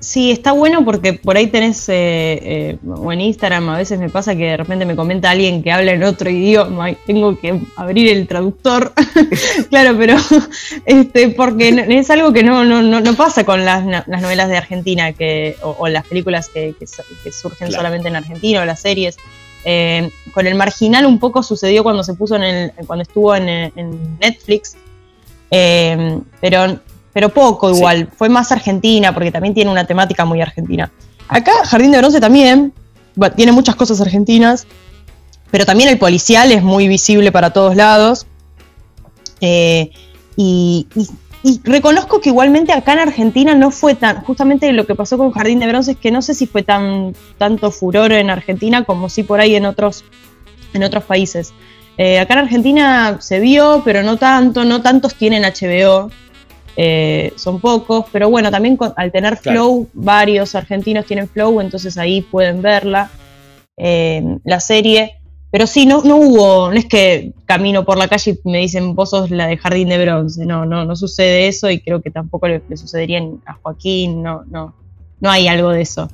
Sí, 0.00 0.30
está 0.30 0.52
bueno 0.52 0.84
porque 0.84 1.14
por 1.14 1.36
ahí 1.36 1.48
tenés, 1.48 1.88
eh, 1.88 2.38
eh, 2.40 2.78
o 2.86 3.12
en 3.12 3.20
Instagram 3.20 3.68
a 3.70 3.78
veces 3.78 3.98
me 3.98 4.08
pasa 4.08 4.36
que 4.36 4.44
de 4.44 4.56
repente 4.56 4.86
me 4.86 4.94
comenta 4.94 5.30
alguien 5.30 5.60
que 5.60 5.72
habla 5.72 5.90
en 5.90 6.04
otro 6.04 6.30
idioma 6.30 6.92
y 6.92 6.94
tengo 7.04 7.36
que 7.36 7.60
abrir 7.74 8.08
el 8.08 8.28
traductor. 8.28 8.92
claro, 9.70 9.96
pero 9.98 10.14
este, 10.86 11.30
porque 11.30 11.84
es 11.88 12.10
algo 12.10 12.32
que 12.32 12.44
no, 12.44 12.64
no, 12.64 12.80
no 12.82 13.14
pasa 13.14 13.44
con 13.44 13.64
las, 13.64 13.84
novelas 14.06 14.48
de 14.48 14.56
Argentina 14.56 15.12
que, 15.12 15.56
o, 15.62 15.88
las 15.88 16.06
películas 16.06 16.48
que, 16.48 16.76
surgen 17.32 17.72
solamente 17.72 18.06
en 18.06 18.14
Argentina 18.14 18.62
o 18.62 18.64
las 18.64 18.80
series. 18.80 19.16
Eh, 19.64 20.08
con 20.30 20.46
el 20.46 20.54
marginal 20.54 21.06
un 21.06 21.18
poco 21.18 21.42
sucedió 21.42 21.82
cuando 21.82 22.04
se 22.04 22.14
puso 22.14 22.36
en 22.36 22.42
el, 22.44 22.72
cuando 22.86 23.02
estuvo 23.02 23.34
en, 23.34 23.48
en 23.48 24.18
Netflix, 24.20 24.76
eh, 25.50 26.20
pero, 26.40 26.80
pero 27.12 27.28
poco 27.30 27.70
igual, 27.70 28.08
fue 28.16 28.28
más 28.28 28.52
argentina, 28.52 29.12
porque 29.12 29.32
también 29.32 29.54
tiene 29.54 29.70
una 29.70 29.86
temática 29.86 30.24
muy 30.24 30.40
argentina. 30.40 30.90
Acá 31.28 31.52
Jardín 31.64 31.92
de 31.92 31.98
Bronce 31.98 32.20
también, 32.20 32.72
tiene 33.36 33.52
muchas 33.52 33.76
cosas 33.76 34.00
argentinas, 34.00 34.66
pero 35.50 35.66
también 35.66 35.88
el 35.88 35.98
policial 35.98 36.52
es 36.52 36.62
muy 36.62 36.88
visible 36.88 37.32
para 37.32 37.52
todos 37.52 37.76
lados. 37.76 38.26
Eh, 39.40 39.90
y, 40.36 40.86
reconozco 41.64 42.20
que 42.20 42.30
igualmente 42.30 42.72
acá 42.72 42.92
en 42.94 42.98
Argentina 42.98 43.54
no 43.54 43.70
fue 43.70 43.94
tan, 43.94 44.22
justamente 44.22 44.72
lo 44.72 44.86
que 44.86 44.94
pasó 44.94 45.16
con 45.16 45.30
Jardín 45.30 45.60
de 45.60 45.68
Bronce 45.68 45.92
es 45.92 45.96
que 45.96 46.10
no 46.10 46.20
sé 46.20 46.34
si 46.34 46.46
fue 46.46 46.62
tan 46.62 47.14
tanto 47.38 47.70
furor 47.70 48.12
en 48.12 48.28
Argentina 48.28 48.84
como 48.84 49.08
si 49.08 49.22
por 49.22 49.40
ahí 49.40 49.54
en 49.54 49.64
otros, 49.64 50.04
en 50.74 50.82
otros 50.82 51.04
países. 51.04 51.52
Eh, 51.98 52.20
acá 52.20 52.34
en 52.34 52.40
Argentina 52.40 53.18
se 53.20 53.40
vio, 53.40 53.82
pero 53.84 54.04
no 54.04 54.16
tanto, 54.16 54.64
no 54.64 54.80
tantos 54.82 55.16
tienen 55.16 55.42
HBO, 55.42 56.12
eh, 56.76 57.32
son 57.34 57.60
pocos, 57.60 58.06
pero 58.12 58.30
bueno, 58.30 58.52
también 58.52 58.78
al 58.96 59.10
tener 59.10 59.36
Flow, 59.36 59.88
varios 59.94 60.54
argentinos 60.54 61.06
tienen 61.06 61.28
Flow, 61.28 61.60
entonces 61.60 61.98
ahí 61.98 62.22
pueden 62.22 62.62
verla, 62.62 63.10
eh, 63.76 64.22
la 64.44 64.60
serie. 64.60 65.16
Pero 65.50 65.66
sí, 65.66 65.86
no, 65.86 66.02
no 66.02 66.16
hubo, 66.18 66.70
no 66.70 66.76
es 66.76 66.84
que 66.84 67.32
camino 67.46 67.84
por 67.84 67.96
la 67.96 68.06
calle 68.06 68.38
y 68.44 68.48
me 68.48 68.58
dicen 68.58 68.94
vos 68.94 69.10
sos 69.10 69.30
la 69.30 69.48
de 69.48 69.56
Jardín 69.56 69.88
de 69.88 70.04
Bronce, 70.04 70.46
no, 70.46 70.66
no, 70.66 70.84
no 70.84 70.94
sucede 70.94 71.48
eso 71.48 71.68
y 71.68 71.80
creo 71.80 72.00
que 72.00 72.10
tampoco 72.10 72.46
le, 72.46 72.62
sucedería 72.76 73.20
a 73.46 73.54
Joaquín, 73.54 74.22
no, 74.22 74.44
no, 74.48 74.74
no 75.20 75.30
hay 75.30 75.48
algo 75.48 75.70
de 75.70 75.80
eso. 75.80 76.08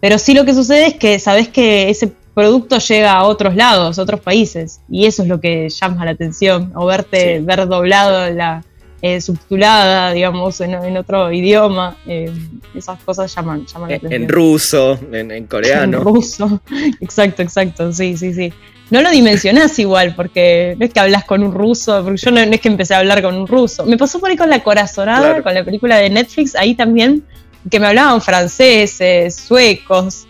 Pero 0.00 0.18
sí 0.18 0.34
lo 0.34 0.44
que 0.44 0.54
sucede 0.54 0.86
es 0.88 0.94
que 0.94 1.18
sabes 1.18 1.48
que 1.48 1.88
ese 1.88 2.12
producto 2.34 2.78
llega 2.78 3.12
a 3.12 3.24
otros 3.24 3.56
lados, 3.56 3.98
a 3.98 4.02
otros 4.02 4.20
países, 4.20 4.80
y 4.88 5.06
eso 5.06 5.22
es 5.22 5.28
lo 5.28 5.40
que 5.40 5.68
llama 5.68 6.04
la 6.04 6.12
atención, 6.12 6.72
o 6.74 6.86
verte, 6.86 7.40
ver 7.40 7.66
doblado 7.66 8.30
la 8.30 8.64
eh, 9.02 9.20
subtitulada, 9.20 10.12
digamos, 10.12 10.60
en, 10.60 10.96
otro 10.96 11.32
idioma, 11.32 11.96
eh, 12.06 12.30
esas 12.74 13.02
cosas 13.02 13.34
llaman, 13.34 13.64
llaman 13.64 13.90
la 13.90 13.96
atención. 13.96 14.22
En 14.22 14.28
ruso, 14.28 14.98
en, 15.12 15.46
coreano. 15.46 15.98
En 16.00 16.04
ruso, 16.04 16.60
exacto, 17.00 17.42
exacto, 17.42 17.92
sí, 17.92 18.16
sí, 18.16 18.34
sí. 18.34 18.52
No 18.90 19.00
lo 19.00 19.10
dimensionás 19.10 19.78
igual, 19.78 20.14
porque 20.14 20.74
no 20.78 20.84
es 20.84 20.92
que 20.92 21.00
hablas 21.00 21.24
con 21.24 21.42
un 21.42 21.54
ruso, 21.54 22.02
porque 22.02 22.18
yo 22.18 22.30
no, 22.30 22.40
es 22.40 22.60
que 22.60 22.68
empecé 22.68 22.94
a 22.94 22.98
hablar 22.98 23.22
con 23.22 23.34
un 23.36 23.46
ruso. 23.46 23.86
Me 23.86 23.96
pasó 23.96 24.18
por 24.18 24.30
ahí 24.30 24.36
con 24.36 24.50
La 24.50 24.62
Corazonada, 24.62 25.42
con 25.42 25.54
la 25.54 25.64
película 25.64 25.96
de 25.96 26.10
Netflix, 26.10 26.54
ahí 26.56 26.74
también, 26.74 27.24
que 27.70 27.78
me 27.80 27.86
hablaban 27.86 28.20
franceses, 28.20 29.34
suecos, 29.34 30.26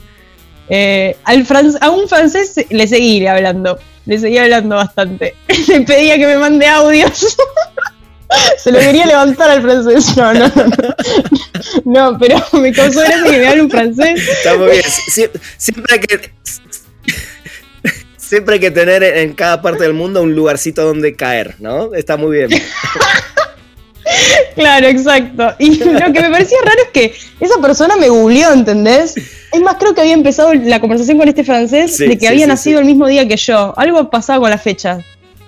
eh, 0.71 1.17
al 1.25 1.45
a 1.81 1.91
un 1.91 2.09
francés 2.09 2.55
le 2.71 2.87
seguí 2.87 3.27
hablando, 3.27 3.79
le 4.07 4.19
seguía 4.19 4.45
hablando 4.45 4.77
bastante. 4.77 5.35
le 5.69 5.81
pedía 5.83 6.17
que 6.17 6.27
me 6.27 6.39
mande 6.39 6.67
audios. 6.67 7.37
Se 8.59 8.71
lo 8.71 8.79
quería 8.79 9.07
levantar 9.07 9.51
al 9.51 9.61
francés. 9.61 10.17
No, 10.17 10.33
no, 10.33 10.47
no. 10.47 10.95
No, 11.85 12.19
pero 12.19 12.39
me 12.53 12.73
causó 12.73 13.01
gracia 13.01 13.25
que 13.25 13.39
me 13.39 13.47
hable 13.47 13.63
un 13.63 13.71
francés. 13.71 14.29
Está 14.29 14.57
muy 14.57 14.71
bien. 14.71 14.85
siempre 15.57 15.95
hay 15.95 16.01
que. 16.01 16.31
Siempre 18.17 18.55
hay 18.55 18.61
que 18.61 18.71
tener 18.71 19.03
en 19.03 19.35
cada 19.35 19.61
parte 19.61 19.83
del 19.83 19.93
mundo 19.93 20.23
un 20.23 20.37
lugarcito 20.37 20.85
donde 20.85 21.17
caer, 21.17 21.57
¿no? 21.59 21.93
Está 21.95 22.17
muy 22.17 22.39
bien. 22.39 22.51
Claro, 24.55 24.87
exacto. 24.87 25.55
Y 25.59 25.77
lo 25.79 26.13
que 26.13 26.21
me 26.21 26.31
parecía 26.31 26.59
raro 26.65 26.79
es 26.85 26.91
que 26.93 27.15
esa 27.41 27.61
persona 27.61 27.97
me 27.97 28.09
googleó, 28.09 28.53
¿entendés? 28.53 29.15
Es 29.53 29.61
más, 29.61 29.77
creo 29.77 29.95
que 29.95 30.01
había 30.01 30.15
empezado 30.15 30.55
la 30.55 30.81
conversación 30.81 31.19
con 31.19 31.29
este 31.29 31.45
francés 31.45 31.99
de 31.99 32.19
que 32.19 32.29
había 32.29 32.47
nacido 32.47 32.79
el 32.81 32.85
mismo 32.85 33.07
día 33.07 33.27
que 33.27 33.37
yo. 33.37 33.75
Algo 33.77 34.11
pasaba 34.11 34.41
con 34.41 34.51
la 34.51 34.59
fecha. 34.59 35.01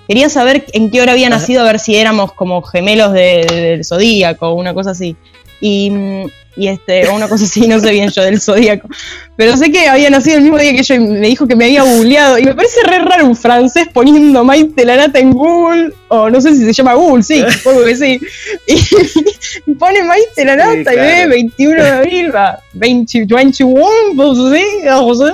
Quería 0.09 0.29
saber 0.29 0.67
en 0.73 0.91
qué 0.91 1.01
hora 1.01 1.13
había 1.13 1.31
nacido, 1.31 1.63
a 1.63 1.65
ver 1.65 1.79
si 1.79 1.95
éramos 1.97 2.33
como 2.33 2.61
gemelos 2.63 3.13
del 3.13 3.85
zodíaco 3.85 4.49
o 4.49 4.55
una 4.55 4.75
cosa 4.75 4.91
así. 4.91 5.17
Y 5.61 5.91
mm, 5.91 6.27
y 6.55 6.69
este, 6.69 7.09
o 7.09 7.15
una 7.15 7.29
cosa 7.29 7.45
así, 7.45 7.67
no 7.67 7.81
sé 7.81 7.91
bien 7.93 8.11
yo 8.11 8.23
del 8.23 8.41
zodíaco. 8.41 8.89
Pero 9.37 9.57
sé 9.57 9.73
que 9.73 9.89
había 9.89 10.11
nacido 10.11 10.37
el 10.37 10.43
mismo 10.43 10.59
día 10.59 10.73
que 10.73 10.83
yo 10.83 10.95
y 10.95 11.01
me 11.01 11.29
dijo 11.29 11.47
que 11.47 11.57
me 11.57 11.65
había 11.65 11.83
googleado. 11.83 12.39
Y 12.39 12.45
me 12.45 12.55
parece 12.55 12.83
re 12.83 12.99
raro 12.99 13.27
un 13.27 13.37
francés 13.37 13.89
poniendo 13.93 14.45
Maite 14.45 14.85
la 14.85 14.97
nata 14.97 15.19
en 15.19 15.33
Google, 15.33 15.93
o 16.09 16.29
no 16.29 16.41
sé 16.41 16.55
si 16.55 16.65
se 16.65 16.73
llama 16.73 16.95
Google, 16.95 17.23
sí, 17.23 17.43
supongo 17.59 17.85
que 17.85 17.97
sí. 17.97 18.21
Y, 18.67 19.73
pone 19.75 20.03
Maite 20.03 20.45
la 20.45 20.57
nata 20.57 20.93
y 20.93 20.97
ve 20.97 21.27
21 21.27 21.83
de 21.83 21.91
abril, 21.91 22.35
va, 22.35 22.59
20, 22.75 23.27
21, 23.27 23.87
pues 24.17 24.39
sí, 24.53 24.65
sé. 25.15 25.33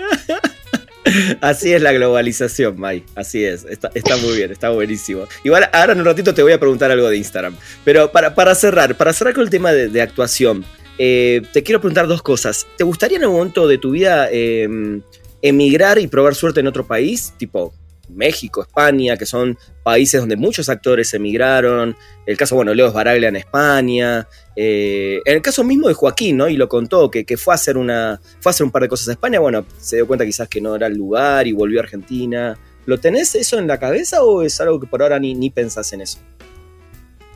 Así 1.40 1.72
es 1.72 1.82
la 1.82 1.92
globalización, 1.92 2.78
Mai. 2.78 3.04
Así 3.14 3.44
es. 3.44 3.64
Está, 3.64 4.16
muy 4.16 4.36
bien, 4.36 4.50
está 4.50 4.70
buenísimo. 4.70 5.26
Igual 5.42 5.68
ahora 5.72 5.92
en 5.92 6.00
un 6.00 6.04
ratito 6.04 6.34
te 6.34 6.42
voy 6.42 6.52
a 6.52 6.60
preguntar 6.60 6.90
algo 6.90 7.08
de 7.08 7.16
Instagram. 7.16 7.56
Pero 7.84 8.10
para, 8.10 8.34
para 8.34 8.54
cerrar, 8.54 8.96
para 8.96 9.12
cerrar 9.12 9.34
con 9.34 9.44
el 9.44 9.50
tema 9.50 9.72
de, 9.72 10.02
actuación, 10.02 10.64
eh, 10.98 11.42
te 11.52 11.62
quiero 11.62 11.80
preguntar 11.80 12.06
dos 12.06 12.22
cosas. 12.22 12.66
¿Te 12.76 12.84
gustaría 12.84 13.18
en 13.18 13.24
algún 13.24 13.38
momento 13.38 13.68
de 13.68 13.78
tu 13.78 13.90
vida 13.90 14.28
em, 14.30 15.02
emigrar 15.42 15.98
y 15.98 16.06
probar 16.06 16.34
suerte 16.34 16.60
en 16.60 16.66
otro 16.66 16.86
país? 16.86 17.34
Tipo, 17.36 17.74
México, 18.08 18.62
España, 18.62 19.16
que 19.16 19.26
son 19.26 19.58
países 19.82 20.20
donde 20.20 20.36
muchos 20.36 20.68
actores 20.68 21.12
emigraron. 21.14 21.96
El 22.26 22.36
caso, 22.36 22.56
bueno, 22.56 22.74
Leo 22.74 22.92
Baraglia 22.92 23.28
en 23.28 23.36
España. 23.36 24.26
Eh, 24.56 25.20
en 25.24 25.36
el 25.36 25.42
caso 25.42 25.64
mismo 25.64 25.88
de 25.88 25.94
Joaquín, 25.94 26.36
¿no? 26.36 26.48
Y 26.48 26.56
lo 26.56 26.68
contó, 26.68 27.10
que, 27.10 27.24
fue, 27.36 27.54
a 27.54 27.56
hacer 27.56 27.76
una, 27.76 28.20
fue 28.40 28.50
a 28.50 28.52
hacer 28.52 28.64
un 28.64 28.70
par 28.70 28.82
de 28.82 28.88
cosas 28.88 29.08
a 29.08 29.12
España. 29.12 29.40
Bueno, 29.40 29.64
se 29.78 29.96
dio 29.96 30.06
cuenta 30.06 30.24
quizás 30.24 30.48
que 30.48 30.60
no 30.60 30.74
era 30.76 30.86
el 30.86 30.94
lugar 30.94 31.46
y 31.46 31.52
volvió 31.52 31.80
a 31.80 31.82
Argentina. 31.84 32.58
¿Lo 32.86 32.98
tenés 32.98 33.34
eso 33.34 33.58
en 33.58 33.66
la 33.66 33.78
cabeza 33.78 34.22
o 34.22 34.42
es 34.42 34.60
algo 34.60 34.78
que 34.78 34.86
por 34.86 35.02
ahora 35.02 35.18
ni, 35.18 35.34
ni 35.34 35.50
pensás 35.50 35.92
en 35.92 36.02
eso? 36.02 36.18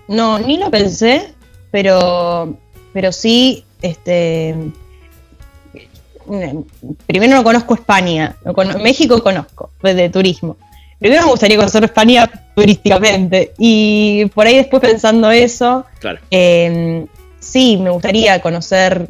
No, 0.09 0.39
ni 0.39 0.57
lo 0.57 0.71
pensé, 0.71 1.35
pero, 1.71 2.59
pero 2.93 3.13
sí, 3.13 3.65
este, 3.83 4.55
primero 7.07 7.37
no 7.37 7.45
conozco 7.45 7.75
España, 7.75 8.37
México 8.83 9.23
conozco, 9.23 9.71
pues, 9.81 9.97
de 9.97 10.09
turismo. 10.09 10.57
Primero 10.99 11.25
me 11.25 11.31
gustaría 11.31 11.57
conocer 11.57 11.85
España 11.85 12.29
turísticamente 12.57 13.53
y 13.57 14.27
por 14.35 14.47
ahí 14.47 14.57
después 14.57 14.83
pensando 14.83 15.31
eso, 15.31 15.85
em, 16.31 17.07
sí, 17.39 17.77
me 17.77 17.91
gustaría 17.91 18.41
conocer, 18.41 19.09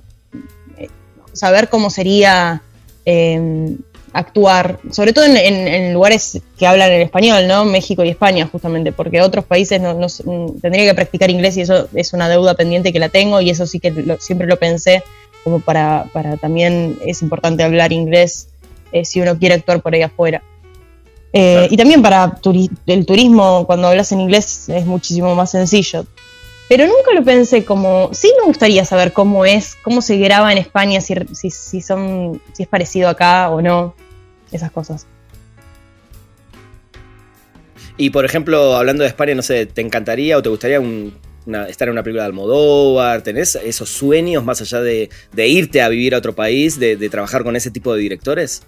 eh, 0.77 0.89
saber 1.33 1.69
cómo 1.69 1.89
sería 1.89 2.63
em, 3.07 3.79
actuar, 4.13 4.79
sobre 4.91 5.13
todo 5.13 5.25
en, 5.27 5.95
lugares 5.95 6.41
que 6.59 6.67
hablan 6.67 6.91
el 6.93 7.03
español, 7.03 7.47
¿no? 7.47 7.65
México 7.65 8.05
y 8.05 8.11
España, 8.11 8.49
justamente, 8.51 8.93
porque 8.93 9.23
otros 9.23 9.45
países 9.45 9.81
no, 9.81 9.95
tendría 10.61 10.85
que 10.85 10.95
practicar 10.95 11.31
inglés 11.31 11.57
y 11.57 11.63
eso 11.63 11.89
es 11.95 12.13
una 12.13 12.29
deuda 12.29 12.55
pendiente 12.55 12.93
que 12.93 12.99
la 12.99 13.09
tengo 13.09 13.41
y 13.41 13.51
eso 13.51 13.67
sí 13.67 13.81
que 13.81 14.17
siempre 14.21 14.47
lo 14.47 14.59
pensé 14.59 15.03
como 15.49 15.61
para, 15.61 16.05
también 16.41 16.99
es 17.07 17.23
importante 17.23 17.63
hablar 17.63 17.91
inglés 17.91 18.49
eh, 18.93 19.07
si 19.07 19.19
uno 19.21 19.39
quiere 19.39 19.55
actuar 19.55 19.81
por 19.81 19.95
ahí 19.95 20.03
afuera. 20.03 20.43
Eh, 21.33 21.69
y 21.71 21.77
también 21.77 22.03
para 22.03 22.39
el 22.87 23.07
turismo, 23.07 23.65
cuando 23.67 23.89
hablas 23.89 24.13
en 24.13 24.21
inglés 24.21 24.69
es 24.69 24.85
muchísimo 24.85 25.35
más 25.35 25.51
sencillo. 25.51 26.05
Pero 26.69 26.87
nunca 26.87 27.15
lo 27.15 27.25
pensé 27.25 27.65
como, 27.65 28.11
sí 28.13 28.31
me 28.39 28.47
gustaría 28.47 28.85
saber 28.85 29.15
cómo 29.15 29.47
es, 29.47 29.75
cómo 29.83 30.03
se 30.03 30.19
graba 30.19 30.53
en 30.53 30.59
España, 30.59 31.01
si, 31.01 31.15
si, 31.51 31.81
son, 31.81 32.43
si 32.53 32.65
es 32.65 32.69
parecido 32.69 33.09
acá 33.09 33.49
o 33.49 33.63
no, 33.63 33.95
esas 34.53 34.71
cosas. 34.71 35.07
Y 37.97 38.11
por 38.11 38.27
ejemplo, 38.27 38.77
hablando 38.77 39.03
de 39.03 39.09
España, 39.09 39.35
no 39.35 39.43
sé, 39.43 39.65
¿te 39.65 39.81
encantaría 39.81 40.37
o 40.37 40.43
te 40.43 40.51
gustaría 40.51 40.79
un, 40.79 41.15
estar 41.69 41.89
en 41.89 41.93
una 41.93 42.03
película 42.03 42.23
de 42.23 42.29
Almodóvar? 42.29 43.23
¿Tenés 43.23 43.55
esos 43.57 43.89
sueños 43.89 44.45
más 44.45 44.61
allá 44.61 44.81
de, 44.81 45.09
irte 45.37 45.83
a 45.83 45.89
vivir 45.89 46.15
a 46.15 46.19
otro 46.19 46.35
país, 46.35 46.79
de, 46.79 46.97
trabajar 47.09 47.43
con 47.45 47.57
ese 47.57 47.71
tipo 47.71 47.95
de 47.95 48.01
directores? 48.01 48.63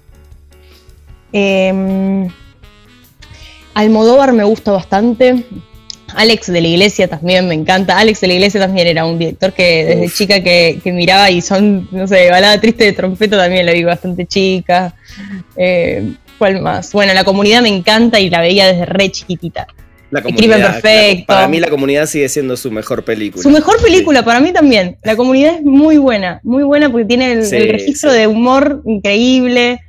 Em, 1.32 2.28
Almodóvar 3.74 4.32
me 4.32 4.44
gusta 4.44 4.72
bastante. 4.72 5.44
Alex 6.14 6.52
de 6.52 6.60
la 6.60 6.68
Iglesia 6.68 7.08
también 7.08 7.46
me 7.46 7.54
encanta. 7.54 7.98
Alex 7.98 8.20
de 8.20 8.28
la 8.28 8.34
Iglesia 8.34 8.60
también 8.60 8.86
era 8.86 9.04
un 9.04 9.18
director 9.18 9.52
que 9.52 9.84
desde 9.84 10.14
chica 10.14 10.42
que, 10.42 10.80
miraba 10.86 11.30
y 11.30 11.40
son, 11.40 11.88
no 11.92 12.06
sé, 12.06 12.30
balada 12.30 12.60
triste 12.60 12.84
de 12.84 12.92
trompeta 12.92 13.36
también 13.36 13.66
la 13.66 13.72
vi 13.72 13.84
bastante 13.84 14.26
chica. 14.26 14.94
Eh, 15.56 16.14
¿Cuál 16.38 16.60
más? 16.62 16.92
Bueno, 16.92 17.12
la 17.12 17.24
comunidad 17.24 17.62
me 17.62 17.68
encanta 17.68 18.18
y 18.18 18.30
la 18.30 18.40
veía 18.40 18.66
desde 18.66 18.86
re 18.86 19.10
chiquitita. 19.10 19.66
La 20.10 20.22
comunidad, 20.22 20.80
perfecto. 20.80 21.26
para 21.26 21.46
mí 21.46 21.60
la 21.60 21.70
comunidad 21.70 22.06
sigue 22.06 22.28
siendo 22.28 22.56
su 22.56 22.70
mejor 22.70 23.04
película. 23.04 23.42
Su 23.42 23.50
mejor 23.50 23.80
película, 23.80 24.24
para 24.24 24.40
mí 24.40 24.52
también. 24.52 24.96
La 25.02 25.16
comunidad 25.16 25.56
es 25.56 25.62
muy 25.62 25.98
buena, 25.98 26.40
muy 26.42 26.64
buena 26.64 26.90
porque 26.90 27.04
tiene 27.04 27.32
el, 27.32 27.70
registro 27.70 28.12
de 28.12 28.26
humor 28.26 28.82
increíble. 28.86 29.80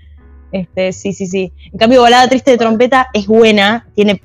Este, 0.51 0.93
sí, 0.93 1.13
sí, 1.13 1.28
sí. 1.28 1.51
En 1.72 1.80
cambio, 1.80 2.01
Balada 2.01 2.28
Triste 2.28 2.51
de 2.51 2.57
Trompeta 2.57 3.07
es 3.13 3.26
buena, 3.26 3.88
tiene, 3.95 4.22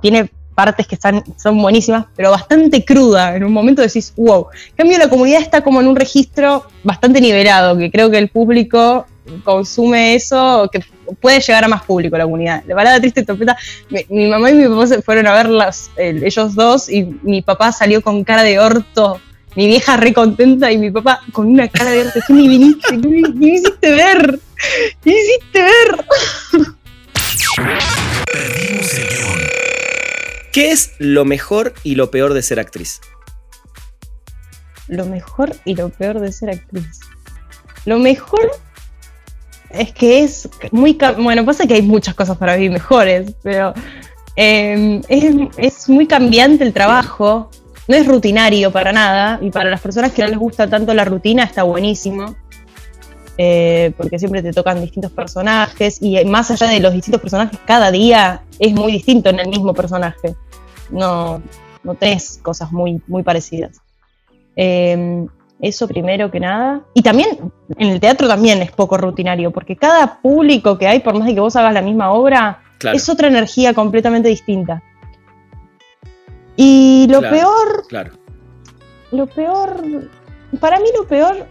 tiene 0.00 0.30
partes 0.54 0.86
que 0.86 0.94
están, 0.94 1.24
son 1.36 1.60
buenísimas, 1.60 2.06
pero 2.14 2.30
bastante 2.30 2.84
cruda. 2.84 3.34
En 3.34 3.42
un 3.44 3.52
momento 3.52 3.82
decís, 3.82 4.12
wow. 4.16 4.46
En 4.70 4.76
cambio, 4.76 4.98
la 4.98 5.08
comunidad 5.08 5.40
está 5.40 5.62
como 5.62 5.80
en 5.80 5.88
un 5.88 5.96
registro 5.96 6.66
bastante 6.84 7.20
nivelado, 7.20 7.76
que 7.76 7.90
creo 7.90 8.10
que 8.10 8.18
el 8.18 8.28
público 8.28 9.06
consume 9.44 10.14
eso, 10.14 10.68
que 10.72 10.80
puede 11.20 11.40
llegar 11.40 11.64
a 11.64 11.68
más 11.68 11.82
público 11.82 12.16
la 12.16 12.24
comunidad. 12.24 12.62
La 12.66 12.74
balada 12.74 13.00
triste 13.00 13.20
y 13.20 13.24
trompeta, 13.24 13.56
mi, 14.08 14.26
mamá 14.26 14.50
y 14.50 14.54
mi 14.54 14.68
papá 14.68 14.86
se 14.86 15.02
fueron 15.02 15.26
a 15.26 15.34
verlas 15.34 15.90
ellos 15.96 16.54
dos 16.54 16.88
y 16.88 17.04
mi 17.22 17.42
papá 17.42 17.72
salió 17.72 18.02
con 18.02 18.24
cara 18.24 18.42
de 18.42 18.58
orto, 18.58 19.20
mi 19.54 19.66
vieja 19.66 19.96
re 19.96 20.12
contenta 20.12 20.72
y 20.72 20.78
mi 20.78 20.90
papá 20.90 21.20
con 21.32 21.46
una 21.46 21.68
cara 21.68 21.90
de 21.90 22.02
orto. 22.02 22.20
¿Qué 22.26 22.32
me 22.32 22.48
viniste? 22.48 23.00
¿Qué 23.00 23.08
me, 23.08 23.46
hiciste 23.46 23.90
ver? 23.90 24.40
¿Qué 25.02 25.10
me 25.10 25.16
hiciste 25.16 25.62
ver? 25.62 26.06
¿Qué 30.52 30.70
es 30.70 30.92
lo 30.98 31.24
mejor 31.24 31.74
y 31.82 31.94
lo 31.94 32.10
peor 32.10 32.34
de 32.34 32.42
ser 32.42 32.60
actriz? 32.60 33.00
Lo 34.88 35.06
mejor 35.06 35.54
y 35.64 35.74
lo 35.74 35.88
peor 35.90 36.20
de 36.20 36.32
ser 36.32 36.50
actriz. 36.50 37.00
Lo 37.84 37.98
mejor 37.98 38.50
es 39.72 39.92
que 39.92 40.22
es 40.22 40.48
muy. 40.70 40.98
Bueno, 41.18 41.44
pasa 41.44 41.66
que 41.66 41.74
hay 41.74 41.82
muchas 41.82 42.14
cosas 42.14 42.36
para 42.36 42.56
mí 42.56 42.68
mejores, 42.68 43.32
pero 43.42 43.74
em, 44.36 45.00
es, 45.08 45.88
muy 45.88 46.06
cambiante 46.06 46.64
el 46.64 46.72
trabajo. 46.72 47.50
No 47.88 47.96
es 47.96 48.06
rutinario 48.06 48.70
para 48.70 48.92
nada. 48.92 49.38
Y 49.42 49.50
para 49.50 49.70
las 49.70 49.80
personas 49.80 50.12
que 50.12 50.22
no 50.22 50.28
les 50.28 50.38
gusta 50.38 50.68
tanto 50.68 50.94
la 50.94 51.04
rutina, 51.04 51.44
está 51.44 51.62
buenísimo. 51.64 52.36
Eh, 53.38 53.92
porque 53.96 54.18
siempre 54.18 54.42
te 54.42 54.52
tocan 54.52 54.80
distintos 54.80 55.10
personajes. 55.10 56.00
Y 56.00 56.24
más 56.24 56.50
allá 56.50 56.68
de 56.68 56.80
los 56.80 56.92
distintos 56.92 57.20
personajes, 57.20 57.58
cada 57.66 57.90
día 57.90 58.42
es 58.58 58.72
muy 58.72 58.92
distinto 58.92 59.30
en 59.30 59.40
el 59.40 59.48
mismo 59.48 59.74
personaje. 59.74 60.36
No, 60.90 61.42
no 61.82 61.94
tenés 61.94 62.38
cosas 62.42 62.70
muy, 62.72 63.02
muy 63.06 63.22
parecidas. 63.22 63.80
Em, 64.54 65.26
eso 65.62 65.86
primero 65.86 66.30
que 66.30 66.40
nada. 66.40 66.82
Y 66.92 67.02
también 67.02 67.52
en 67.78 67.88
el 67.88 68.00
teatro 68.00 68.28
también 68.28 68.60
es 68.60 68.72
poco 68.72 68.98
rutinario, 68.98 69.52
porque 69.52 69.76
cada 69.76 70.20
público 70.20 70.76
que 70.76 70.88
hay, 70.88 71.00
por 71.00 71.14
más 71.14 71.26
de 71.26 71.34
que 71.34 71.40
vos 71.40 71.56
hagas 71.56 71.72
la 71.72 71.80
misma 71.80 72.12
obra, 72.12 72.60
es 72.92 73.08
otra 73.08 73.28
energía 73.28 73.72
completamente 73.72 74.28
distinta. 74.28 74.82
Y 76.56 77.06
lo 77.08 77.20
peor, 77.20 77.86
claro. 77.88 78.10
lo 79.12 79.26
peor, 79.26 79.82
para 80.60 80.80
mí 80.80 80.86
lo 80.94 81.06
peor, 81.06 81.46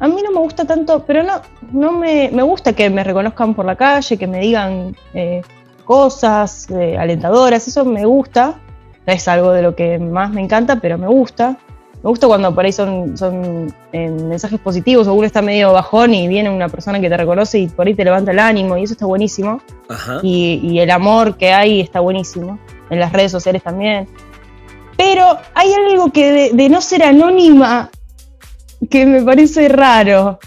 a 0.00 0.08
mí 0.08 0.22
no 0.24 0.32
me 0.32 0.40
gusta 0.40 0.64
tanto, 0.64 1.04
pero 1.06 1.22
no, 1.22 1.42
no 1.70 1.92
me, 1.92 2.30
me 2.32 2.42
gusta 2.42 2.72
que 2.72 2.88
me 2.88 3.04
reconozcan 3.04 3.54
por 3.54 3.66
la 3.66 3.76
calle, 3.76 4.16
que 4.16 4.26
me 4.26 4.40
digan 4.40 4.96
eh, 5.12 5.42
cosas 5.84 6.68
eh, 6.70 6.96
alentadoras, 6.98 7.68
eso 7.68 7.84
me 7.84 8.06
gusta, 8.06 8.58
es 9.06 9.28
algo 9.28 9.52
de 9.52 9.62
lo 9.62 9.76
que 9.76 9.98
más 9.98 10.30
me 10.30 10.40
encanta, 10.40 10.80
pero 10.80 10.96
me 10.98 11.06
gusta. 11.06 11.58
Me 12.02 12.10
gusta 12.10 12.28
cuando 12.28 12.54
por 12.54 12.64
ahí 12.64 12.72
son, 12.72 13.18
son 13.18 13.74
eh, 13.92 14.08
mensajes 14.08 14.60
positivos 14.60 15.08
o 15.08 15.14
uno 15.14 15.26
está 15.26 15.42
medio 15.42 15.72
bajón 15.72 16.14
y 16.14 16.28
viene 16.28 16.48
una 16.48 16.68
persona 16.68 17.00
que 17.00 17.08
te 17.08 17.16
reconoce 17.16 17.58
y 17.58 17.68
por 17.68 17.88
ahí 17.88 17.94
te 17.94 18.04
levanta 18.04 18.30
el 18.30 18.38
ánimo 18.38 18.76
y 18.76 18.84
eso 18.84 18.92
está 18.92 19.06
buenísimo. 19.06 19.60
Y, 20.22 20.78
el 20.78 20.90
amor 20.90 21.36
que 21.36 21.52
hay 21.52 21.80
está 21.80 22.00
buenísimo. 22.00 22.58
En 22.88 23.00
las 23.00 23.12
redes 23.12 23.32
sociales 23.32 23.62
también. 23.62 24.08
Pero 24.96 25.38
hay 25.54 25.72
algo 25.72 26.12
que 26.12 26.52
de, 26.52 26.68
no 26.68 26.80
ser 26.80 27.02
anónima 27.02 27.90
que 28.90 29.04
me 29.04 29.22
parece 29.22 29.68
raro. 29.68 30.38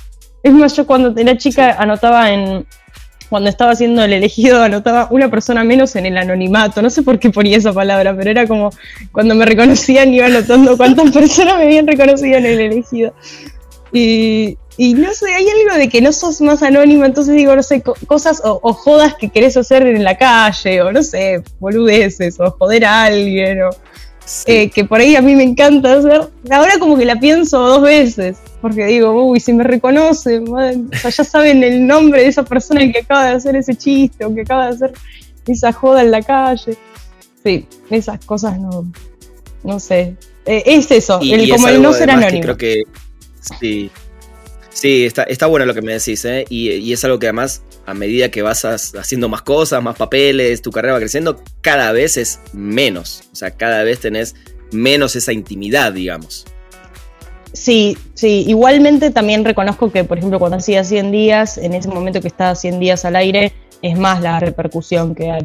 Es 0.44 0.54
más, 0.54 0.76
yo 0.76 0.88
cuando 0.88 1.14
era 1.20 1.38
chica 1.38 1.76
anotaba 1.78 2.32
en, 2.32 2.66
cuando 3.32 3.50
estaba 3.50 3.72
haciendo 3.72 4.04
el 4.04 4.12
elegido 4.12 4.62
anotaba 4.62 5.08
una 5.10 5.32
persona 5.32 5.64
menos 5.64 5.96
en 5.96 6.06
el 6.06 6.18
anonimato. 6.18 6.82
No 6.82 6.90
sé 6.90 7.02
por 7.02 7.18
qué 7.18 7.30
ponía 7.30 7.56
esa 7.56 7.72
palabra, 7.72 8.14
pero 8.14 8.30
era 8.30 8.46
como 8.46 8.72
cuando 9.14 9.36
me 9.36 9.46
reconocían 9.46 10.14
iba 10.14 10.26
anotando 10.26 10.76
cuántas 10.76 11.12
personas 11.14 11.56
me 11.56 11.64
habían 11.64 11.88
reconocido 11.88 12.40
en 12.40 12.46
el 12.46 12.60
elegido. 12.60 13.14
Y, 13.94 14.58
no 14.78 15.14
sé, 15.14 15.34
hay 15.34 15.48
algo 15.48 15.78
de 15.78 15.88
que 15.88 16.02
no 16.02 16.12
sos 16.12 16.42
más 16.42 16.62
anónima, 16.62 17.06
entonces 17.06 17.34
digo, 17.34 17.56
no 17.56 17.64
sé, 17.64 17.82
cosas 18.06 18.42
o, 18.44 18.74
jodas 18.74 19.16
que 19.16 19.30
querés 19.30 19.56
hacer 19.56 19.88
en 19.88 20.04
la 20.04 20.18
calle, 20.18 20.82
o 20.82 20.92
no 20.92 21.02
sé, 21.02 21.42
boludeces, 21.62 22.38
o 22.38 22.52
joder 22.52 22.84
a 22.84 23.06
alguien, 23.06 23.64
o 23.64 23.70
eh, 24.46 24.70
que 24.70 24.84
por 24.84 25.00
ahí 25.00 25.16
a 25.16 25.22
mí 25.22 25.36
me 25.36 25.44
encanta 25.44 25.94
hacer. 25.94 26.28
Ahora 26.50 26.80
como 26.80 26.98
que 26.98 27.06
la 27.06 27.18
pienso 27.18 27.60
dos 27.60 27.82
veces, 27.82 28.40
porque 28.62 28.86
digo, 28.86 29.12
uy, 29.26 29.40
si 29.40 29.54
me 29.54 29.64
reconocen, 29.64 30.46
ya 30.92 31.24
saben 31.24 31.64
el 31.64 31.86
nombre 31.86 32.22
de 32.22 32.28
esa 32.28 32.44
persona 32.44 32.82
que 32.92 33.00
acaba 33.00 33.26
de 33.26 33.36
hacer 33.36 33.56
ese 33.56 33.76
chiste 33.76 34.24
o 34.26 34.34
que 34.34 34.42
acaba 34.42 34.68
de 34.68 34.76
hacer 34.76 34.94
esa 35.48 35.74
joda 35.74 36.02
en 36.02 36.12
la 36.12 36.22
calle. 36.22 36.78
Sí, 37.44 37.68
esas 37.90 38.24
cosas 38.26 38.60
no, 38.60 38.92
no 39.64 39.80
sé. 39.80 40.16
Eh, 40.46 40.64
es 40.66 40.92
eso, 40.92 41.20
el, 41.22 41.50
como 41.50 41.68
el 41.68 41.82
no 41.82 41.94
ser 41.94 42.12
anónimo. 42.12 42.42
creo 42.42 42.58
que 42.58 42.84
sí, 43.60 43.92
Sí, 44.74 45.06
está, 45.06 45.24
está 45.24 45.48
bueno 45.48 45.66
lo 45.66 45.74
que 45.74 45.82
me 45.82 45.94
decís, 45.94 46.24
¿eh? 46.26 46.46
y, 46.50 46.92
es 46.92 47.04
algo 47.04 47.20
que 47.20 47.28
además, 47.28 47.62
a 47.86 47.94
medida 47.94 48.32
que 48.32 48.42
vas 48.42 48.64
haciendo 48.66 49.28
más 49.28 49.42
cosas, 49.42 49.84
más 49.84 49.98
papeles, 49.98 50.62
tu 50.62 50.72
carrera 50.72 50.94
va 50.94 51.00
creciendo, 51.00 51.44
cada 51.62 51.92
vez 51.92 52.18
es 52.18 52.40
menos. 52.54 53.24
O 53.32 53.36
sea, 53.36 53.52
cada 53.52 53.84
vez 53.84 54.00
tenés 54.00 54.34
menos 54.72 55.16
esa 55.16 55.34
intimidad, 55.34 55.92
digamos. 55.92 56.46
Sí, 57.54 57.98
sí. 58.14 58.46
Igualmente 58.48 59.12
también 59.12 59.44
reconozco 59.44 59.92
que, 59.92 60.04
por 60.04 60.18
ejemplo, 60.18 60.40
cuando 60.40 60.58
hacía 60.58 60.84
100 60.84 61.12
días, 61.12 61.58
en 61.58 61.74
ese 61.74 61.90
momento 61.90 62.22
que 62.22 62.28
estaba 62.28 62.56
100 62.56 62.80
días 62.80 63.06
al 63.06 63.16
aire, 63.16 63.54
es 63.82 63.98
más 63.98 64.22
la 64.22 64.40
repercusión 64.40 65.16
que 65.16 65.32
hay. 65.32 65.44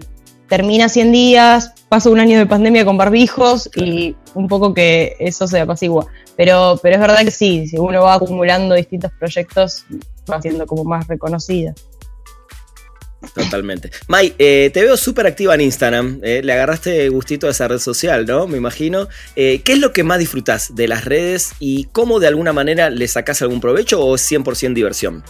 Termina 0.49 0.89
100 0.89 1.11
días, 1.11 1.73
pasa 1.89 2.09
un 2.09 2.21
año 2.21 2.39
de 2.39 2.47
pandemia 2.47 2.85
con 2.85 2.97
barbijos 2.97 3.69
y 3.75 4.15
un 4.35 4.47
poco 4.47 4.73
que 4.73 5.17
eso 5.19 5.49
se 5.49 5.61
apacigua. 5.61 6.07
Pero, 6.37 6.79
pero 6.83 6.95
es 6.95 7.01
verdad 7.01 7.25
que 7.25 7.33
sí, 7.33 7.67
si 7.67 7.79
uno 7.79 8.03
va 8.03 8.15
acumulando 8.15 8.75
distintos 8.75 9.11
proyectos, 9.19 9.85
va 10.31 10.41
siendo 10.41 10.67
como 10.67 10.85
más 10.85 11.09
reconocida. 11.09 11.75
Totalmente. 13.35 13.91
Mai, 14.09 14.35
eh, 14.39 14.71
te 14.73 14.83
veo 14.83 14.97
súper 14.97 15.27
activa 15.27 15.55
en 15.55 15.61
Instagram. 15.63 16.21
Eh, 16.23 16.41
le 16.43 16.53
agarraste 16.53 17.09
gustito 17.09 17.47
a 17.47 17.51
esa 17.51 17.69
red 17.69 17.79
social, 17.79 18.27
¿no? 18.27 18.47
Me 18.47 18.57
imagino. 18.57 19.09
Eh, 19.35 19.61
¿Qué 19.65 19.73
es 19.73 19.79
lo 19.79 19.93
que 19.93 20.05
más 20.05 20.19
disfrutas 20.19 20.75
de 20.75 20.89
las 20.89 21.05
redes 21.05 21.53
y 21.59 21.85
cómo 21.93 22.21
de 22.21 22.29
alguna 22.29 22.53
manera 22.53 22.91
le 22.91 23.07
sacas 23.09 23.43
algún 23.43 23.61
provecho 23.61 24.03
o 24.05 24.15
es 24.15 24.31
100% 24.31 24.75
diversión? 24.75 25.25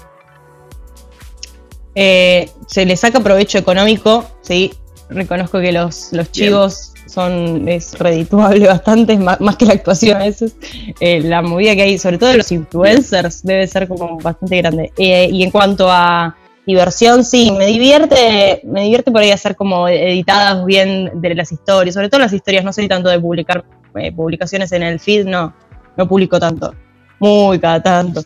se 1.96 2.84
le 2.84 2.94
saca 2.94 3.20
provecho 3.20 3.56
económico, 3.56 4.38
sí. 4.42 4.74
Reconozco 5.08 5.60
que 5.60 5.72
los, 5.72 6.12
los 6.12 6.30
chivos 6.30 6.92
son, 7.06 7.66
es 7.68 7.98
redituable 7.98 8.66
bastante, 8.66 9.16
más, 9.16 9.38
que 9.56 9.64
la 9.64 9.72
actuación 9.72 10.20
a 10.20 10.24
veces. 10.24 10.56
La 11.00 11.40
movida 11.40 11.74
que 11.74 11.82
hay, 11.82 11.98
sobre 11.98 12.18
todo 12.18 12.28
de 12.30 12.36
los 12.36 12.52
influencers, 12.52 13.42
debe 13.44 13.66
ser 13.66 13.88
como 13.88 14.18
bastante 14.18 14.58
grande. 14.58 14.92
Y 14.98 15.42
en 15.42 15.50
cuanto 15.50 15.90
a 15.90 16.36
diversión, 16.66 17.24
sí, 17.24 17.52
me 17.52 17.66
divierte, 17.66 18.60
me 18.64 18.82
divierte 18.82 19.10
por 19.10 19.22
ahí 19.22 19.30
hacer 19.30 19.54
como 19.54 19.88
editadas 19.88 20.64
bien 20.64 21.20
de 21.20 21.34
las 21.34 21.52
historias, 21.52 21.94
sobre 21.94 22.08
todo 22.08 22.20
las 22.20 22.32
historias, 22.32 22.64
no 22.64 22.72
soy 22.72 22.88
tanto 22.88 23.08
de 23.08 23.20
publicar 23.20 23.64
eh, 23.94 24.12
publicaciones 24.12 24.72
en 24.72 24.82
el 24.82 24.98
feed, 24.98 25.26
no, 25.26 25.54
no 25.96 26.08
publico 26.08 26.40
tanto, 26.40 26.74
muy 27.20 27.58
cada 27.58 27.82
tanto. 27.82 28.22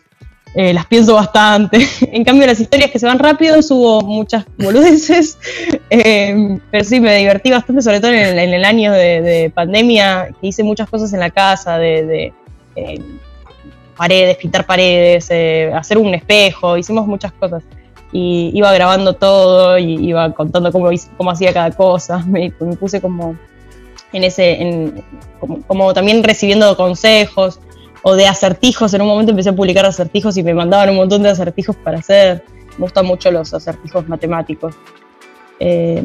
Eh, 0.53 0.73
las 0.73 0.85
pienso 0.85 1.15
bastante. 1.15 1.79
en 2.11 2.23
cambio, 2.25 2.45
las 2.45 2.59
historias 2.59 2.91
que 2.91 2.99
se 2.99 3.05
van 3.05 3.19
rápido, 3.19 3.61
subo 3.61 4.01
muchas 4.01 4.45
boludeces. 4.57 5.37
Eh, 5.89 6.59
pero 6.69 6.83
sí, 6.83 6.99
me 6.99 7.15
divertí 7.15 7.51
bastante, 7.51 7.81
sobre 7.81 7.99
todo 7.99 8.11
en 8.11 8.37
el, 8.37 8.65
año 8.65 8.91
de, 8.91 9.51
pandemia, 9.53 10.29
que 10.39 10.47
hice 10.47 10.63
muchas 10.63 10.89
cosas 10.89 11.13
en 11.13 11.19
la 11.21 11.29
casa, 11.29 11.77
de, 11.77 12.33
eh, 12.75 13.01
paredes, 13.95 14.37
pintar 14.37 14.65
paredes, 14.65 15.25
hacer 15.73 15.97
un 15.97 16.13
espejo, 16.13 16.77
hicimos 16.77 17.07
muchas 17.07 17.31
cosas. 17.33 17.63
Y 18.11 18.51
iba 18.53 18.71
grabando 18.73 19.13
todo 19.13 19.77
y 19.77 20.07
iba 20.07 20.33
contando 20.33 20.71
cómo, 20.71 20.89
cómo 21.17 21.31
hacía 21.31 21.53
cada 21.53 21.71
cosa. 21.71 22.19
Me, 22.27 22.51
puse 22.51 23.01
como 23.01 23.35
en 24.13 24.23
ese, 24.23 24.93
como 25.67 25.93
también 25.93 26.23
recibiendo 26.23 26.75
consejos 26.75 27.59
o 28.03 28.15
de 28.15 28.27
acertijos. 28.27 28.93
En 28.93 29.01
un 29.01 29.07
momento 29.07 29.31
empecé 29.31 29.49
a 29.49 29.55
publicar 29.55 29.85
acertijos 29.85 30.37
y 30.37 30.43
me 30.43 30.53
mandaban 30.53 30.89
un 30.89 30.97
montón 30.97 31.23
de 31.23 31.29
acertijos 31.29 31.75
para 31.77 31.99
hacer. 31.99 32.43
Me 32.77 32.85
gustan 32.85 33.05
mucho 33.05 33.31
los 33.31 33.53
acertijos 33.53 34.07
matemáticos. 34.07 34.75
Eh, 35.59 36.03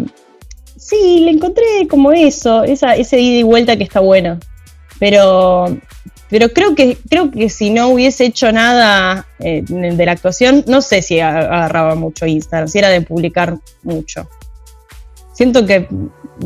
sí, 0.77 1.21
le 1.21 1.31
encontré 1.33 1.89
como 1.89 2.13
eso, 2.13 2.63
esa, 2.65 2.95
ese 2.95 3.19
ida 3.19 3.39
y 3.39 3.43
vuelta 3.43 3.77
que 3.77 3.85
está 3.85 4.01
bueno. 4.01 4.39
Pero, 4.99 5.67
pero 6.31 6.49
creo 6.51 6.75
que, 6.75 6.99
creo 7.09 7.31
que 7.31 7.49
si 7.49 7.71
no 7.71 7.89
hubiese 7.89 8.25
hecho 8.25 8.51
nada 8.53 9.27
eh, 9.39 9.63
de 9.67 10.07
la 10.07 10.13
actuación, 10.13 10.65
no 10.67 10.83
sé 10.83 11.03
si 11.03 11.21
agarraba 11.21 11.95
mucho 11.95 12.27
Instagram, 12.27 12.69
si 12.69 12.79
era 12.79 12.89
de 12.89 13.01
publicar 13.01 13.59
mucho. 13.83 14.29
Siento 15.33 15.67
que, 15.67 15.87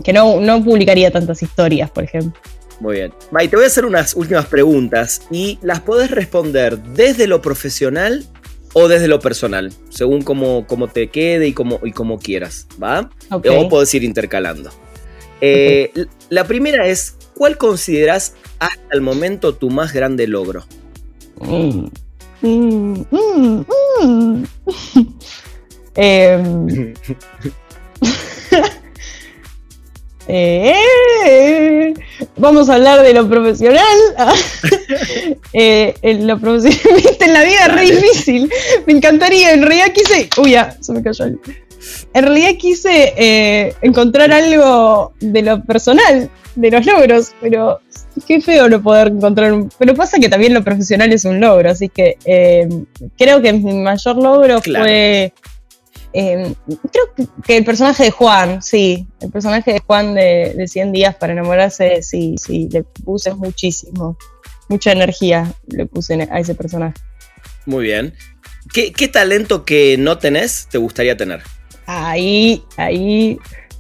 que 0.05 0.13
no, 0.13 0.41
no 0.41 0.63
publicaría 0.63 1.11
tantas 1.11 1.43
historias, 1.43 1.91
por 1.91 2.05
ejemplo. 2.05 2.39
Muy 2.81 2.97
bien. 2.97 3.13
May, 3.31 3.49
te 3.49 3.57
voy 3.57 3.65
a 3.65 3.69
hacer 3.69 3.85
unas 3.85 4.15
últimas 4.15 4.47
preguntas 4.47 5.23
y 5.31 5.59
las 5.63 5.81
podés 5.81 6.11
responder 6.11 6.79
desde 6.79 7.27
lo 7.27 7.43
profesional 7.43 8.25
o 8.73 8.89
desde 8.89 9.09
lo 9.09 9.21
personal, 9.21 9.73
según 9.91 10.23
cómo, 10.23 10.65
te 10.93 11.09
quede 11.09 11.49
y 11.49 11.53
cómo, 11.53 11.81
y 11.85 11.93
cómo 11.93 12.19
quieras, 12.19 12.67
¿va? 12.83 13.11
O 13.31 13.69
podés 13.69 13.93
ir 13.95 14.05
intercalando. 14.05 14.71
Eh, 15.41 15.93
la 16.29 16.45
primera 16.45 16.87
es, 16.87 17.17
¿cuál 17.41 17.57
consideras 17.57 18.35
hasta 18.59 18.85
el 18.91 19.01
momento 19.01 19.55
tu 19.55 19.71
más 19.71 19.95
grande 19.95 20.27
logro? 20.27 20.63
Mm. 21.41 21.87
Mm, 22.43 23.05
mm, 23.11 24.45
em, 25.95 26.95
Eh, 30.33 31.95
vamos 32.37 32.69
a 32.69 32.75
hablar 32.75 33.03
de 33.03 33.15
lo 33.15 33.29
profesional. 33.29 33.83
eh, 35.55 35.95
lo 36.21 36.39
profesional 36.39 37.03
en 37.21 37.33
la 37.33 37.43
vida 37.43 37.67
es 37.67 37.73
re 37.73 37.91
difícil. 37.91 38.53
Me 38.87 38.93
encantaría, 38.93 39.55
en 39.55 39.63
realidad 39.63 39.93
quise. 39.95 40.29
Uy, 40.37 40.53
ya, 40.53 40.77
se 40.81 40.93
me 40.93 41.03
cayó. 41.03 41.25
En 42.15 42.25
realidad 42.25 42.51
quise 42.59 43.15
eh, 43.17 43.75
encontrar 43.83 44.33
algo 44.33 45.13
de 45.21 45.43
lo 45.43 45.65
personal, 45.65 46.31
de 46.55 46.71
los 46.71 46.87
logros, 46.87 47.33
pero 47.41 47.81
qué 48.27 48.41
feo 48.41 48.69
no 48.69 48.83
poder 48.83 49.09
encontrar 49.09 49.53
un... 49.53 49.71
Pero 49.79 49.95
pasa 49.95 50.19
que 50.19 50.29
también 50.29 50.55
lo 50.55 50.65
profesional 50.65 51.13
es 51.13 51.25
un 51.25 51.41
logro, 51.41 51.71
así 51.71 51.89
que 51.89 52.19
eh, 52.25 52.69
creo 53.17 53.41
que 53.41 53.53
mi 53.53 53.75
mayor 53.75 54.17
logro 54.17 54.61
fue 54.61 55.33
Em, 56.13 56.55
creo 56.65 57.29
que 57.47 57.57
el 57.57 57.65
personaje 57.65 58.05
de 58.05 58.11
Juan, 58.11 58.63
sí, 58.63 59.07
el 59.21 59.31
personaje 59.31 59.73
de 59.75 59.81
Juan 59.81 60.15
de, 60.15 60.55
de 60.57 60.67
100 60.67 60.93
días 60.93 61.15
para 61.15 61.33
enamorarse, 61.33 62.03
sí, 62.03 62.35
sí, 62.37 62.69
le 62.73 62.83
puse 62.83 63.33
muchísimo, 63.35 64.19
mucha 64.69 64.91
energía 64.91 65.53
le 65.69 65.87
puse 65.87 66.29
a 66.31 66.41
ese 66.41 66.55
personaje. 66.55 66.95
Muy 67.67 67.85
bien. 67.85 68.15
¿Qué, 68.73 69.09
talento 69.09 69.65
que 69.65 69.97
no 69.99 70.19
tenés 70.19 70.69
te 70.71 70.79
gustaría 70.79 71.17
tener? 71.17 71.43
Ahí, 71.93 72.63
ahí, 72.77 73.37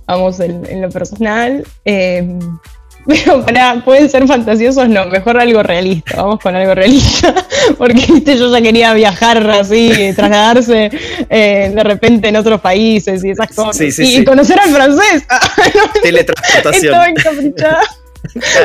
vamos 0.08 0.40
en, 0.40 0.82
lo 0.82 0.88
personal. 0.88 1.64
Em, 1.84 2.40
pero 3.06 3.44
para, 3.44 3.84
pueden 3.84 4.08
ser 4.08 4.26
fantasiosos, 4.26 4.88
no, 4.88 5.06
mejor 5.06 5.38
algo 5.38 5.62
realista, 5.62 6.16
vamos 6.16 6.40
con 6.40 6.56
algo 6.56 6.74
realista, 6.74 7.32
porque 7.78 8.04
viste, 8.12 8.36
yo 8.36 8.50
ya 8.52 8.60
quería 8.60 8.92
viajar 8.94 9.48
así, 9.50 10.12
trasladarse 10.16 10.90
eh, 11.28 11.72
de 11.72 11.84
repente 11.84 12.28
en 12.28 12.36
otros 12.36 12.60
países 12.60 13.22
y 13.24 13.30
esas 13.30 13.54
cosas, 13.54 13.98
y 14.00 14.24
conocer 14.24 14.58
al 14.58 14.70
francés. 14.70 15.24
Teletransportación. 16.02 16.94
Estaba 16.94 17.06
encaprichada. 17.08 17.82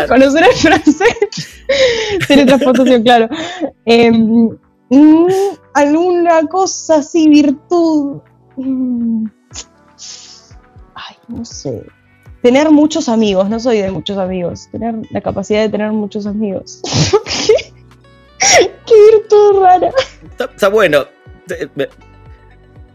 Conocer 0.07 0.43
al 0.43 0.53
francés. 0.53 1.63
Teletransportación, 2.27 3.03
claro. 3.03 3.29
Mm, 4.89 5.27
alguna 5.75 6.41
cosa 6.47 6.95
así, 6.95 7.29
virtud. 7.29 8.21
Mm, 8.57 9.25
ay, 10.95 11.15
no 11.27 11.45
sé 11.45 11.85
tener 12.45 12.69
muchos 12.69 13.09
amigos, 13.09 13.49
no 13.49 13.59
soy 13.59 13.79
de 13.79 13.89
muchos 13.89 14.19
amigos, 14.19 14.69
tener 14.71 14.93
la 15.09 15.19
capacidad 15.19 15.63
de 15.63 15.69
tener 15.69 15.91
muchos 15.91 16.27
amigos. 16.27 16.79
¿Qué, 18.85 18.93
virtud 19.11 19.63
rara. 19.63 19.91
Está, 20.37 20.69
bueno. 20.69 21.07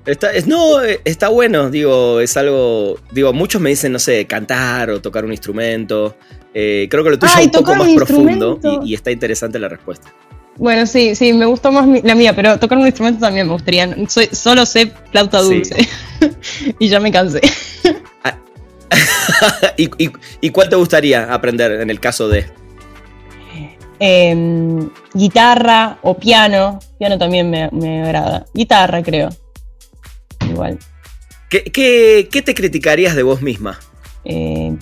Está, 0.07 0.29
no, 0.47 0.81
está 0.83 1.31
bueno, 1.31 1.69
digo, 1.69 2.21
es 2.21 2.37
algo, 2.37 2.95
digo, 3.11 3.33
muchos 3.33 3.61
me 3.61 3.71
dicen, 3.71 3.91
no 3.91 3.99
sé, 3.99 4.25
cantar 4.25 4.91
o 4.91 5.03
tocar 5.03 5.25
un 5.25 5.33
instrumento. 5.33 6.15
Eh, 6.55 6.87
creo 6.89 7.03
que 7.03 7.11
lo 7.11 7.19
tuyo 7.19 7.33
es 7.37 7.47
un 7.47 7.51
poco 7.51 7.75
más 7.75 7.89
profundo 7.97 8.61
y, 8.85 8.95
está 8.95 9.11
interesante 9.11 9.59
la 9.59 9.69
respuesta. 9.69 10.15
Bueno, 10.61 10.85
sí, 10.85 11.15
sí, 11.15 11.33
me 11.33 11.47
gustó 11.47 11.73
más 11.73 11.89
la 12.05 12.15
mía, 12.15 12.37
pero 12.37 12.59
tocar 12.59 12.77
un 12.77 12.85
instrumento 12.85 13.19
también 13.19 13.47
me 13.47 13.55
gustaría. 13.55 13.97
solo 14.31 14.67
sé 14.67 14.93
flauta 15.11 15.41
dulce 15.41 15.89
y 16.79 16.87
ya 16.87 17.01
me 17.01 17.11
cansé. 17.11 17.41
¿Y, 19.79 20.51
cuál 20.51 20.69
te 20.69 20.77
gustaría 20.77 21.33
aprender 21.33 21.81
en 21.81 21.89
el 21.89 21.99
caso 21.99 22.29
de? 22.29 22.45
Em, 23.99 24.91
guitarra 25.15 25.99
o 26.03 26.19
piano. 26.19 26.79
Piano 26.99 27.17
también 27.17 27.49
me, 27.49 28.03
agrada. 28.05 28.45
Guitarra, 28.53 29.03
creo. 29.03 29.31
Igual. 30.47 30.79
¿Qué, 31.49 32.43
te 32.45 32.55
criticarías 32.55 33.17
de 33.17 33.23
vos 33.23 33.41
misma? 33.41 33.81
Eh, 34.27 34.77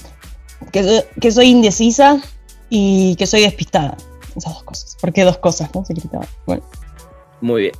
que, 0.72 1.30
soy 1.30 1.50
indecisa 1.50 2.20
y 2.68 3.14
que 3.14 3.28
soy 3.28 3.42
despistada. 3.42 3.96
Esas 4.38 4.54
dos 4.54 4.62
cosas. 4.62 4.96
¿Por 5.00 5.12
qué 5.12 5.24
dos 5.24 5.38
cosas, 5.38 5.70
no? 5.74 5.84
Se 5.84 5.94
Bueno. 6.46 6.62
Muy 7.40 7.62
bien. 7.62 7.74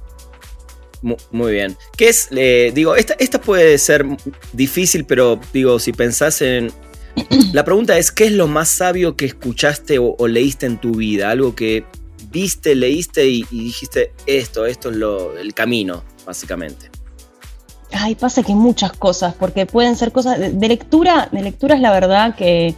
Muy, 1.31 1.53
bien. 1.53 1.77
¿Qué 1.97 2.09
es? 2.09 2.29
digo, 2.75 2.97
esta, 2.97 3.15
esta 3.19 3.41
puede 3.41 3.79
ser 3.79 4.05
difícil, 4.53 5.05
pero 5.05 5.39
digo, 5.53 5.79
si 5.79 5.93
pensás 5.93 6.43
en. 6.43 6.73
La 7.53 7.65
pregunta 7.65 7.97
es: 7.99 8.11
¿qué 8.11 8.27
es 8.27 8.33
lo 8.33 8.49
más 8.49 8.69
sabio 8.69 9.17
que 9.17 9.25
escuchaste 9.27 9.99
o, 10.01 10.17
leíste 10.27 10.67
en 10.67 10.81
tu 10.81 10.93
vida? 10.93 11.31
Algo 11.31 11.55
que 11.55 11.85
viste, 12.31 12.75
leíste 12.75 13.27
y, 13.27 13.45
dijiste 13.45 14.13
esto, 14.27 14.67
esto 14.67 14.91
es 14.91 14.97
lo, 14.97 15.39
el 15.39 15.55
camino, 15.55 16.03
básicamente. 16.27 16.91
Ay, 17.93 18.15
pasa 18.17 18.43
que 18.43 18.55
muchas 18.55 18.93
cosas, 18.93 19.35
porque 19.35 19.67
pueden 19.67 19.97
ser 19.97 20.13
cosas. 20.13 20.39
De, 20.39 20.69
lectura, 20.69 21.29
de 21.33 21.43
lectura 21.43 21.77
es 21.77 21.81
la 21.81 21.93
verdad 21.93 22.35
que 22.35 22.75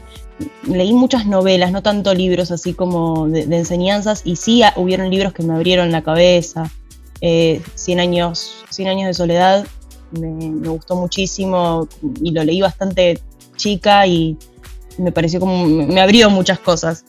leí 0.65 0.93
muchas 0.93 1.27
novelas, 1.27 1.73
no 1.73 1.83
tanto 1.83 2.15
libros 2.15 2.51
así 2.51 2.75
como 2.75 3.29
de, 3.29 3.43
enseñanzas, 3.43 4.23
y 4.25 4.37
sí 4.37 4.63
hubieron 4.77 5.11
libros 5.11 5.33
que 5.33 5.43
me 5.43 5.55
abrieron 5.55 5.93
la 5.93 6.03
cabeza. 6.03 6.71
100 7.21 7.23
eh, 7.23 8.01
años, 8.01 8.65
100 8.71 8.89
años 8.89 9.07
de 9.09 9.15
soledad, 9.15 9.67
me, 10.13 10.69
gustó 10.69 10.97
muchísimo 10.97 11.87
y 12.23 12.31
lo 12.31 12.43
leí 12.45 12.63
bastante 12.63 13.21
chica 13.57 14.07
y 14.07 14.39
me 14.99 15.13
pareció 15.13 15.39
como, 15.39 15.67
me 15.67 16.01
abrió 16.01 16.31
muchas 16.31 16.59
cosas. 16.59 17.05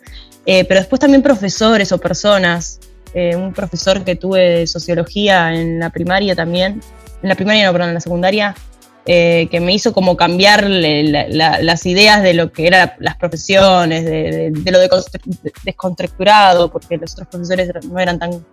Eh, 0.46 0.66
pero 0.66 0.80
después 0.80 1.00
también 1.00 1.22
profesores 1.22 1.92
o 1.92 1.98
personas, 1.98 2.80
eh, 3.14 3.36
un 3.36 3.54
profesor 3.54 4.04
que 4.04 4.16
tuve 4.16 4.40
de 4.40 4.68
sociología 4.68 5.54
en 5.54 5.80
la 5.80 5.92
primaria 5.92 6.36
también, 6.36 6.82
en 7.22 7.30
la 7.30 7.36
primaria 7.36 7.66
no, 7.66 7.72
perdón, 7.72 7.90
en 7.90 7.96
la 7.96 8.02
secundaria, 8.02 8.56
que 9.06 9.60
me 9.62 9.74
hizo 9.74 9.94
como 9.94 10.16
cambiar 10.16 10.70
las 10.70 11.86
ideas 11.86 12.22
de 12.24 12.34
lo 12.34 12.52
que 12.52 12.68
eran 12.68 12.94
las 13.00 13.18
profesiones, 13.18 14.06
de, 14.06 14.52
de 14.52 14.72
lo 14.72 14.80
descontracturado, 15.64 16.72
porque 16.72 16.98
los 16.98 17.14
otros 17.14 17.28
profesores 17.28 17.72
no 17.90 18.00
eran 18.00 18.20
tan 18.20 18.44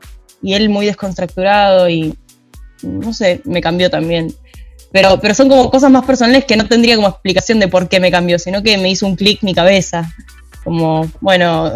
y 0.43 0.55
él 0.55 0.69
muy 0.69 0.87
desconstructurado 0.87 1.89
y 1.89 2.17
no 2.83 3.13
sé, 3.13 3.41
me 3.45 3.61
cambió 3.61 3.91
también. 3.91 4.35
Pero, 4.93 5.19
pero 5.21 5.35
son 5.35 5.49
como 5.49 5.71
cosas 5.71 5.91
más 5.91 6.05
personales 6.05 6.45
que 6.45 6.57
no 6.57 6.67
tendría 6.67 6.97
como 6.97 7.09
explicación 7.09 7.59
de 7.61 7.69
por 7.69 7.89
qué 7.89 8.01
me 8.01 8.11
cambió, 8.11 8.39
sino 8.39 8.63
que 8.63 8.79
me 8.79 8.91
hizo 8.91 9.07
un 9.07 9.17
clic 9.17 9.43
mi 9.43 9.55
cabeza. 9.55 10.11
Como, 10.65 11.11
bueno, 11.21 11.73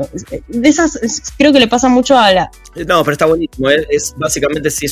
de 0.48 0.68
esas 0.68 0.98
creo 1.36 1.52
que 1.52 1.60
le 1.60 1.68
pasa 1.68 1.88
mucho 1.88 2.16
a 2.16 2.32
la... 2.32 2.50
No, 2.86 3.02
pero 3.02 3.12
está 3.12 3.26
buenísimo, 3.26 3.70
es, 3.70 4.14
básicamente 4.16 4.70
sí. 4.70 4.86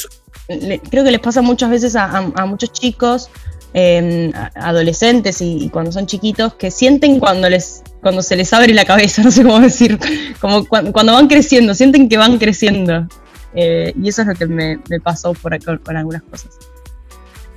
creo 0.90 1.04
que 1.04 1.10
les 1.10 1.20
pasa 1.20 1.42
muchas 1.42 1.70
veces 1.70 1.96
a, 1.96 2.22
muchos 2.46 2.72
chicos, 2.72 3.30
em, 3.74 4.32
adolescentes 4.54 5.40
y, 5.40 5.68
cuando 5.70 5.92
son 5.92 6.06
chiquitos, 6.06 6.54
que 6.54 6.70
sienten 6.70 7.18
cuando 7.20 7.48
les 7.48 7.82
cuando 8.00 8.22
se 8.22 8.34
les 8.34 8.52
abre 8.52 8.72
la 8.72 8.84
cabeza, 8.84 9.22
no 9.24 9.30
sé 9.30 9.42
cómo 9.42 9.60
decir, 9.60 9.98
como 10.40 10.64
cuando, 10.66 10.92
cuando 10.92 11.12
van 11.12 11.28
creciendo, 11.28 11.74
sienten 11.74 12.08
que 12.08 12.16
van 12.16 12.38
creciendo. 12.38 13.06
Eh, 13.54 13.92
y 14.00 14.08
eso 14.08 14.22
es 14.22 14.28
lo 14.28 14.34
que 14.34 14.46
me, 14.46 14.78
pasó 15.02 15.32
por, 15.34 15.58
con 15.82 15.96
algunas 15.96 16.22
cosas. 16.22 16.58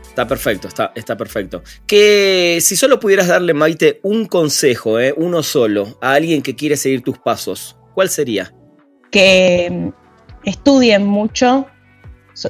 Está 0.07 0.27
perfecto, 0.27 0.67
está, 0.67 0.91
está 0.95 1.17
perfecto. 1.17 1.63
Que 1.87 2.59
si 2.61 2.75
solo 2.75 2.99
pudieras 2.99 3.27
darle, 3.27 3.53
Maite, 3.53 3.99
un 4.03 4.25
consejo, 4.25 4.99
eh, 4.99 5.13
uno 5.17 5.41
solo, 5.41 5.97
a 6.01 6.13
alguien 6.13 6.41
que 6.43 6.55
quiere 6.55 6.77
seguir 6.77 7.01
tus 7.01 7.17
pasos, 7.17 7.77
¿cuál 7.95 8.09
sería? 8.09 8.53
Que 9.09 9.69
mm, 9.71 9.89
estudien 10.45 11.05
mucho 11.05 11.65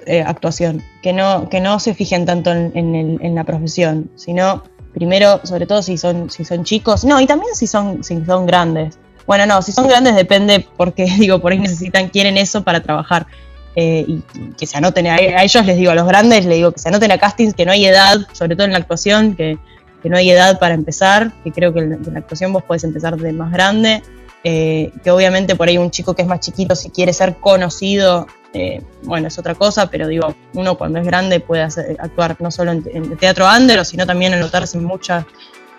eh, 0.06 0.24
actuación, 0.26 0.82
que 1.02 1.14
no, 1.14 1.50
que 1.50 1.60
no 1.60 1.80
se 1.80 1.94
fijen 1.94 2.26
tanto 2.26 2.52
en, 2.52 3.36
la 3.36 3.44
profesión, 3.44 4.10
sino 4.16 4.64
primero, 4.94 5.42
sobre 5.44 5.66
todo 5.66 5.82
si 5.82 5.98
son, 5.98 6.30
si 6.30 6.46
son 6.46 6.64
chicos, 6.64 7.04
no, 7.04 7.20
y 7.20 7.26
también 7.26 7.54
si 7.56 7.68
son, 7.68 8.04
si 8.04 8.24
son 8.26 8.46
grandes, 8.46 8.98
bueno, 9.26 9.46
no, 9.46 9.62
si 9.62 9.72
son 9.72 9.88
grandes 9.88 10.16
depende 10.16 10.66
porque, 10.78 11.06
digo, 11.20 11.40
por 11.40 11.52
ahí 11.52 11.60
necesitan, 11.60 12.10
quieren 12.10 12.38
eso 12.38 12.64
para 12.64 12.82
trabajar. 12.82 13.28
Eh, 13.76 14.06
y, 14.08 14.24
que 14.56 14.68
se 14.68 14.78
anoten, 14.78 15.08
a, 15.08 15.18
ellos 15.18 15.66
les 15.66 15.78
digo, 15.78 15.92
a 15.92 15.96
los 15.96 16.08
grandes 16.08 16.46
les 16.46 16.58
digo 16.58 16.72
que 16.72 16.80
se 16.80 16.90
anoten 16.90 17.12
a 17.12 17.18
castings, 17.18 17.56
que 17.56 17.66
no 17.66 17.72
hay 17.72 17.86
edad, 17.86 18.20
sobre 18.32 18.56
todo 18.56 18.66
en 18.66 18.72
la 18.72 18.78
actuación, 18.78 19.36
que, 19.36 19.58
no 20.04 20.18
hay 20.18 20.30
edad 20.30 20.60
para 20.60 20.74
empezar, 20.76 21.32
que 21.44 21.52
creo 21.52 21.74
que 21.74 21.80
en, 21.80 21.98
la 22.12 22.20
actuación 22.20 22.52
vos 22.52 22.64
podés 22.64 22.84
empezar 22.84 23.16
de 23.16 23.32
más 23.32 23.52
grande, 23.52 24.04
eh, 24.44 24.92
que 25.02 25.12
obviamente 25.12 25.56
por 25.56 25.70
ahí 25.70 25.78
un 25.78 25.92
chico 25.92 26.14
que 26.14 26.22
es 26.24 26.28
más 26.28 26.42
chiquito, 26.42 26.76
si 26.76 26.90
quiere 26.90 27.14
ser 27.14 27.38
conocido, 27.38 28.28
eh, 28.54 28.82
bueno, 29.04 29.28
es 29.28 29.38
otra 29.39 29.56
cosa, 29.56 29.89
pero 29.89 30.08
digo, 30.08 30.34
uno 30.54 30.78
cuando 30.78 30.99
es 30.99 31.06
grande 31.06 31.39
puede 31.39 31.64
actuar 31.64 32.38
no 32.39 32.51
solo 32.51 32.72
en, 32.72 33.18
teatro 33.18 33.47
under, 33.49 33.84
sino 33.86 34.06
también 34.06 34.34
anotarse 34.34 34.78
en 34.78 34.84
muchas, 34.84 35.26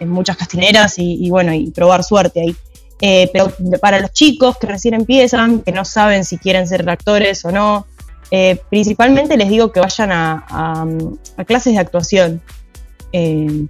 en 0.01 0.09
muchas 0.09 0.37
castineras 0.37 0.99
y, 0.99 1.25
y 1.25 1.31
bueno, 1.31 1.55
y 1.55 1.71
probar 1.71 2.03
suerte 2.03 2.41
ahí. 2.41 2.57
Eh, 3.01 3.29
pero 3.33 3.53
para 3.81 4.01
los 4.01 4.13
chicos 4.13 4.57
que 4.57 4.67
recién 4.67 4.95
empiezan, 4.95 5.61
que 5.61 5.73
no 5.73 5.85
saben 5.85 6.25
si 6.25 6.39
quieren 6.39 6.67
ser 6.67 6.89
actores 6.89 7.45
o 7.45 7.51
no, 7.51 7.87
eh, 8.31 8.59
principalmente 8.71 9.37
les 9.37 9.49
digo 9.49 9.73
que 9.73 9.81
vayan 9.81 10.11
a, 10.13 10.87
clases 11.47 11.75
de 11.75 11.81
actuación, 11.81 12.41
eh, 13.13 13.67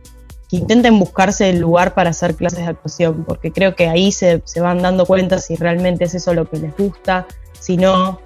que 0.49 0.57
intenten 0.57 0.99
buscarse 0.99 1.51
el 1.51 1.59
lugar 1.59 1.95
para 1.95 2.11
hacer 2.11 2.37
clases 2.37 2.61
de 2.61 2.67
actuación, 2.67 3.25
porque 3.25 3.51
creo 3.51 3.75
que 3.75 3.89
ahí 3.89 4.13
se, 4.13 4.43
se, 4.45 4.61
van 4.61 4.83
dando 4.83 5.07
cuenta 5.07 5.39
si 5.39 5.57
realmente 5.57 6.05
es 6.05 6.15
eso 6.15 6.35
lo 6.35 6.49
que 6.49 6.59
les 6.59 6.77
gusta, 6.77 7.27
si 7.59 7.77
no, 7.77 8.21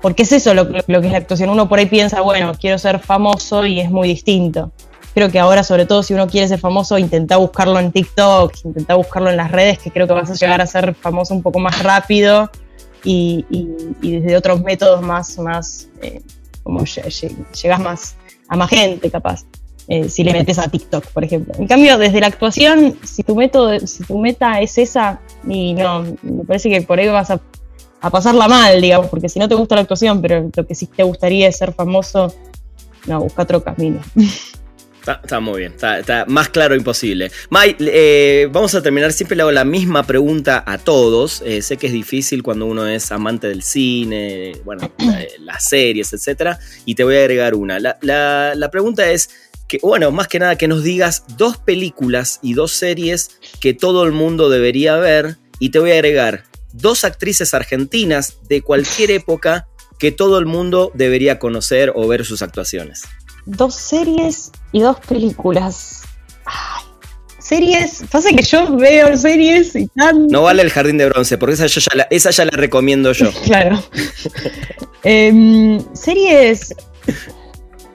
porque 0.00 0.22
es 0.22 0.32
eso 0.32 0.54
lo, 0.54 0.68
que 0.68 0.78
es 0.78 0.86
la 0.88 1.18
actuación. 1.18 1.50
Uno 1.50 1.68
por 1.68 1.78
ahí 1.78 1.86
piensa, 1.86 2.20
bueno, 2.20 2.52
quiero 2.58 2.78
ser 2.78 2.98
famoso 2.98 3.66
y 3.66 3.80
es 3.80 3.90
muy 3.90 4.08
distinto 4.08 4.72
creo 5.14 5.32
que 5.32 5.40
ahora, 5.40 5.64
sobre 5.64 5.84
todo 5.84 6.04
si 6.04 6.14
uno 6.14 6.28
quiere 6.28 6.46
ser 6.46 6.60
famoso, 6.60 6.96
intenta 6.96 7.38
buscarlo 7.38 7.80
en 7.80 7.90
TikTok, 7.90 8.52
intenta 8.62 8.94
buscarlo 8.94 9.30
en 9.30 9.36
las 9.36 9.50
redes, 9.50 9.80
que 9.80 9.90
creo 9.90 10.06
que 10.06 10.12
vas 10.12 10.30
a 10.30 10.34
llegar 10.34 10.60
a 10.60 10.66
ser 10.66 10.94
famoso 10.94 11.34
un 11.34 11.42
poco 11.42 11.58
más 11.58 11.82
rápido 11.82 12.48
y, 13.02 13.44
desde 14.00 14.36
otros 14.36 14.62
métodos 14.62 15.02
más, 15.02 15.36
más 15.38 15.88
eh, 16.02 16.22
como 16.62 16.84
llegas 16.84 17.80
más 17.80 18.16
a 18.48 18.56
más 18.56 18.70
gente, 18.70 19.10
capaz. 19.10 19.44
Eh, 19.88 20.08
si 20.08 20.22
le 20.22 20.32
metes 20.32 20.58
a 20.58 20.68
TikTok, 20.68 21.06
por 21.06 21.24
ejemplo. 21.24 21.54
En 21.58 21.66
cambio, 21.66 21.96
desde 21.96 22.20
la 22.20 22.26
actuación, 22.26 22.98
si 23.04 23.22
tu 23.22 23.34
método, 23.34 23.80
si 23.80 24.04
tu 24.04 24.18
meta 24.18 24.60
es 24.60 24.76
esa, 24.76 25.18
y 25.48 25.72
no, 25.72 26.04
me 26.22 26.44
parece 26.44 26.68
que 26.68 26.82
por 26.82 26.98
ahí 26.98 27.08
vas 27.08 27.30
a, 27.30 27.40
a 28.00 28.10
pasarla 28.10 28.48
mal, 28.48 28.80
digamos, 28.80 29.08
porque 29.08 29.28
si 29.28 29.38
no 29.38 29.48
te 29.48 29.54
gusta 29.54 29.74
la 29.74 29.82
actuación, 29.82 30.22
pero 30.22 30.50
lo 30.54 30.66
que 30.66 30.74
sí 30.74 30.86
te 30.86 31.02
gustaría 31.02 31.48
es 31.48 31.58
ser 31.58 31.72
famoso, 31.72 32.34
no, 33.06 33.20
busca 33.20 33.42
otro 33.42 33.62
camino. 33.62 34.00
Está, 35.22 35.40
muy 35.40 35.60
bien, 35.60 35.74
está, 35.74 36.26
más 36.26 36.50
claro 36.50 36.74
imposible. 36.74 37.30
May, 37.48 37.74
eh, 37.80 38.46
vamos 38.52 38.74
a 38.74 38.82
terminar. 38.82 39.10
Siempre 39.12 39.36
le 39.36 39.42
hago 39.42 39.52
la 39.52 39.64
misma 39.64 40.02
pregunta 40.02 40.62
a 40.66 40.76
todos. 40.76 41.42
Eh, 41.46 41.62
sé 41.62 41.78
que 41.78 41.86
es 41.86 41.94
difícil 41.94 42.42
cuando 42.42 42.66
uno 42.66 42.86
es 42.86 43.10
amante 43.10 43.48
del 43.48 43.62
cine, 43.62 44.52
bueno, 44.66 44.92
las 45.40 45.64
series, 45.64 46.12
etc. 46.12 46.58
Y 46.84 46.94
te 46.94 47.04
voy 47.04 47.16
a 47.16 47.20
agregar 47.20 47.54
una. 47.54 47.78
La, 47.80 48.68
pregunta 48.70 49.10
es: 49.10 49.30
que, 49.66 49.78
bueno, 49.82 50.10
más 50.10 50.28
que 50.28 50.40
nada 50.40 50.56
que 50.56 50.68
nos 50.68 50.84
digas 50.84 51.24
dos 51.38 51.56
películas 51.56 52.38
y 52.42 52.52
dos 52.52 52.72
series 52.72 53.30
que 53.60 53.72
todo 53.72 54.04
el 54.04 54.12
mundo 54.12 54.50
debería 54.50 54.96
ver. 54.96 55.38
Y 55.58 55.70
te 55.70 55.78
voy 55.78 55.92
a 55.92 55.94
agregar 55.94 56.44
dos 56.72 57.04
actrices 57.04 57.54
argentinas 57.54 58.38
de 58.48 58.62
cualquier 58.62 59.10
época 59.10 59.66
que 59.98 60.12
todo 60.12 60.38
el 60.38 60.46
mundo 60.46 60.92
debería 60.94 61.38
conocer 61.38 61.92
o 61.94 62.06
ver 62.06 62.24
sus 62.24 62.42
actuaciones. 62.42 63.02
Dos 63.46 63.74
series 63.74 64.52
y 64.72 64.80
dos 64.80 65.00
películas. 65.00 66.02
Ay, 66.44 66.84
series, 67.38 68.04
pasa 68.10 68.30
que 68.30 68.42
yo 68.42 68.76
veo 68.76 69.16
series 69.16 69.74
y 69.74 69.88
tanto. 69.88 70.26
No 70.30 70.42
vale 70.42 70.62
el 70.62 70.70
jardín 70.70 70.98
de 70.98 71.08
bronce, 71.08 71.38
porque 71.38 71.54
esa, 71.54 71.66
yo 71.66 71.80
ya, 71.80 71.96
la, 71.96 72.06
esa 72.10 72.30
ya 72.30 72.44
la 72.44 72.52
recomiendo 72.52 73.12
yo. 73.12 73.30
claro. 73.44 73.82
Em, 75.02 75.82
series 75.94 76.74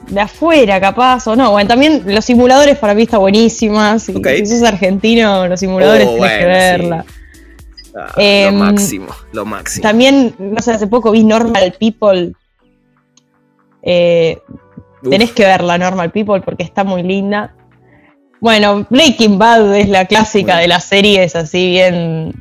de 0.09 0.19
afuera, 0.19 0.79
capaz, 0.81 1.27
o 1.27 1.35
no. 1.35 1.51
Bueno, 1.51 1.67
también 1.67 2.03
los 2.05 2.25
simuladores 2.25 2.77
para 2.77 2.93
mí 2.93 3.03
están 3.03 3.19
buenísimas. 3.21 4.03
Si, 4.03 4.13
si 4.13 4.45
sos 4.45 4.63
argentino, 4.63 5.47
los 5.47 5.59
simuladores 5.59 6.07
oh, 6.09 6.15
tenés 6.15 6.39
que 6.39 6.45
verla. 6.45 7.05
Ah, 7.95 8.11
lo 8.15 8.23
em, 8.23 8.55
máximo, 8.55 9.07
lo 9.31 9.45
máximo. 9.45 9.83
También, 9.83 10.35
no 10.39 10.61
sé, 10.61 10.71
hace 10.71 10.87
poco 10.87 11.11
vi 11.11 11.23
Normal 11.23 11.75
People. 11.79 12.33
Eh, 13.83 14.39
tenés 15.09 15.31
que 15.31 15.43
verla, 15.43 15.77
Normal 15.77 16.11
People, 16.11 16.41
porque 16.41 16.63
está 16.63 16.83
muy 16.83 17.03
linda. 17.03 17.53
Bueno, 18.39 18.85
Breaking 18.89 19.37
Bad 19.37 19.75
es 19.75 19.89
la 19.89 20.05
clásica 20.05 20.57
de 20.57 20.67
las 20.67 20.85
series 20.85 21.35
así 21.35 21.69
bien 21.69 22.33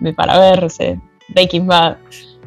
de, 0.00 0.12
para 0.14 0.38
verse. 0.38 0.98
Breaking 1.28 1.66
Bad. 1.66 1.96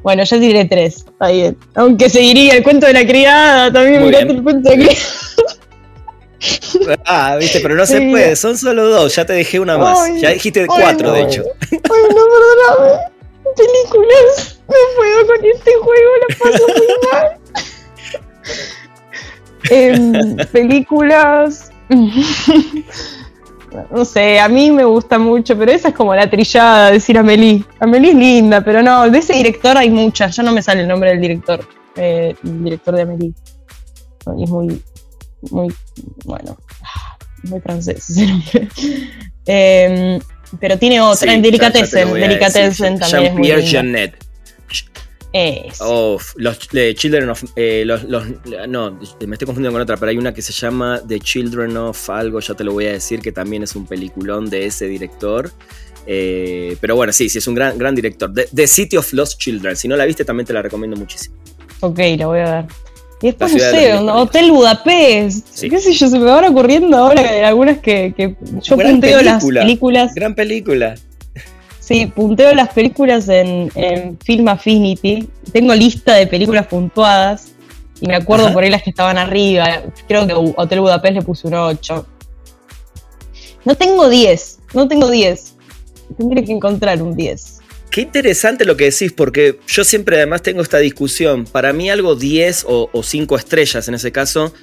Bueno, 0.01 0.23
yo 0.23 0.39
diré 0.39 0.65
tres, 0.65 0.97
está 0.97 1.29
bien. 1.29 1.57
Aunque 1.75 2.09
seguiría 2.09 2.55
el 2.55 2.63
cuento 2.63 2.85
de 2.87 2.93
la 2.93 3.05
criada, 3.05 3.71
también 3.71 4.03
el 4.13 4.43
cuento 4.43 4.69
de 4.69 4.77
la 4.77 4.83
criada. 4.85 5.01
Ah, 7.05 7.37
viste, 7.39 7.59
pero 7.59 7.75
no 7.75 7.85
se 7.85 8.01
puede, 8.01 8.35
son 8.35 8.57
solo 8.57 8.87
dos, 8.87 9.15
ya 9.15 9.25
te 9.25 9.33
dejé 9.33 9.59
una 9.59 9.77
más. 9.77 10.09
ya 10.19 10.29
dijiste 10.31 10.65
cuatro, 10.67 11.11
de 11.11 11.21
hecho. 11.21 11.43
Ay, 11.71 11.79
no, 11.79 12.23
perdóname. 12.77 12.99
Películas, 13.55 14.59
no 14.67 14.75
puedo 14.97 15.27
con 15.27 15.45
este 15.45 15.71
juego, 15.75 16.11
la 16.21 16.35
paso 16.35 16.67
muy 16.67 16.87
mal. 17.11 17.37
Em, 19.69 20.37
películas. 20.51 21.71
no 23.91 24.05
sé, 24.05 24.39
a 24.39 24.47
mí 24.49 24.71
me 24.71 24.85
gusta 24.85 25.17
mucho, 25.17 25.57
pero 25.57 25.71
esa 25.71 25.89
es 25.89 25.95
como 25.95 26.15
la 26.15 26.29
trillada, 26.29 26.91
decir 26.91 27.17
Amelie. 27.17 27.63
Amelie 27.79 28.11
es 28.11 28.17
linda, 28.17 28.61
pero 28.63 28.81
no, 28.81 29.09
de 29.09 29.17
ese 29.19 29.33
director 29.33 29.77
hay 29.77 29.89
muchas, 29.89 30.35
ya 30.35 30.43
no 30.43 30.51
me 30.51 30.61
sale 30.61 30.81
el 30.81 30.87
nombre 30.87 31.09
del 31.11 31.21
director, 31.21 31.67
eh, 31.95 32.35
el 32.43 32.63
director 32.63 32.95
de 32.95 33.01
Amelie. 33.01 33.33
Y 34.37 34.43
es 34.43 34.49
muy, 34.49 34.81
muy, 35.51 35.73
bueno, 36.25 36.57
muy 37.43 37.59
francés 37.61 38.09
ese 38.09 38.27
nombre. 38.27 38.67
Em, 39.45 40.19
pero 40.59 40.77
tiene 40.79 41.01
otra, 41.01 41.33
en 41.33 41.41
Delicatessen, 41.41 42.13
Delicatessen 42.13 42.99
también 42.99 43.23
es 43.25 43.33
muy 43.33 43.47
linda. 43.47 44.17
Oh, 45.81 46.17
los 46.37 46.59
Children 46.69 47.29
of. 47.29 47.43
Eh, 47.55 47.83
los, 47.85 48.05
no, 48.05 48.91
me 48.91 49.33
estoy 49.33 49.45
confundiendo 49.45 49.71
con 49.73 49.81
otra, 49.81 49.97
pero 49.97 50.11
hay 50.11 50.17
una 50.17 50.33
que 50.33 50.41
se 50.41 50.53
llama 50.53 51.01
The 51.05 51.19
Children 51.19 51.75
of 51.75 52.09
algo, 52.09 52.39
ya 52.39 52.53
te 52.53 52.63
lo 52.63 52.71
voy 52.71 52.85
a 52.85 52.93
decir, 52.93 53.19
que 53.19 53.33
también 53.33 53.63
es 53.63 53.75
un 53.75 53.85
peliculón 53.85 54.49
de 54.49 54.65
ese 54.65 54.87
director. 54.87 55.51
Eh, 56.07 56.77
pero 56.79 56.95
bueno, 56.95 57.11
sí, 57.11 57.27
sí, 57.27 57.39
es 57.39 57.47
un 57.47 57.55
gran, 57.55 57.77
gran 57.77 57.95
director. 57.95 58.31
The, 58.33 58.67
City 58.67 58.95
of 58.95 59.11
Lost 59.11 59.39
Children. 59.39 59.75
Si 59.75 59.87
no 59.89 59.97
la 59.97 60.05
viste, 60.05 60.23
también 60.23 60.47
te 60.47 60.53
la 60.53 60.61
recomiendo 60.61 60.95
muchísimo. 60.95 61.35
Ok, 61.81 61.99
la 62.17 62.27
voy 62.27 62.39
a 62.39 62.61
ver. 62.61 62.65
Y 63.25 63.29
después, 63.29 63.53
no 63.53 63.59
sé, 63.59 63.93
Hotel 63.95 64.51
Budapest. 64.51 65.59
¿Qué 65.59 65.79
sé 65.79 65.93
yo? 65.93 66.07
Se 66.07 66.19
me 66.19 66.25
van 66.25 66.45
ocurriendo 66.45 66.95
ahora 66.95 67.47
algunas 67.47 67.79
que, 67.79 68.13
que 68.15 68.35
yo 68.61 68.77
punteo 68.77 69.23
las 69.23 69.43
películas. 69.43 70.13
Gran 70.13 70.35
película. 70.35 70.93
Sí, 71.79 72.05
punteo 72.05 72.53
las 72.53 72.69
películas 72.69 73.27
en, 73.27 74.19
Film 74.23 74.47
Affinity. 74.47 75.27
Tengo 75.51 75.73
lista 75.73 76.13
de 76.13 76.27
películas 76.27 76.67
puntuadas. 76.67 77.53
Y 77.99 78.05
me 78.05 78.15
acuerdo 78.15 78.53
por 78.53 78.63
ahí 78.63 78.69
las 78.69 78.83
que 78.83 78.91
estaban 78.91 79.17
arriba. 79.17 79.81
Creo 80.07 80.27
que 80.27 80.33
Hotel 80.35 80.81
Budapest 80.81 81.15
le 81.15 81.21
puse 81.23 81.47
un 81.47 81.55
8. 81.55 82.05
No 83.63 83.73
tengo 83.73 84.07
10. 84.07 84.59
No 84.75 84.87
tengo 84.87 85.09
10. 85.09 85.55
Tendré 86.15 86.43
que 86.43 86.51
encontrar 86.51 87.01
un 87.01 87.15
10. 87.15 87.54
Qué 87.95 88.01
interesante 88.01 88.65
lo 88.65 88.75
que 88.75 88.91
decís, 88.91 89.13
porque 89.13 89.57
yo 89.67 89.85
siempre 89.85 90.17
además 90.17 90.41
tengo 90.41 90.61
esta 90.61 90.79
discusión. 90.79 91.45
Para 91.45 91.71
mí 91.71 91.89
algo 91.89 92.17
10 92.17 92.65
o, 92.67 92.89
5 93.01 93.37
estrellas 93.37 93.87
en 93.87 93.93
ese 93.93 94.11
caso 94.11 94.53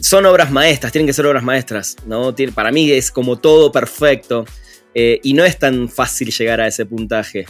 son 0.00 0.24
obras 0.24 0.50
maestras, 0.50 0.90
tienen 0.90 1.06
que 1.06 1.12
ser 1.12 1.26
obras 1.26 1.42
maestras. 1.42 1.96
¿no? 2.06 2.34
Para 2.54 2.72
mí 2.72 2.90
es 2.90 3.10
como 3.10 3.36
todo 3.36 3.70
perfecto. 3.70 4.46
Eh, 4.94 5.20
y 5.22 5.34
no 5.34 5.44
es 5.44 5.58
tan 5.58 5.86
fácil 5.86 6.30
llegar 6.30 6.62
a 6.62 6.66
ese 6.66 6.86
puntaje. 6.86 7.44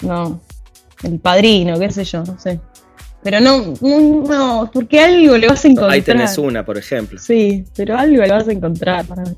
No, 0.00 0.40
el 1.02 1.20
padrino, 1.20 1.78
qué 1.78 1.90
sé 1.90 2.04
yo, 2.04 2.24
no 2.24 2.40
sé. 2.40 2.58
Pero 3.22 3.40
no, 3.40 3.74
no, 3.82 4.70
porque 4.72 5.00
algo 5.00 5.36
le 5.36 5.48
vas 5.48 5.66
a 5.66 5.68
encontrar. 5.68 5.92
Ahí 5.92 6.00
tenés 6.00 6.38
una, 6.38 6.64
por 6.64 6.78
ejemplo. 6.78 7.20
Sí, 7.20 7.66
pero 7.76 7.98
algo 7.98 8.22
le 8.22 8.32
vas 8.32 8.48
a 8.48 8.52
encontrar 8.52 9.04
para 9.04 9.22
mí. 9.24 9.36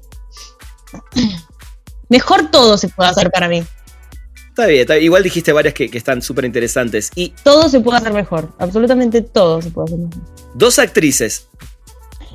Mejor 2.09 2.53
todo 2.53 2.78
se 2.78 2.89
puede 2.89 3.11
hacer 3.11 3.32
para 3.32 3.49
mí. 3.49 3.64
Está 4.57 4.68
bien, 4.68 4.86
igual 5.02 5.22
dijiste 5.22 5.52
varias 5.52 5.74
que, 5.74 5.90
que 5.90 5.98
están 5.98 6.22
súper 6.22 6.46
interesantes. 6.46 7.11
Y 7.14 7.34
todo 7.42 7.68
se 7.68 7.78
puede 7.80 7.98
hacer 7.98 8.14
mejor, 8.14 8.48
absolutamente 8.59 9.20
todo 9.20 9.61
se 9.61 9.70
puede 9.70 9.84
hacer 9.84 9.98
mejor. 9.98 10.22
Dos 10.54 10.78
actrices 10.78 11.48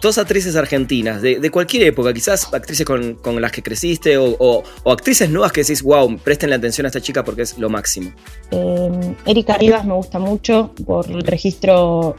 dos 0.02 0.18
actrices 0.18 0.56
argentinas 0.56 1.22
de, 1.22 1.50
cualquier 1.52 1.84
época, 1.84 2.12
quizás 2.14 2.52
actrices 2.54 2.86
con, 2.86 3.42
las 3.42 3.52
que 3.52 3.62
creciste 3.62 4.18
o, 4.18 4.64
actrices 4.86 5.30
nuevas 5.30 5.52
que 5.52 5.62
decís, 5.62 5.84
wow, 5.84 6.18
presten 6.18 6.50
la 6.50 6.58
atención 6.58 6.86
a 6.86 6.90
esta 6.90 7.00
chica 7.00 7.24
porque 7.24 7.44
es 7.44 7.58
lo 7.58 7.70
máximo. 7.70 8.12
Eh, 8.50 9.16
Erika 9.26 9.58
Rivas 9.58 9.86
me 9.86 9.94
gusta 9.94 10.20
mucho 10.20 10.74
por 10.86 11.10
el 11.10 11.22
registro 11.22 12.16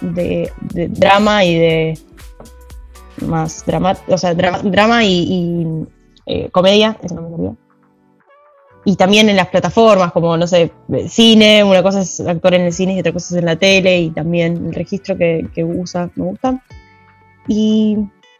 de, 0.00 0.50
drama 0.72 1.44
y 1.44 1.58
de 1.58 1.98
más 3.26 3.64
drama, 3.66 3.96
o 4.06 4.18
sea, 4.18 4.34
drama, 4.34 5.04
y, 5.04 5.86
eh, 6.26 6.48
comedia, 6.50 6.96
eso 7.02 7.14
no 7.16 7.22
me 7.22 7.34
olvidó. 7.34 7.63
Y 8.84 8.96
también 8.96 9.28
en 9.30 9.36
las 9.36 9.48
plataformas, 9.48 10.12
como, 10.12 10.36
no 10.36 10.46
sé, 10.46 10.70
cine, 11.08 11.64
una 11.64 11.82
cosa 11.82 12.00
es 12.00 12.20
actor 12.20 12.54
en 12.54 12.62
el 12.62 12.72
cine 12.72 12.94
y 12.94 13.00
otra 13.00 13.12
cosa 13.12 13.34
es 13.34 13.38
en 13.38 13.46
la 13.46 13.56
tele, 13.56 13.98
y 13.98 14.10
también 14.10 14.66
el 14.66 14.74
registro 14.74 15.16
que, 15.16 15.48
que 15.54 15.64
usa 15.64 16.10
me 16.16 16.24
gusta 16.24 16.62
y 17.48 17.98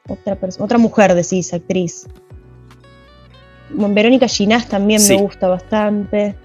otra, 0.09 0.39
otra 0.59 0.79
mujer, 0.79 1.15
decís, 1.15 1.53
actriz. 1.53 2.07
Verónica 3.71 4.29
Ginás 4.29 4.69
también 4.69 5.07
me 5.09 5.17
gusta 5.17 5.49
bastante 5.49 6.37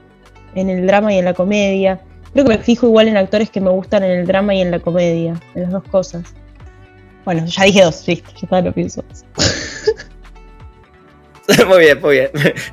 en 0.55 0.69
el 0.69 0.87
drama 0.87 1.13
y 1.13 1.19
en 1.19 1.25
la 1.25 1.33
comedia. 1.33 2.01
Creo 2.33 2.45
que 2.45 2.57
me 2.57 2.57
fijo 2.57 2.87
igual 2.87 3.07
en 3.07 3.17
actores 3.17 3.49
que 3.49 3.61
me 3.61 3.69
gustan 3.69 4.03
en 4.03 4.11
el 4.11 4.27
drama 4.27 4.55
y 4.55 4.61
en 4.61 4.71
la 4.71 4.79
comedia, 4.79 5.39
en 5.55 5.63
las 5.63 5.71
dos 5.71 5.83
cosas. 5.85 6.23
Bueno, 7.25 7.45
ya 7.45 7.63
dije 7.63 7.83
dos, 7.83 8.07
listo, 8.07 8.29
ya 8.31 8.39
está, 8.43 8.61
lo 8.61 8.73
pienso. 8.73 9.03
muy 11.67 11.79
bien, 11.79 11.99
muy 12.01 12.15
bien. 12.15 12.29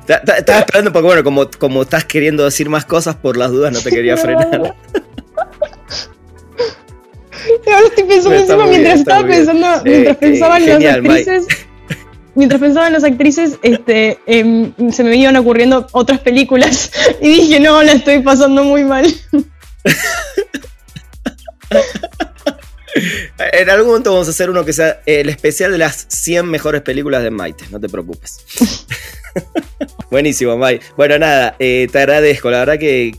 Estaba 0.07 0.59
esperando 0.59 0.93
porque, 0.93 1.05
bueno, 1.05 1.23
como, 1.23 1.49
como 1.57 1.81
estás 1.81 2.05
queriendo 2.05 2.45
decir 2.45 2.69
más 2.69 2.85
cosas, 2.85 3.15
por 3.15 3.37
las 3.37 3.51
dudas 3.51 3.73
no 3.73 3.79
te 3.81 3.89
quería 3.89 4.17
frenar. 4.17 4.47
Ahora 7.65 7.87
estoy 7.87 8.03
pensando 8.03 8.67
mientras 8.67 8.99
estaba 8.99 9.25
pensando, 9.25 9.67
mientras 9.85 10.17
pensaba 10.17 10.57
en 10.57 10.67
las 10.67 10.83
actrices. 10.83 11.47
Mientras 12.35 12.61
pensaba 12.61 12.87
en 12.87 12.93
las 12.93 13.03
actrices, 13.03 13.57
este, 13.63 14.19
em, 14.27 14.71
se 14.91 15.03
me 15.03 15.15
iban 15.15 15.35
ocurriendo 15.37 15.87
otras 15.91 16.19
películas 16.19 16.91
y 17.21 17.29
dije, 17.29 17.59
no, 17.59 17.81
la 17.81 17.93
estoy 17.93 18.19
pasando 18.19 18.63
muy 18.63 18.83
mal. 18.83 19.07
En 23.53 23.69
algún 23.69 23.87
momento 23.87 24.11
vamos 24.11 24.27
a 24.27 24.31
hacer 24.31 24.49
uno 24.49 24.65
que 24.65 24.73
sea 24.73 25.01
el 25.05 25.29
especial 25.29 25.71
de 25.71 25.77
las 25.77 26.05
100 26.09 26.45
mejores 26.45 26.81
películas 26.81 27.23
de 27.23 27.31
Maite, 27.31 27.65
no 27.71 27.79
te 27.79 27.89
preocupes. 27.89 28.39
Buenísimo, 30.09 30.57
Mike. 30.57 30.85
Bueno, 30.95 31.19
nada, 31.19 31.55
eh, 31.59 31.87
te 31.91 31.99
agradezco. 31.99 32.49
La 32.49 32.59
verdad 32.59 32.79
que, 32.79 33.11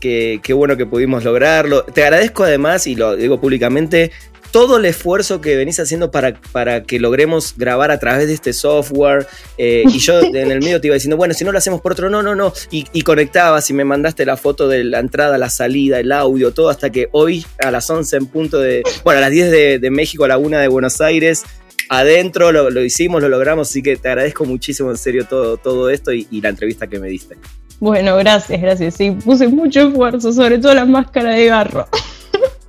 que, 0.43 0.53
bueno 0.53 0.75
que 0.75 0.85
pudimos 0.85 1.23
lograrlo. 1.23 1.83
Te 1.83 2.03
agradezco 2.03 2.43
además, 2.43 2.87
y 2.87 2.95
lo 2.95 3.15
digo 3.15 3.39
públicamente, 3.39 4.11
todo 4.51 4.77
el 4.77 4.85
esfuerzo 4.85 5.41
que 5.41 5.55
venís 5.55 5.79
haciendo 5.79 6.11
para, 6.11 6.39
para 6.51 6.83
que 6.83 6.99
logremos 6.99 7.55
grabar 7.57 7.91
a 7.91 7.99
través 7.99 8.27
de 8.27 8.33
este 8.33 8.53
software. 8.53 9.27
Eh, 9.57 9.83
y 9.87 9.99
yo 9.99 10.19
en 10.33 10.51
el 10.51 10.59
medio 10.59 10.81
te 10.81 10.87
iba 10.87 10.95
diciendo, 10.95 11.17
bueno, 11.17 11.33
si 11.33 11.43
no 11.43 11.51
lo 11.51 11.57
hacemos 11.57 11.81
por 11.81 11.93
otro, 11.93 12.09
no, 12.09 12.23
no, 12.23 12.35
no. 12.35 12.53
Y, 12.71 12.85
y, 12.93 13.01
conectabas 13.01 13.69
y 13.69 13.73
me 13.73 13.85
mandaste 13.85 14.25
la 14.25 14.37
foto 14.37 14.67
de 14.67 14.83
la 14.83 14.99
entrada, 14.99 15.37
la 15.37 15.49
salida, 15.49 15.99
el 15.99 16.11
audio, 16.11 16.53
todo, 16.53 16.69
hasta 16.69 16.89
que 16.89 17.09
hoy 17.11 17.45
a 17.63 17.71
las 17.71 17.89
11 17.89 18.17
en 18.17 18.25
punto 18.27 18.59
de, 18.59 18.83
bueno, 19.03 19.19
a 19.19 19.21
las 19.21 19.31
10 19.31 19.51
de, 19.51 19.79
de 19.79 19.91
México, 19.91 20.25
a 20.25 20.27
la 20.27 20.37
1 20.37 20.57
de 20.57 20.67
Buenos 20.67 21.01
Aires, 21.01 21.43
adentro 21.89 22.51
lo, 22.51 22.69
lo, 22.69 22.83
hicimos, 22.83 23.21
lo 23.21 23.29
logramos, 23.29 23.69
así 23.69 23.81
que 23.81 23.97
te 23.97 24.09
agradezco 24.09 24.45
muchísimo 24.45 24.91
en 24.91 24.97
serio 24.97 25.25
todo, 25.25 25.57
todo 25.57 25.89
esto 25.89 26.13
y, 26.13 26.27
y 26.31 26.41
la 26.41 26.49
entrevista 26.49 26.87
que 26.87 26.99
me 26.99 27.09
diste. 27.09 27.35
Bueno, 27.79 28.17
gracias, 28.17 28.61
gracias. 28.61 28.95
Sí, 28.95 29.11
puse 29.11 29.47
mucho 29.47 29.87
esfuerzo, 29.87 30.33
sobre 30.33 30.59
todo 30.59 30.73
la 30.73 30.85
máscara 30.85 31.33
de 31.33 31.49
barro. 31.49 31.87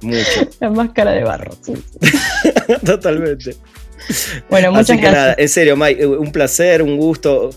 Mucho. 0.02 0.48
La 0.60 0.70
máscara 0.70 1.12
de 1.12 1.24
barro, 1.24 1.52
sí. 1.62 1.74
Totalmente. 2.84 3.56
Bueno, 4.48 4.70
muchas 4.72 4.90
Así 4.90 4.96
que 4.96 5.02
gracias. 5.02 5.22
nada, 5.22 5.34
en 5.38 5.48
serio, 5.48 5.76
Mike, 5.76 6.06
un 6.06 6.32
placer, 6.32 6.82
un 6.82 6.96
gusto. 6.96 7.50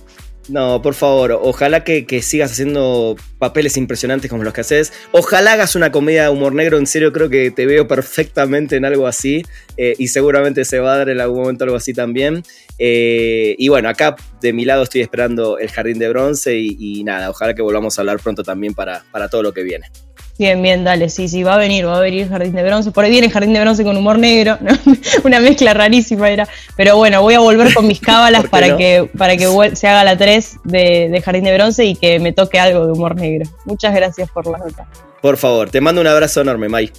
No, 0.50 0.82
por 0.82 0.94
favor, 0.94 1.32
ojalá 1.42 1.86
que, 1.86 2.06
que 2.06 2.22
sigas 2.22 2.52
haciendo 2.52 3.16
papeles 3.40 3.78
impresionantes 3.78 4.30
como 4.30 4.44
los 4.44 4.54
que 4.54 4.60
haces. 4.60 4.92
Ojalá 5.12 5.54
hagas 5.54 5.78
una 5.78 5.90
comedia 5.94 6.24
de 6.24 6.30
humor 6.30 6.54
negro, 6.54 6.78
en 6.78 6.86
serio 6.86 7.14
creo 7.14 7.30
que 7.30 7.50
te 7.50 7.66
veo 7.66 7.88
perfectamente 7.88 8.76
en 8.76 8.84
algo 8.84 9.08
así 9.08 9.44
eh, 9.78 9.96
y 9.98 10.10
seguramente 10.10 10.66
se 10.66 10.80
va 10.80 10.96
a 10.96 10.98
dar 10.98 11.10
en 11.10 11.22
algún 11.22 11.44
momento 11.44 11.64
algo 11.64 11.78
así 11.78 11.94
también. 11.94 12.44
Eh, 12.78 13.56
y 13.58 13.70
bueno, 13.70 13.88
acá 13.88 14.18
de 14.42 14.52
mi 14.52 14.66
lado 14.66 14.84
estoy 14.84 15.00
esperando 15.00 15.60
el 15.60 15.70
Jardín 15.70 15.98
de 15.98 16.10
Bronce 16.10 16.58
y, 16.58 16.76
y 16.78 17.04
nada, 17.06 17.30
ojalá 17.30 17.54
que 17.54 17.62
volvamos 17.62 17.98
a 17.98 18.02
hablar 18.02 18.20
pronto 18.20 18.44
también 18.44 18.74
para, 18.74 19.06
para 19.12 19.30
todo 19.30 19.44
lo 19.44 19.54
que 19.54 19.64
viene. 19.64 19.86
Bien, 20.38 20.60
bien, 20.62 20.84
dale, 20.84 21.10
sí, 21.10 21.28
sí, 21.28 21.44
va 21.44 21.56
a 21.56 21.58
venir, 21.58 21.86
va 21.88 21.98
a 21.98 22.02
venir 22.02 22.28
Jardín 22.28 22.54
de 22.54 22.64
Bronce. 22.64 22.92
Por 22.92 23.06
ahí 23.06 23.12
viene 23.12 23.30
Jardín 23.30 23.54
de 23.54 23.60
Bronce 23.60 23.84
con 23.84 23.96
humor 23.96 24.18
negro, 24.18 24.58
¿no? 24.62 24.72
una 25.24 25.40
mezcla 25.40 25.74
rarísima 25.76 26.30
era. 26.30 26.48
Pero 26.76 26.98
bueno, 26.98 27.22
voy 27.22 27.36
a 27.36 27.40
volver 27.40 27.74
con 27.74 27.86
mis 27.86 28.00
cábalas 28.00 28.42
¿Por 28.48 28.50
qué 28.50 28.52
para, 28.52 28.68
no? 28.70 28.78
que, 28.78 29.10
para 29.18 29.38
que 29.38 29.76
se 29.76 29.88
haga 29.88 30.04
la 30.04 30.18
3 30.18 30.58
de, 30.64 31.10
de 31.12 31.22
Jardín 31.22 31.44
de 31.44 31.54
Bronce 31.54 31.86
y 31.86 31.96
que 31.96 32.20
me 32.20 32.34
toque 32.34 32.60
algo 32.60 32.86
de 32.88 32.94
humor 32.94 33.16
negro. 33.16 33.48
Muchas 33.66 33.94
gracias 33.94 34.30
por 34.32 34.48
la 34.48 34.58
nota. 34.58 34.88
Por 35.22 35.38
favor, 35.38 35.70
te 35.70 35.82
mando 35.82 36.02
un 36.02 36.08
abrazo 36.08 36.42
enorme, 36.42 36.68
Mike. 36.68 36.94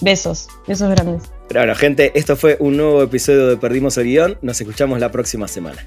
Besos, 0.00 0.48
besos 0.66 0.90
grandes. 0.90 1.24
Pero 1.48 1.60
bueno, 1.60 1.74
gente, 1.74 2.12
esto 2.14 2.36
fue 2.36 2.56
un 2.60 2.76
nuevo 2.76 3.02
episodio 3.02 3.48
de 3.48 3.56
Perdimos 3.56 3.98
el 3.98 4.04
Guión. 4.04 4.38
Nos 4.42 4.60
escuchamos 4.60 4.98
la 5.00 5.10
próxima 5.10 5.46
semana. 5.46 5.86